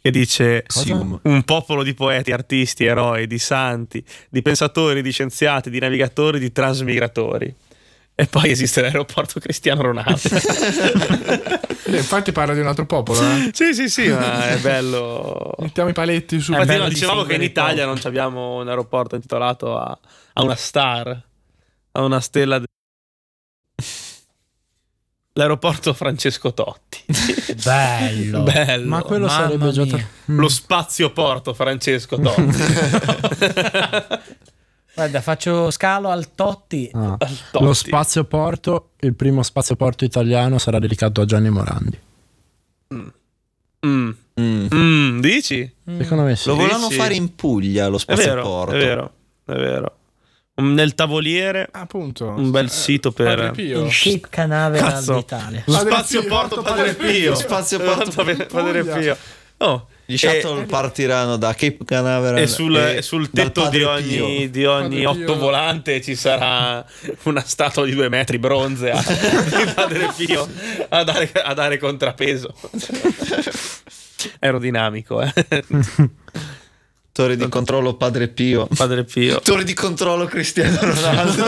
che 0.01 0.11
dice 0.11 0.63
Sium. 0.67 1.19
un 1.23 1.43
popolo 1.43 1.83
di 1.83 1.93
poeti, 1.93 2.31
artisti, 2.31 2.85
eroi, 2.85 3.27
di 3.27 3.39
santi, 3.39 4.03
di 4.29 4.41
pensatori, 4.41 5.01
di 5.01 5.11
scienziati, 5.11 5.69
di 5.69 5.79
navigatori, 5.79 6.39
di 6.39 6.51
transmigratori. 6.51 7.53
E 8.15 8.25
poi 8.25 8.51
esiste 8.51 8.81
l'aeroporto 8.81 9.39
Cristiano 9.39 9.81
Ronaldo. 9.81 10.19
Eh, 11.91 11.97
infatti 11.97 12.31
parla 12.31 12.53
di 12.53 12.59
un 12.59 12.67
altro 12.67 12.85
popolo, 12.85 13.19
eh. 13.19 13.49
sì, 13.51 13.73
sì, 13.73 13.89
sì, 13.89 14.09
ma 14.09 14.49
è 14.49 14.59
bello. 14.59 15.55
Mettiamo 15.57 15.89
i 15.89 15.93
paletti 15.93 16.39
su. 16.39 16.51
Infatti, 16.51 16.77
no, 16.77 16.87
dicevamo 16.87 17.23
che 17.23 17.33
in 17.33 17.41
Italia 17.41 17.85
non 17.85 17.97
abbiamo 18.03 18.57
un 18.57 18.67
aeroporto 18.67 19.15
intitolato 19.15 19.75
a, 19.75 19.97
a 20.33 20.43
una 20.43 20.53
star, 20.53 21.19
a 21.93 22.03
una 22.03 22.19
stella. 22.19 22.61
L'aeroporto 25.33 25.93
Francesco 25.93 26.53
Totti. 26.53 27.03
bello. 27.63 28.43
Bello. 28.43 28.87
ma 28.87 29.01
quello 29.03 29.27
Mamma 29.27 29.39
sarebbe 29.47 29.71
già. 29.71 29.85
tra- 29.85 30.07
Lo 30.25 30.49
spazioporto 30.49 31.53
Francesco 31.53 32.17
Totti. 32.19 32.41
Guarda, 34.95 35.21
faccio 35.21 35.71
scalo 35.71 36.09
al 36.09 36.33
Totti. 36.35 36.89
Ah. 36.93 37.15
Totti. 37.17 37.63
Lo 37.63 37.73
spazioporto, 37.73 38.91
il 38.99 39.13
primo 39.15 39.43
spazioporto 39.43 40.03
italiano 40.03 40.57
sarà 40.57 40.79
dedicato 40.79 41.21
a 41.21 41.25
Gianni 41.25 41.49
Morandi. 41.49 41.99
Mm. 42.93 43.07
Mm. 43.85 44.67
Mm, 44.73 45.19
dici? 45.21 45.73
Secondo 45.99 46.23
me 46.23 46.35
sì. 46.35 46.49
Lo 46.49 46.55
volevano 46.55 46.89
fare 46.89 47.13
in 47.13 47.33
Puglia 47.35 47.87
lo 47.87 47.97
È 47.97 48.13
vero, 48.13 48.21
spazioporto. 48.21 48.75
è 48.75 48.77
vero, 48.77 49.13
è 49.45 49.53
vero. 49.53 49.97
Nel 50.59 50.95
tavoliere 50.95 51.67
Appunto. 51.71 52.27
un 52.29 52.51
bel 52.51 52.69
sito 52.69 53.11
per. 53.11 53.53
Il 53.57 53.89
Cape 53.91 54.27
Canaveral 54.29 54.91
Cazzo. 54.91 55.15
d'Italia. 55.15 55.63
spazioporto 55.65 56.61
Pio, 56.61 56.63
Padre 56.63 56.93
Pio. 56.95 57.29
Lo 57.31 57.35
spazioporto 57.35 58.23
Padre. 58.51 58.83
Pio. 58.83 59.17
Oh, 59.61 59.87
Gli 60.05 60.13
e- 60.13 60.17
shuttle 60.17 60.63
partiranno 60.63 61.35
da 61.35 61.53
Cape 61.53 61.79
Canaveral 61.83 62.39
E 62.39 62.47
sul, 62.47 62.75
e 62.77 62.95
e 62.97 63.01
sul 63.01 63.29
tetto 63.29 63.67
di 63.67 63.83
ogni, 63.83 64.49
di 64.49 64.63
ogni 64.65 65.03
Padre 65.03 65.19
Pio. 65.19 65.31
ottovolante 65.33 66.01
ci 66.01 66.15
sarà 66.15 66.85
una 67.23 67.43
statua 67.45 67.83
di 67.83 67.91
due 67.93 68.07
metri 68.07 68.39
bronze 68.39 68.89
a, 68.91 68.99
di 69.03 69.71
Padre 69.75 70.09
Pio 70.15 70.47
a 70.87 71.03
dare, 71.03 71.29
a 71.43 71.53
dare 71.53 71.77
contrapeso. 71.77 72.53
Aerodinamico, 74.39 75.21
eh. 75.21 75.33
Torre 77.19 77.35
di 77.35 77.49
controllo 77.49 77.95
Padre 77.95 78.29
Pio. 78.29 78.65
Padre 78.73 79.03
Pio. 79.03 79.41
Torre 79.41 79.65
di 79.65 79.73
controllo 79.73 80.23
Cristiano 80.23 80.77
Ronaldo. 80.79 81.43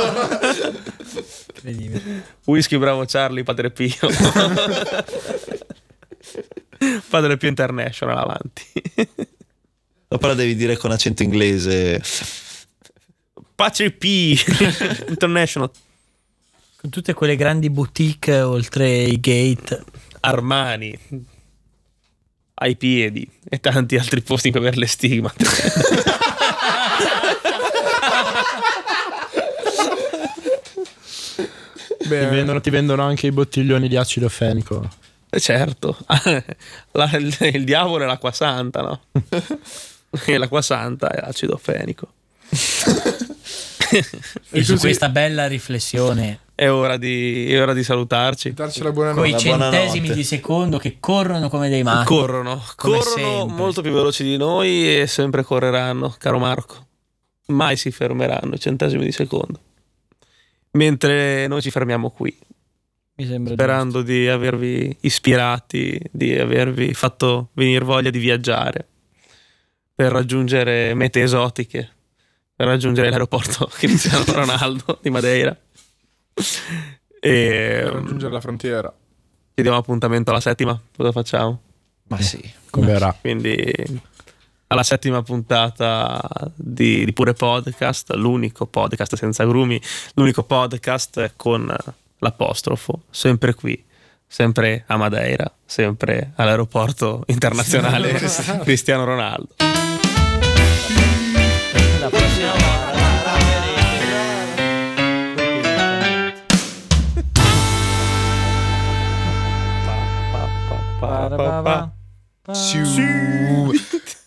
Whisky 2.43 2.77
Bravo 2.77 3.05
Charlie, 3.05 3.43
Padre 3.43 3.71
Pio. 3.71 3.95
Padre 7.07 7.37
Pio 7.37 7.47
International 7.47 8.17
avanti. 8.17 8.65
Dopo 10.09 10.27
la 10.27 10.33
devi 10.33 10.57
dire 10.57 10.75
con 10.75 10.91
accento 10.91 11.23
inglese. 11.23 12.03
Padre 13.55 13.91
P 13.91 15.05
International. 15.07 15.71
Con 16.75 16.89
tutte 16.89 17.13
quelle 17.13 17.37
grandi 17.37 17.69
boutique 17.69 18.41
oltre 18.41 19.03
i 19.03 19.21
gate. 19.21 19.85
Armani 20.19 20.99
ai 22.61 22.75
piedi 22.75 23.27
e 23.49 23.59
tanti 23.59 23.97
altri 23.97 24.21
posti 24.21 24.51
per 24.51 24.77
le 24.77 24.85
stigmate. 24.85 25.45
Ti 32.01 32.07
Bene. 32.07 32.29
vendono, 32.29 32.61
ti 32.61 32.69
vendono 32.69 33.03
anche 33.03 33.27
i 33.27 33.31
bottiglioni 33.31 33.87
di 33.87 33.95
acido 33.95 34.27
fenico. 34.29 34.87
Eh, 35.29 35.39
certo, 35.39 35.97
La- 36.91 37.09
il, 37.13 37.35
il 37.53 37.63
diavolo 37.63 38.03
è 38.03 38.07
l'acqua 38.07 38.31
santa, 38.31 38.81
no? 38.81 39.01
e 40.25 40.37
l'acqua 40.37 40.61
santa 40.61 41.09
è 41.09 41.21
acido 41.25 41.57
fenico. 41.57 42.11
E 44.49 44.63
su 44.63 44.77
questa 44.77 45.09
bella 45.09 45.47
riflessione, 45.47 46.39
È 46.61 46.69
ora 46.69 46.97
di, 46.97 47.51
è 47.51 47.59
ora 47.59 47.73
di 47.73 47.83
salutarci. 47.83 48.53
Darci 48.53 48.83
la 48.83 48.91
con 48.91 48.93
buonanotte. 48.93 49.27
i 49.27 49.31
Una 49.31 49.39
centesimi 49.39 49.79
buonanotte. 49.81 50.13
di 50.13 50.23
secondo 50.23 50.77
che 50.77 50.97
corrono 50.99 51.49
come 51.49 51.69
dei 51.69 51.81
matti. 51.81 52.05
Corrono, 52.05 52.61
Come 52.75 52.97
corrono 52.99 53.15
sempre. 53.39 53.55
molto 53.55 53.81
più 53.81 53.91
veloci 53.91 54.23
di 54.23 54.37
noi 54.37 54.99
e 54.99 55.07
sempre 55.07 55.41
correranno, 55.43 56.13
caro 56.19 56.37
Marco. 56.37 56.85
Mai 57.47 57.75
si 57.77 57.89
fermeranno 57.89 58.53
i 58.53 58.59
centesimi 58.59 59.03
di 59.05 59.11
secondo. 59.11 59.59
Mentre 60.73 61.47
noi 61.47 61.63
ci 61.63 61.71
fermiamo 61.71 62.11
qui, 62.11 62.37
Mi 63.15 63.25
sembra 63.25 63.53
sperando 63.53 64.03
di 64.03 64.27
avervi 64.27 64.95
ispirati, 65.01 65.99
di 66.11 66.37
avervi 66.37 66.93
fatto 66.93 67.49
venire 67.53 67.83
voglia 67.83 68.11
di 68.11 68.19
viaggiare 68.19 68.87
per 69.95 70.11
raggiungere 70.11 70.93
mete 70.93 71.23
esotiche, 71.23 71.89
per 72.55 72.67
raggiungere 72.67 73.09
l'aeroporto 73.09 73.65
Cristiano 73.73 74.25
Ronaldo 74.27 74.99
di 75.01 75.09
Madeira. 75.09 75.57
E 76.33 77.81
Per 77.83 77.93
raggiungere 77.93 78.31
la 78.33 78.41
frontiera. 78.41 78.93
ci 79.53 79.61
diamo 79.61 79.77
appuntamento 79.77 80.31
alla 80.31 80.39
settima. 80.39 80.79
Cosa 80.95 81.11
facciamo? 81.11 81.61
Ma 82.07 82.19
sì. 82.21 82.41
Converrà. 82.69 83.15
Quindi 83.19 83.71
alla 84.67 84.83
settima 84.83 85.21
puntata 85.21 86.21
di, 86.55 87.03
di 87.05 87.13
Pure 87.13 87.33
Podcast, 87.33 88.13
l'unico 88.13 88.65
podcast 88.65 89.15
senza 89.15 89.43
grumi, 89.45 89.79
l'unico 90.15 90.43
podcast 90.43 91.33
con 91.35 91.73
l'apostrofo, 92.19 93.03
sempre 93.09 93.53
qui, 93.53 93.83
sempre 94.25 94.83
a 94.87 94.95
Madeira, 94.95 95.53
sempre 95.65 96.31
all'aeroporto 96.35 97.23
internazionale 97.27 98.13
Cristiano 98.63 99.03
Ronaldo. 99.03 99.55
La 101.99 102.09
prossima 102.09 102.51
volta 102.51 103.10
Siu. 112.53 113.71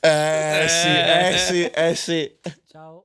Eh, 0.00 0.66
sì, 0.68 0.88
eh 0.88 1.36
sì, 1.38 1.64
eh 1.64 1.94
sì. 1.94 2.38
Ciao. 2.66 3.03